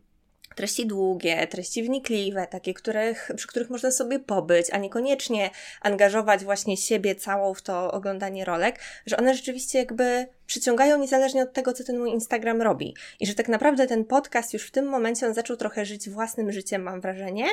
[0.57, 5.51] treści długie, treści wnikliwe, takie, których, przy których można sobie pobyć, a niekoniecznie
[5.81, 11.53] angażować właśnie siebie całą w to oglądanie rolek, że one rzeczywiście jakby przyciągają niezależnie od
[11.53, 12.95] tego, co ten mój Instagram robi.
[13.20, 16.53] I że tak naprawdę ten podcast już w tym momencie on zaczął trochę żyć własnym
[16.53, 17.47] życiem, mam wrażenie.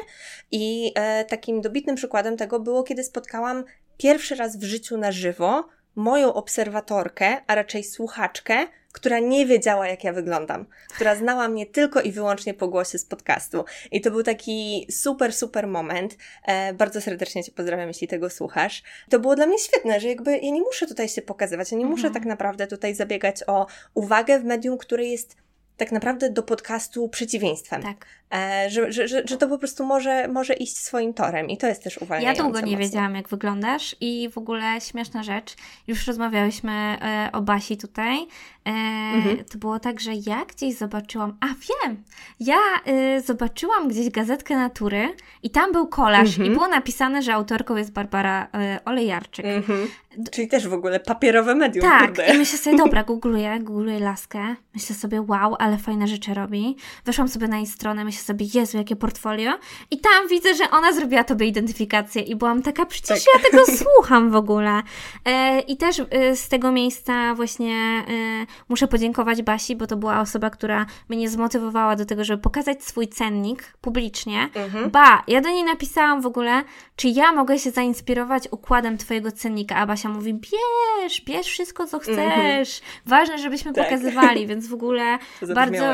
[0.51, 3.63] I e, takim dobitnym przykładem tego było, kiedy spotkałam
[3.97, 10.03] pierwszy raz w życiu na żywo moją obserwatorkę, a raczej słuchaczkę, która nie wiedziała, jak
[10.03, 13.65] ja wyglądam, która znała mnie tylko i wyłącznie po głosie z podcastu.
[13.91, 16.17] I to był taki super, super moment.
[16.45, 18.83] E, bardzo serdecznie Cię pozdrawiam, jeśli tego słuchasz.
[19.09, 21.83] To było dla mnie świetne, że jakby ja nie muszę tutaj się pokazywać, ja nie
[21.83, 21.99] mhm.
[21.99, 25.35] muszę tak naprawdę tutaj zabiegać o uwagę w medium, które jest
[25.77, 27.81] tak naprawdę do podcastu przeciwieństwem.
[27.81, 28.05] Tak.
[28.33, 31.67] E, że, że, że, że, to po prostu może, może iść swoim torem i to
[31.67, 32.37] jest też uwalniające.
[32.37, 32.85] Ja długo nie mocno.
[32.85, 35.55] wiedziałam, jak wyglądasz i w ogóle śmieszna rzecz.
[35.87, 38.27] Już rozmawiałyśmy e, o Basi tutaj.
[38.65, 38.71] E,
[39.15, 39.43] mhm.
[39.51, 42.03] To było tak, że ja gdzieś zobaczyłam, a wiem,
[42.39, 46.45] ja e, zobaczyłam gdzieś gazetkę Natury i tam był kolaż mhm.
[46.45, 49.45] i było napisane, że autorką jest Barbara e, Olejarczyk.
[49.45, 49.87] Mhm.
[50.31, 51.89] Czyli też w ogóle papierowe medium.
[51.89, 52.35] Tak, kurde.
[52.35, 54.55] i myślę sobie, dobra, googluję, googluję laskę.
[54.73, 56.75] Myślę sobie, wow, ale fajne rzeczy robi.
[57.05, 59.51] Weszłam sobie na jej stronę, myślę sobie, Jezu, jakie portfolio.
[59.91, 63.43] I tam widzę, że ona zrobiła tobie identyfikację i byłam taka, przecież tak.
[63.43, 64.81] ja tego słucham w ogóle.
[65.25, 70.19] E, I też e, z tego miejsca właśnie e, muszę podziękować Basi, bo to była
[70.19, 74.49] osoba, która mnie zmotywowała do tego, żeby pokazać swój cennik publicznie.
[74.55, 74.91] Mhm.
[74.91, 76.63] Ba, ja do niej napisałam w ogóle,
[76.95, 81.99] czy ja mogę się zainspirować układem twojego cennika, a Basia mówi, bierz, bierz wszystko, co
[81.99, 82.17] chcesz.
[82.17, 82.81] Mm -hmm.
[83.05, 83.85] Ważne, żebyśmy tak.
[83.85, 85.17] pokazywali, więc w ogóle
[85.55, 85.85] bardzo,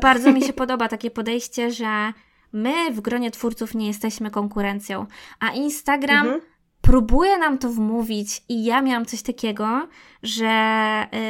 [0.00, 2.12] bardzo mi się podoba takie podejście, że
[2.52, 5.06] my w gronie twórców nie jesteśmy konkurencją,
[5.40, 6.40] a Instagram -hmm.
[6.86, 9.88] Próbuje nam to wmówić i ja miałam coś takiego,
[10.22, 10.46] że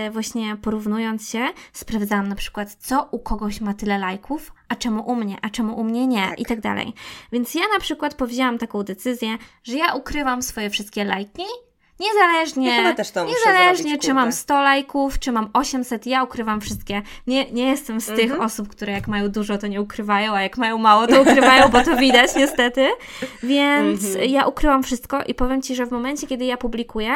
[0.07, 5.03] y, właśnie porównując się, sprawdzałam na przykład, co u kogoś ma tyle lajków, a czemu
[5.03, 6.41] u mnie, a czemu u mnie nie tak.
[6.41, 6.93] i tak dalej.
[7.33, 11.43] Więc ja na przykład powzięłam taką decyzję, że ja ukrywam swoje wszystkie lajki
[12.01, 12.95] Niezależnie, ja
[13.25, 17.03] niezależnie czy mam 100 lajków, czy mam 800, ja ukrywam wszystkie.
[17.27, 18.41] Nie, nie jestem z tych mhm.
[18.41, 21.83] osób, które jak mają dużo, to nie ukrywają, a jak mają mało, to ukrywają, bo
[21.83, 22.89] to widać niestety.
[23.43, 24.31] Więc mhm.
[24.31, 27.15] ja ukryłam wszystko i powiem Ci, że w momencie, kiedy ja publikuję,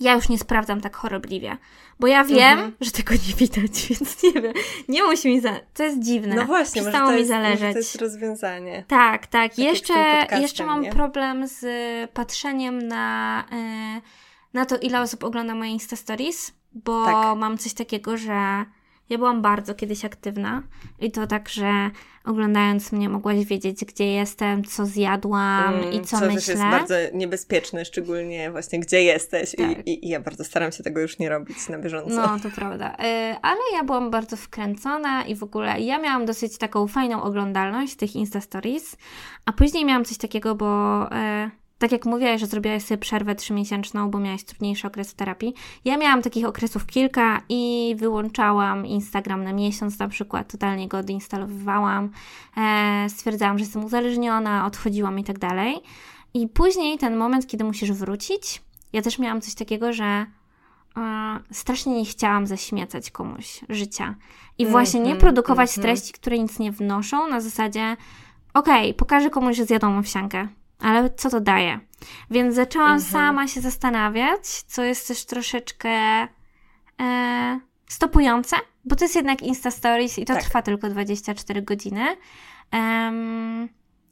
[0.00, 1.56] ja już nie sprawdzam tak chorobliwie,
[2.00, 2.72] bo ja wiem, mhm.
[2.80, 4.52] że tego nie widać, więc nie wiem,
[4.88, 5.60] nie musi mi za...
[5.74, 6.34] To jest dziwne.
[6.34, 7.72] No właśnie, Przestało może to, jest, mi zależeć.
[7.72, 8.84] To jest rozwiązanie.
[8.88, 9.26] Tak, tak.
[9.26, 10.90] tak jeszcze, jeszcze mam nie?
[10.90, 11.64] problem z
[12.10, 14.02] patrzeniem na, yy,
[14.52, 17.38] na to, ile osób ogląda moje Insta Stories, bo tak.
[17.38, 18.64] mam coś takiego, że
[19.10, 20.62] ja byłam bardzo kiedyś aktywna
[20.98, 21.90] i to tak, że
[22.24, 26.54] oglądając mnie mogłaś wiedzieć, gdzie jestem, co zjadłam mm, i co, co myślę.
[26.54, 29.86] To jest bardzo niebezpieczne, szczególnie właśnie gdzie jesteś tak.
[29.86, 32.14] I, i, ja bardzo staram się tego już nie robić na bieżąco.
[32.14, 32.94] No, to prawda.
[32.94, 37.96] Y, ale ja byłam bardzo wkręcona i w ogóle ja miałam dosyć taką fajną oglądalność
[37.96, 38.96] tych Insta Stories,
[39.44, 44.10] a później miałam coś takiego, bo y, tak jak mówiłaś, że zrobiłaś sobie przerwę trzymiesięczną,
[44.10, 45.54] bo miałaś trudniejszy okres w terapii.
[45.84, 52.10] Ja miałam takich okresów kilka i wyłączałam Instagram na miesiąc na przykład, totalnie go odinstalowywałam,
[52.56, 55.76] e, stwierdzałam, że jestem uzależniona, odchodziłam i tak dalej.
[56.34, 58.62] I później ten moment, kiedy musisz wrócić,
[58.92, 60.26] ja też miałam coś takiego, że e,
[61.52, 64.14] strasznie nie chciałam zaśmiecać komuś życia.
[64.58, 65.82] I właśnie nie mhm, produkować -hmm.
[65.82, 67.96] treści, które nic nie wnoszą, na zasadzie
[68.54, 70.48] okej, okay, pokażę komuś, że zjadłam owsiankę
[70.80, 71.80] ale co to daje?
[72.30, 73.12] Więc zaczęłam mhm.
[73.12, 75.90] sama się zastanawiać, co jest też troszeczkę
[77.00, 80.42] e, stopujące, bo to jest jednak Insta Stories i to tak.
[80.42, 82.16] trwa tylko 24 godziny.
[82.72, 83.68] Um,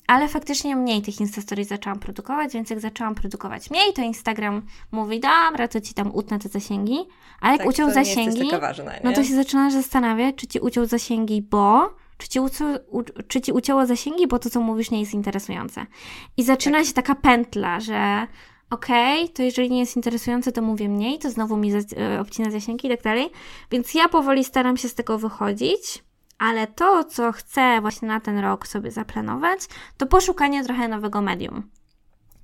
[0.06, 4.62] ale faktycznie mniej tych Insta Stories zaczęłam produkować, więc jak zaczęłam produkować mniej, to Instagram
[4.92, 6.98] mówi, dobra, to ci tam utnę te zasięgi,
[7.40, 11.42] a jak tak, uciął zasięgi, ważna, no to się zaczynasz zastanawiać, czy ci uciął zasięgi,
[11.42, 15.86] bo czy ci, u, czy ci ucięło zasięgi, bo to, co mówisz, nie jest interesujące.
[16.36, 16.86] I zaczyna tak.
[16.86, 18.26] się taka pętla, że
[18.70, 22.50] okej, okay, to jeżeli nie jest interesujące, to mówię mniej, to znowu mi e, obcina
[22.50, 23.30] zasięgi i tak dalej.
[23.70, 26.04] Więc ja powoli staram się z tego wychodzić,
[26.38, 29.60] ale to, co chcę właśnie na ten rok sobie zaplanować,
[29.96, 31.70] to poszukanie trochę nowego medium,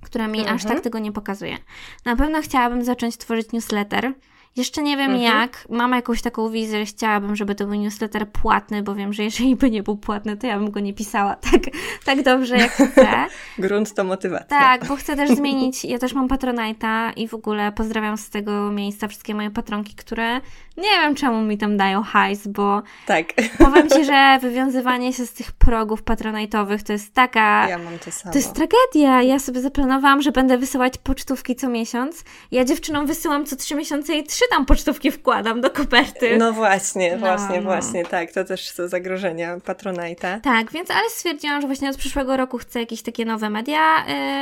[0.03, 0.55] które mi mhm.
[0.55, 0.83] aż tak mhm.
[0.83, 1.57] tego nie pokazuje.
[2.05, 4.13] Na pewno chciałabym zacząć tworzyć newsletter,
[4.55, 5.39] jeszcze nie wiem mhm.
[5.39, 5.67] jak.
[5.69, 9.55] Mam jakąś taką wizję, że chciałabym, żeby to był newsletter płatny, bo wiem, że jeżeli
[9.55, 11.61] by nie był płatny, to ja bym go nie pisała tak,
[12.05, 13.07] tak dobrze, jak chcę.
[13.57, 14.59] Grunt to motywacja.
[14.59, 18.71] Tak, bo chcę też zmienić, ja też mam Patronite'a i w ogóle pozdrawiam z tego
[18.71, 20.41] miejsca wszystkie moje patronki, które
[20.77, 23.25] nie wiem czemu mi tam dają hajs, bo tak.
[23.57, 27.69] powiem Ci, że wywiązywanie się z tych progów patronajtowych to jest taka...
[27.69, 28.33] Ja mam to samo.
[28.33, 29.21] To jest tragedia.
[29.21, 32.23] Ja sobie zaplanowałam, że będę wysyłać pocztówki co miesiąc.
[32.51, 36.37] Ja dziewczynom wysyłam co trzy miesiące i trzy tam pocztówki wkładam do koperty.
[36.37, 37.61] No właśnie, no, właśnie, no.
[37.61, 38.31] właśnie, tak.
[38.31, 40.39] To też są zagrożenia patronajta.
[40.39, 43.79] Tak, więc ale stwierdziłam, że właśnie od przyszłego roku chcę jakieś takie nowe media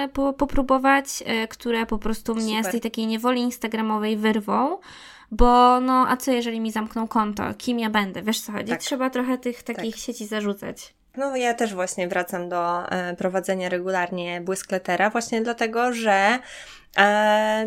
[0.05, 1.05] y, po, popróbować,
[1.43, 2.65] y, które po prostu mnie Super.
[2.65, 4.77] z tej takiej niewoli instagramowej wyrwą.
[5.31, 7.43] Bo no, a co jeżeli mi zamkną konto?
[7.57, 8.21] Kim ja będę?
[8.21, 8.69] Wiesz co chodzi?
[8.69, 8.79] Tak.
[8.79, 10.03] Trzeba trochę tych takich tak.
[10.03, 10.93] sieci zarzucać.
[11.17, 16.39] No ja też właśnie wracam do e, prowadzenia regularnie błyskletera, właśnie dlatego, że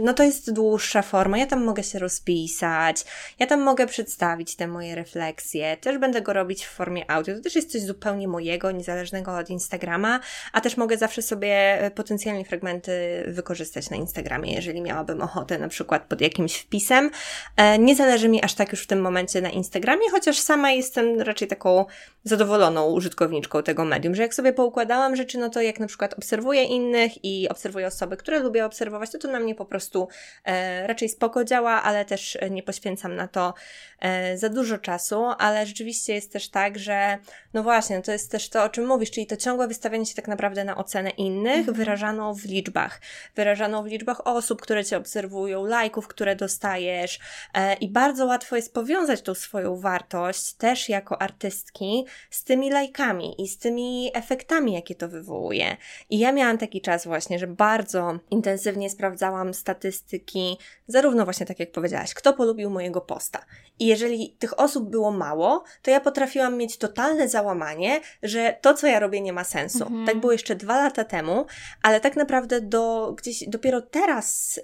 [0.01, 1.39] no to jest dłuższa forma.
[1.39, 3.05] Ja tam mogę się rozpisać,
[3.39, 5.77] ja tam mogę przedstawić te moje refleksje.
[5.77, 7.35] Też będę go robić w formie audio.
[7.35, 10.21] To też jest coś zupełnie mojego, niezależnego od Instagrama,
[10.53, 15.69] a też mogę zawsze sobie e, potencjalnie fragmenty wykorzystać na Instagramie, jeżeli miałabym ochotę, na
[15.69, 17.11] przykład pod jakimś wpisem.
[17.57, 21.21] E, nie zależy mi aż tak już w tym momencie na Instagramie, chociaż sama jestem
[21.21, 21.85] raczej taką
[22.25, 26.65] zadowoloną użytkowniczką tego medium, że jak sobie poukładałam rzeczy, no to jak na przykład obserwuję
[26.65, 30.09] innych i obserwuję osoby, które lubię obserwować, to na mnie po prostu
[30.45, 33.55] e, raczej spoko działa, ale też nie poświęcam na to
[34.01, 37.19] e, za dużo czasu, ale rzeczywiście jest też tak, że
[37.55, 40.29] no właśnie, to jest też to, o czym mówisz, czyli to ciągłe wystawianie się tak
[40.29, 41.77] naprawdę na ocenę innych, mhm.
[41.77, 43.01] wyrażaną w liczbach.
[43.35, 47.19] Wyrażaną w liczbach osób, które cię obserwują, lajków, które dostajesz
[47.55, 53.43] e, i bardzo łatwo jest powiązać tą swoją wartość też jako artystki z tymi lajkami
[53.43, 55.77] i z tymi efektami, jakie to wywołuje.
[56.11, 59.06] I ja miałam taki czas właśnie, że bardzo intensywnie sprawdzałam
[59.53, 63.45] statystyki, zarówno właśnie tak jak powiedziałaś, kto polubił mojego posta.
[63.79, 68.87] I jeżeli tych osób było mało, to ja potrafiłam mieć totalne załamanie, że to, co
[68.87, 69.83] ja robię, nie ma sensu.
[69.83, 70.07] Mhm.
[70.07, 71.47] Tak było jeszcze dwa lata temu,
[71.83, 74.61] ale tak naprawdę do gdzieś dopiero teraz.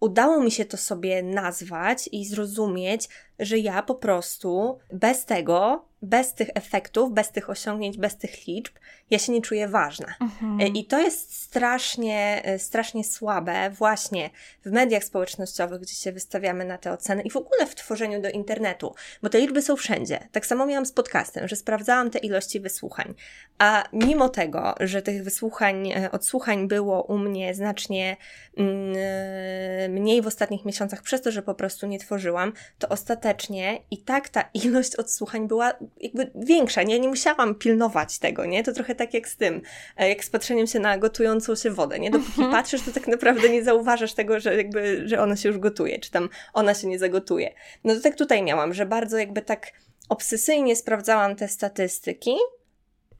[0.00, 3.08] udało mi się to sobie nazwać i zrozumieć,
[3.38, 8.74] że ja po prostu bez tego bez tych efektów, bez tych osiągnięć, bez tych liczb,
[9.10, 10.06] ja się nie czuję ważna.
[10.20, 10.60] Mhm.
[10.60, 14.30] E, I to jest strasznie, e, strasznie słabe właśnie
[14.64, 18.30] w mediach społecznościowych, gdzie się wystawiamy na te oceny i w ogóle w tworzeniu do
[18.30, 20.28] internetu, bo te liczby są wszędzie.
[20.32, 23.14] Tak samo miałam z podcastem, że sprawdzałam te ilości wysłuchań,
[23.58, 28.16] a mimo tego, że tych wysłuchań, e, odsłuchań było u mnie znacznie
[28.56, 28.94] mm,
[29.92, 32.88] mniej w ostatnich miesiącach przez to, że po prostu nie tworzyłam, to
[33.24, 37.00] ostatecznie i tak ta ilość odsłuchań była jakby większa, nie?
[37.00, 38.62] Nie musiałam pilnować tego, nie?
[38.62, 39.62] To trochę tak jak z tym,
[39.96, 42.10] e, jak z patrzeniem się na gotującą się wodę, nie?
[42.10, 42.50] Dopóki mhm.
[42.50, 46.10] patrzysz, to tak naprawdę nie zauważasz tego, że jakby, że ona się już gotuje, czy
[46.10, 47.54] tam ona się nie zagotuje.
[47.84, 49.72] No to tak tutaj miałam, że bardzo jakby tak
[50.08, 52.34] obsesyjnie sprawdzałam te statystyki,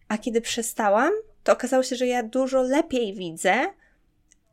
[0.09, 1.13] a kiedy przestałam,
[1.45, 3.67] to okazało się, że ja dużo lepiej widzę,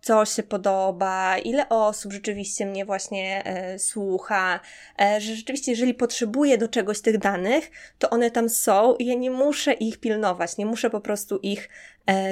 [0.02, 4.60] co się podoba, ile osób rzeczywiście mnie właśnie e, słucha,
[5.02, 9.16] e, że rzeczywiście, jeżeli potrzebuję do czegoś tych danych, to one tam są i ja
[9.16, 11.70] nie muszę ich pilnować, nie muszę po prostu ich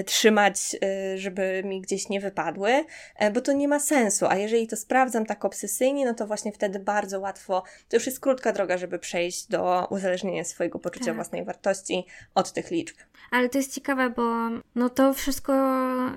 [0.05, 2.85] trzymać, e, żeby mi gdzieś nie wypadły,
[3.15, 4.25] e, bo to nie ma sensu.
[4.29, 8.19] A jeżeli to sprawdzam tak obsesyjnie, no to właśnie wtedy bardzo łatwo, to już jest
[8.19, 11.15] krótka droga, żeby przejść do uzależnienia swojego poczucia tak.
[11.15, 12.05] własnej wartości
[12.35, 12.95] od tych liczb.
[13.31, 15.53] Ale to jest ciekawe, bo no to wszystko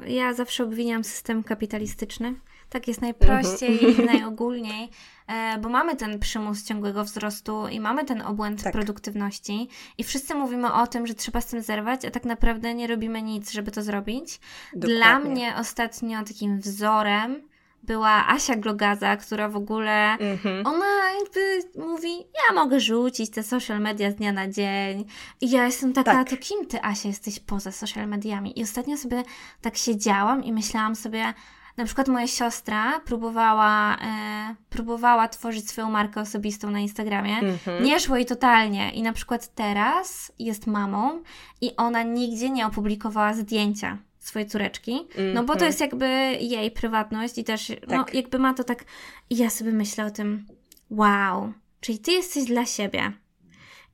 [0.06, 2.34] ja zawsze obwiniam system kapitalistyczny.
[2.72, 4.90] Tak jest najprościej i najogólniej,
[5.26, 8.72] e, bo mamy ten przymus ciągłego wzrostu i mamy ten obłęd tak.
[8.72, 9.68] produktywności
[9.98, 13.22] i wszyscy mówimy o tym, że trzeba z tym zerwać, a tak naprawdę nie robimy
[13.22, 14.40] nic, żeby to zrobić.
[14.72, 14.96] Dokładnie.
[14.96, 17.42] Dla mnie ostatnio takim wzorem
[17.82, 20.62] była Asia Glogaza, która w ogóle, mm-hmm.
[20.64, 20.86] ona
[21.20, 25.04] jakby mówi, ja mogę rzucić te social media z dnia na dzień.
[25.40, 26.30] I ja jestem taka, tak.
[26.30, 28.58] to kim ty Asia jesteś poza social mediami?
[28.58, 29.22] I ostatnio sobie
[29.60, 31.34] tak siedziałam i myślałam sobie,
[31.76, 37.40] na przykład moja siostra próbowała, e, próbowała tworzyć swoją markę osobistą na Instagramie.
[37.40, 37.82] Mm-hmm.
[37.82, 38.90] Nie szło jej totalnie.
[38.90, 41.22] I na przykład teraz jest mamą
[41.60, 45.34] i ona nigdzie nie opublikowała zdjęcia swojej córeczki, mm-hmm.
[45.34, 45.68] no bo to mhm.
[45.68, 46.06] jest jakby
[46.40, 47.90] jej prywatność i też, no, tak.
[47.90, 48.84] no jakby ma to tak,
[49.30, 50.46] i ja sobie myślę o tym,
[50.90, 53.12] wow, czyli ty jesteś dla siebie.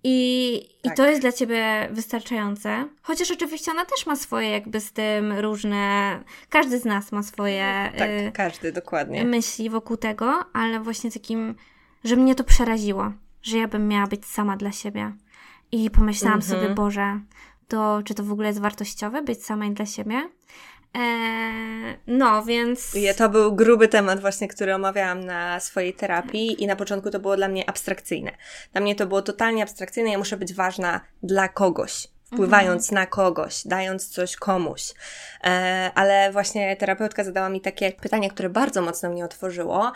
[0.05, 0.93] I, tak.
[0.93, 2.89] I to jest dla ciebie wystarczające.
[3.03, 6.19] Chociaż oczywiście ona też ma swoje, jakby z tym różne.
[6.49, 7.93] Każdy z nas ma swoje.
[7.99, 9.25] Tak, y, każdy, dokładnie.
[9.25, 11.55] Myśli wokół tego, ale właśnie takim,
[12.05, 13.12] że mnie to przeraziło,
[13.43, 15.12] że ja bym miała być sama dla siebie.
[15.73, 16.51] I pomyślałam mm-hmm.
[16.51, 17.20] sobie, Boże,
[17.69, 20.29] to czy to w ogóle jest wartościowe być samej dla siebie?
[20.94, 22.97] Eee, no, więc.
[23.16, 27.36] To był gruby temat, właśnie, który omawiałam na swojej terapii, i na początku to było
[27.36, 28.32] dla mnie abstrakcyjne.
[28.73, 30.10] Dla mnie to było totalnie abstrakcyjne.
[30.10, 32.95] Ja muszę być ważna dla kogoś wpływając mhm.
[32.95, 34.95] na kogoś, dając coś komuś.
[35.45, 39.93] E, ale właśnie terapeutka zadała mi takie pytanie, które bardzo mocno mnie otworzyło,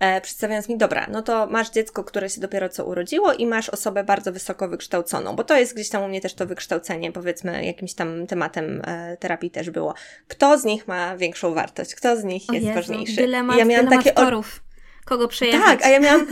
[0.00, 3.68] e, przedstawiając mi, dobra, no to masz dziecko, które się dopiero co urodziło i masz
[3.68, 7.64] osobę bardzo wysoko wykształconą, bo to jest gdzieś tam u mnie też to wykształcenie, powiedzmy,
[7.64, 9.94] jakimś tam tematem e, terapii też było.
[10.28, 11.94] Kto z nich ma większą wartość?
[11.94, 13.16] Kto z nich jest Jezu, ważniejszy?
[13.16, 14.62] Dylemat, ja miałam takie torów.
[15.04, 15.62] Kogo przejechać?
[15.62, 16.26] Tak, a ja miałam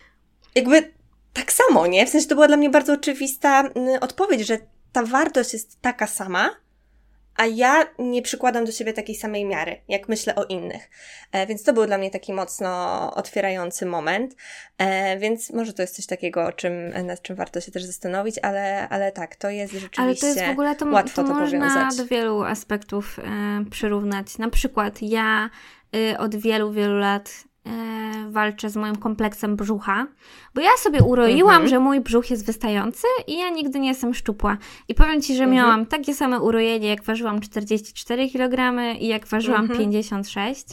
[0.54, 0.92] jakby
[1.32, 2.06] tak samo, nie?
[2.06, 3.70] W sensie to była dla mnie bardzo oczywista
[4.00, 4.58] odpowiedź, że
[4.92, 6.50] ta wartość jest taka sama,
[7.36, 10.90] a ja nie przykładam do siebie takiej samej miary, jak myślę o innych.
[11.32, 12.70] E, więc to był dla mnie taki mocno
[13.14, 14.36] otwierający moment.
[14.78, 18.88] E, więc może to jest coś takiego, czym, nad czym warto się też zastanowić, ale,
[18.88, 21.68] ale tak, to jest rzeczywiście ale to jest w ogóle to, łatwo to, to można
[21.68, 21.96] powiązać.
[21.96, 24.38] do wielu aspektów e, przyrównać.
[24.38, 25.50] Na przykład ja
[25.96, 27.30] y, od wielu, wielu lat
[28.30, 30.06] walczę z moim kompleksem brzucha,
[30.54, 31.68] bo ja sobie uroiłam, mhm.
[31.68, 34.56] że mój brzuch jest wystający i ja nigdy nie jestem szczupła.
[34.88, 35.56] I powiem Ci, że mhm.
[35.56, 39.80] miałam takie same urojenie, jak ważyłam 44 kg i jak ważyłam mhm.
[39.80, 40.66] 56,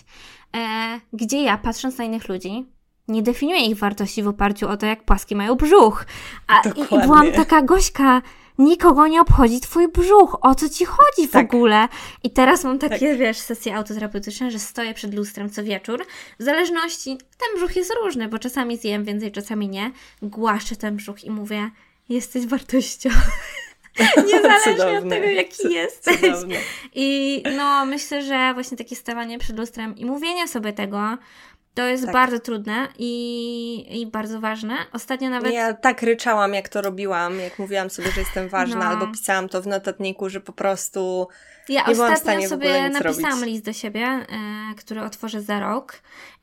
[0.56, 2.66] e, gdzie ja, patrząc na innych ludzi,
[3.08, 6.06] nie definiuję ich wartości w oparciu o to, jak płaski mają brzuch.
[6.48, 8.22] A, i, i byłam taka gośka,
[8.58, 11.54] nikogo nie obchodzi twój brzuch, o co ci chodzi w tak.
[11.54, 11.88] ogóle?
[12.24, 13.18] I teraz mam takie, tak.
[13.18, 16.06] wiesz, sesje autoterapeutyczne, że stoję przed lustrem co wieczór,
[16.40, 21.24] w zależności, ten brzuch jest różny, bo czasami zjem więcej, czasami nie, głaszczę ten brzuch
[21.24, 21.72] i mówię,
[22.10, 23.10] jesteś wartością.
[24.28, 25.78] Niezależnie od tego, jaki cudowne.
[25.78, 26.20] jesteś.
[26.20, 26.56] Cudowne.
[26.94, 31.18] I no, myślę, że właśnie takie stawanie przed lustrem i mówienie sobie tego,
[31.74, 32.14] to jest tak.
[32.14, 34.76] bardzo trudne i, i bardzo ważne.
[34.92, 35.54] Ostatnio nawet.
[35.54, 38.86] Ja tak ryczałam, jak to robiłam, jak mówiłam sobie, że jestem ważna, no.
[38.86, 41.28] albo pisałam to w notatniku, że po prostu.
[41.70, 43.46] Ja nie byłam w stanie sobie napisałam robić.
[43.54, 44.26] list do siebie, e,
[44.78, 45.94] który otworzę za rok,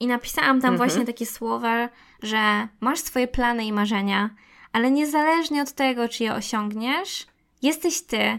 [0.00, 0.76] i napisałam tam mhm.
[0.76, 1.88] właśnie takie słowa,
[2.22, 4.30] że masz swoje plany i marzenia,
[4.72, 7.26] ale niezależnie od tego, czy je osiągniesz,
[7.62, 8.38] jesteś ty.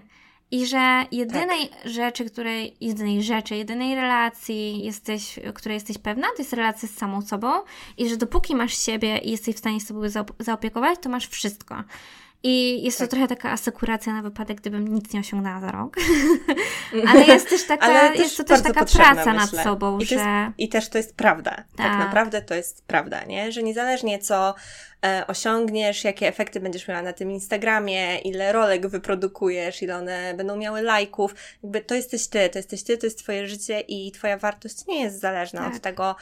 [0.51, 1.91] I że jedynej tak.
[1.91, 7.21] rzeczy, której, jedynej rzeczy, jedynej relacji, jesteś, której jesteś pewna, to jest relacja z samą
[7.21, 7.51] sobą.
[7.97, 10.01] I że dopóki masz siebie i jesteś w stanie sobą
[10.39, 11.83] zaopiekować, to masz wszystko.
[12.43, 13.07] I jest tak.
[13.07, 15.95] to trochę taka asekuracja na wypadek, gdybym nic nie osiągnęła za rok.
[17.07, 20.15] Ale jest też taka, też jest to też taka praca nad sobą, I że...
[20.15, 20.27] Jest,
[20.57, 21.51] I też to jest prawda.
[21.51, 21.65] Tak.
[21.75, 23.51] tak naprawdę to jest prawda, nie?
[23.51, 24.55] Że niezależnie co
[25.05, 30.55] e, osiągniesz, jakie efekty będziesz miała na tym Instagramie, ile rolek wyprodukujesz, ile one będą
[30.55, 34.37] miały lajków, jakby to jesteś ty, to jesteś ty, to jest twoje życie i twoja
[34.37, 35.75] wartość nie jest zależna tak.
[35.75, 36.15] od tego,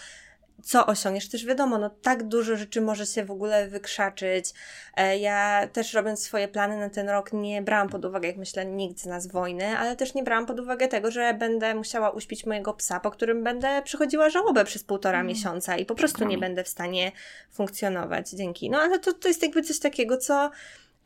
[0.64, 1.30] co osiągniesz.
[1.30, 4.54] Też wiadomo, no tak dużo rzeczy może się w ogóle wykrzaczyć.
[4.98, 8.66] E, ja też robiąc swoje plany na ten rok nie brałam pod uwagę, jak myślę,
[8.66, 12.46] nikt z nas wojny, ale też nie brałam pod uwagę tego, że będę musiała uśpić
[12.46, 15.28] mojego psa, po którym będę przychodziła żałobę przez półtora mm.
[15.28, 17.12] miesiąca i po prostu nie będę w stanie
[17.52, 18.70] funkcjonować dzięki.
[18.70, 20.52] No ale to, to jest jakby coś takiego, co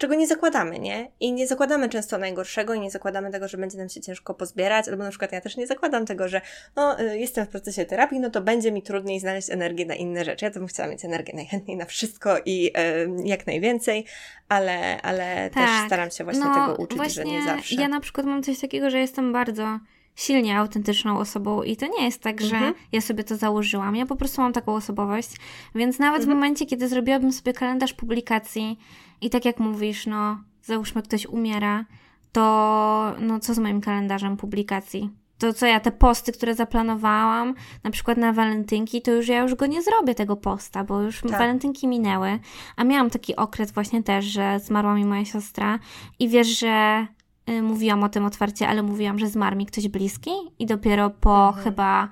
[0.04, 1.12] czego nie zakładamy, nie?
[1.20, 4.88] I nie zakładamy często najgorszego i nie zakładamy tego, że będzie nam się ciężko pozbierać,
[4.88, 6.42] albo na przykład ja też nie zakładam tego, że
[6.76, 10.26] no, y, jestem w procesie terapii, no to będzie mi trudniej znaleźć energię na inne
[10.26, 10.46] rzeczy.
[10.46, 14.06] Ja to bym chciała mieć energię najchętniej na wszystko i y, jak najwięcej,
[14.50, 15.54] ale, ale tak.
[15.54, 17.76] też staram się właśnie no, tego uczyć, właśnie że nie zawsze.
[17.82, 19.80] Ja na przykład mam coś takiego, że jestem bardzo
[20.15, 22.73] silnie autentyczną osobą i to nie jest tak, że mhm.
[22.91, 23.95] ja sobie to założyłam.
[23.95, 25.30] Ja po prostu mam taką osobowość,
[25.76, 26.31] więc nawet mhm.
[26.31, 28.80] w momencie, kiedy zrobiłabym sobie kalendarz publikacji
[29.22, 31.85] i tak jak mówisz, no załóżmy ktoś umiera,
[32.31, 35.10] to no co z moim kalendarzem publikacji?
[35.38, 37.53] To co ja, te posty, które zaplanowałam,
[37.84, 41.22] na przykład na walentynki, to już ja już go nie zrobię tego posta, bo już
[41.22, 41.31] tak.
[41.31, 42.40] walentynki minęły.
[42.76, 45.80] A miałam taki okres właśnie też, że zmarła mi moja siostra
[46.19, 47.07] i wiesz, że
[47.48, 51.64] mówiłam o tym otwarcie, ale mówiłam, że zmarł mi ktoś bliski i dopiero po mhm.
[51.64, 52.10] chyba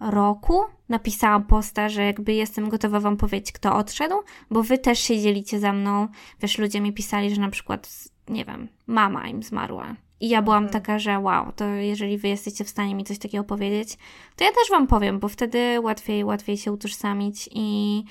[0.00, 4.14] roku napisałam posta, że jakby jestem gotowa wam powiedzieć, kto odszedł,
[4.50, 6.08] bo wy też się dzielicie ze mną.
[6.40, 9.94] Wiesz, ludzie mi pisali, że na przykład, nie wiem, mama im zmarła.
[10.20, 10.72] I ja byłam mhm.
[10.72, 13.98] taka, że wow, to jeżeli wy jesteście w stanie mi coś takiego powiedzieć,
[14.36, 18.04] to ja też wam powiem, bo wtedy łatwiej, łatwiej się utożsamić i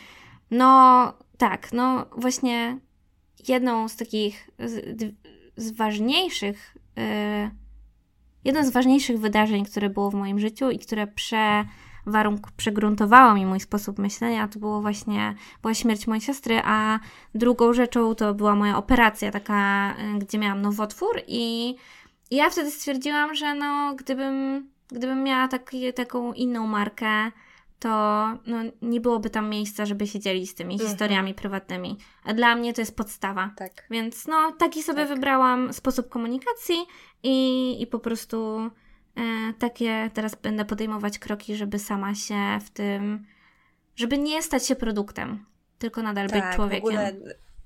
[0.51, 2.79] no tak, no właśnie
[3.47, 4.49] jedną z takich
[5.61, 7.03] z, ważniejszych yy,
[8.45, 11.65] jedno z ważniejszych wydarzeń, które było w moim życiu i które prze
[12.05, 16.99] warunk przegruntowało mi mój sposób myślenia, to było właśnie, była śmierć mojej siostry, a
[17.35, 21.75] drugą rzeczą to była moja operacja taka, y, gdzie miałam nowotwór i
[22.31, 27.31] ja wtedy stwierdziłam, że no, gdybym, gdybym miała taki, taką inną markę,
[27.79, 27.89] to
[28.45, 30.89] no, nie byłoby tam miejsca, żeby się dzielić z tymi mhm.
[30.89, 31.97] historiami prywatnymi.
[32.23, 33.51] A dla mnie to jest podstawa.
[33.57, 33.71] Tak.
[33.89, 35.15] Więc no, taki sobie tak.
[35.15, 36.75] wybrałam sposób komunikacji
[37.23, 38.71] i, i po prostu
[39.19, 43.25] E, takie teraz będę podejmować kroki, żeby sama się w tym,
[43.95, 45.45] żeby nie stać się produktem,
[45.77, 46.81] tylko nadal tak, być człowiekiem.
[46.81, 47.13] W ogóle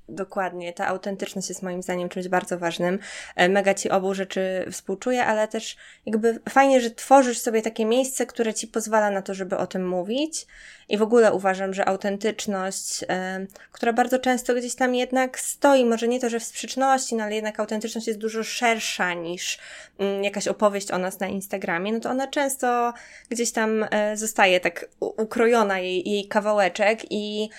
[0.09, 2.99] Dokładnie, ta autentyczność jest moim zdaniem czymś bardzo ważnym.
[3.35, 8.25] E, mega Ci obu rzeczy współczuję, ale też jakby fajnie, że tworzysz sobie takie miejsce,
[8.25, 10.47] które Ci pozwala na to, żeby o tym mówić.
[10.89, 16.07] I w ogóle uważam, że autentyczność, e, która bardzo często gdzieś tam jednak stoi, może
[16.07, 19.59] nie to, że w sprzeczności, no ale jednak autentyczność jest dużo szersza niż
[19.99, 22.93] mm, jakaś opowieść o nas na Instagramie, no to ona często
[23.29, 27.49] gdzieś tam e, zostaje tak ukrojona jej, jej kawałeczek i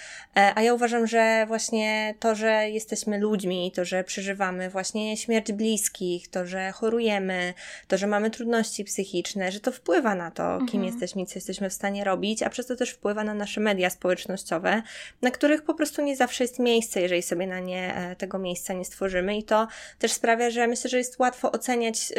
[0.55, 6.29] a ja uważam, że właśnie to, że jesteśmy ludźmi, to, że przeżywamy właśnie śmierć bliskich,
[6.29, 7.55] to, że chorujemy,
[7.89, 10.85] to, że mamy trudności psychiczne, że to wpływa na to, kim mhm.
[10.85, 14.83] jesteśmy, co jesteśmy w stanie robić, a przez to też wpływa na nasze media społecznościowe,
[15.23, 18.75] na których po prostu nie zawsze jest miejsce, jeżeli sobie na nie e, tego miejsca
[18.75, 19.37] nie stworzymy.
[19.37, 22.13] I to też sprawia, że myślę, że jest łatwo oceniać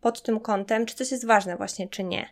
[0.00, 2.28] pod tym kątem, czy coś jest ważne właśnie, czy nie.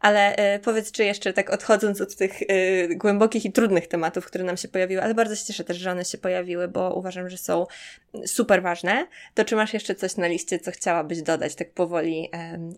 [0.00, 4.44] Ale y, powiedz, czy jeszcze tak odchodząc od tych y, głębokich i trudnych tematów, które
[4.44, 7.38] nam się pojawiły, ale bardzo się cieszę też, że one się pojawiły, bo uważam, że
[7.38, 7.66] są
[8.26, 9.06] super ważne.
[9.34, 12.30] To czy masz jeszcze coś na liście, co chciałabyś dodać, tak powoli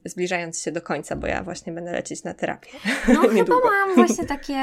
[0.05, 2.71] zbliżając się do końca, bo ja właśnie będę lecieć na terapię.
[3.09, 4.57] No chyba mam właśnie takie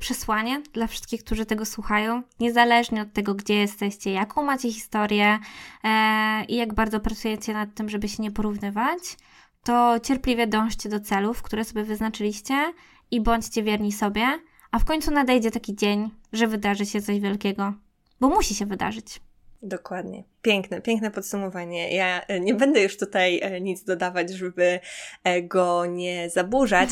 [0.00, 5.38] przesłanie dla wszystkich, którzy tego słuchają, niezależnie od tego, gdzie jesteście, jaką macie historię
[5.84, 9.00] e, i jak bardzo pracujecie nad tym, żeby się nie porównywać,
[9.64, 12.54] to cierpliwie dążcie do celów, które sobie wyznaczyliście
[13.10, 14.26] i bądźcie wierni sobie,
[14.70, 17.72] a w końcu nadejdzie taki dzień, że wydarzy się coś wielkiego,
[18.20, 19.20] bo musi się wydarzyć.
[19.62, 20.24] Dokładnie.
[20.42, 21.94] Piękne, piękne podsumowanie.
[21.94, 24.80] Ja e, nie będę już tutaj e, nic dodawać, żeby
[25.24, 26.88] e, go nie zaburzać.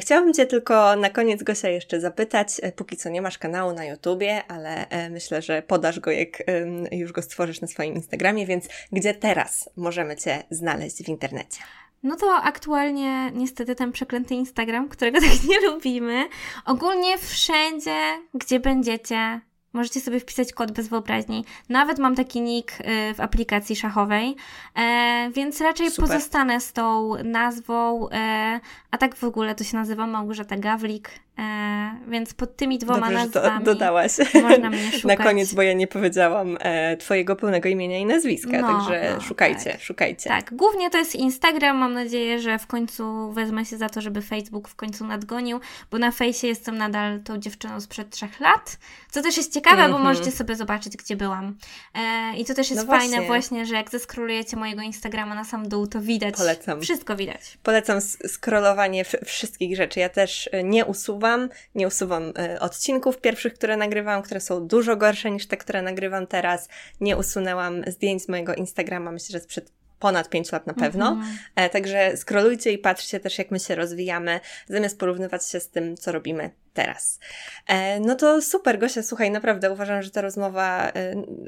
[0.00, 2.48] Chciałabym Cię tylko na koniec, Gosia, jeszcze zapytać.
[2.76, 6.42] Póki co nie masz kanału na YouTubie, ale myślę, że podasz go, jak
[6.90, 11.60] już go stworzysz na swoim Instagramie, więc gdzie teraz możemy Cię znaleźć w internecie?
[12.02, 16.28] No to aktualnie niestety ten przeklęty Instagram, którego tak nie lubimy.
[16.64, 17.98] Ogólnie wszędzie,
[18.34, 19.40] gdzie będziecie,
[19.72, 21.44] Możecie sobie wpisać kod bez wyobraźni.
[21.68, 24.36] Nawet mam taki nick y, w aplikacji szachowej,
[24.74, 26.08] e, więc raczej Super.
[26.10, 31.90] pozostanę z tą nazwą, e, a tak w ogóle to się nazywa Małgorzata Gawlik, E,
[32.08, 34.12] więc pod tymi dwoma Dobrze, nazwami to dodałaś
[34.42, 35.18] można mnie szukać.
[35.18, 36.58] Na koniec, bo ja nie powiedziałam
[36.98, 39.80] Twojego pełnego imienia i nazwiska, no, także no, szukajcie, tak.
[39.80, 40.30] szukajcie.
[40.30, 41.76] Tak, głównie to jest Instagram.
[41.76, 45.98] Mam nadzieję, że w końcu wezmę się za to, żeby Facebook w końcu nadgonił, bo
[45.98, 48.78] na fejsie jestem nadal tą dziewczyną sprzed trzech lat,
[49.10, 49.90] co też jest ciekawe, mm -hmm.
[49.92, 50.16] bo mhm.
[50.16, 51.56] możecie sobie zobaczyć, gdzie byłam.
[51.94, 53.26] E, I to też jest no fajne właśnie.
[53.26, 56.34] właśnie, że jak zeskrolujecie mojego Instagrama na sam dół, to widać.
[56.36, 56.80] Polecam.
[56.80, 57.58] Wszystko widać.
[57.62, 60.00] Polecam scrollowanie wszystkich rzeczy.
[60.00, 64.96] Ja też e, nie usuwam nie usuwam y, odcinków pierwszych, które nagrywam, które są dużo
[64.96, 66.68] gorsze niż te, które nagrywam teraz.
[67.00, 71.08] Nie usunęłam zdjęć z mojego Instagrama, myślę, że sprzed ponad 5 lat na pewno.
[71.08, 71.24] Mm
[71.56, 71.70] -hmm.
[71.70, 76.12] Także scrollujcie i patrzcie też, jak my się rozwijamy, zamiast porównywać się z tym, co
[76.12, 77.18] robimy teraz.
[77.66, 80.92] E, no to super, Gosia, słuchaj, naprawdę uważam, że ta rozmowa e,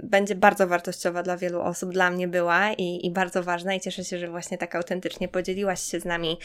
[0.02, 4.04] będzie bardzo wartościowa dla wielu osób, dla mnie była i, i bardzo ważna i cieszę
[4.04, 6.38] się, że właśnie tak autentycznie podzieliłaś się z nami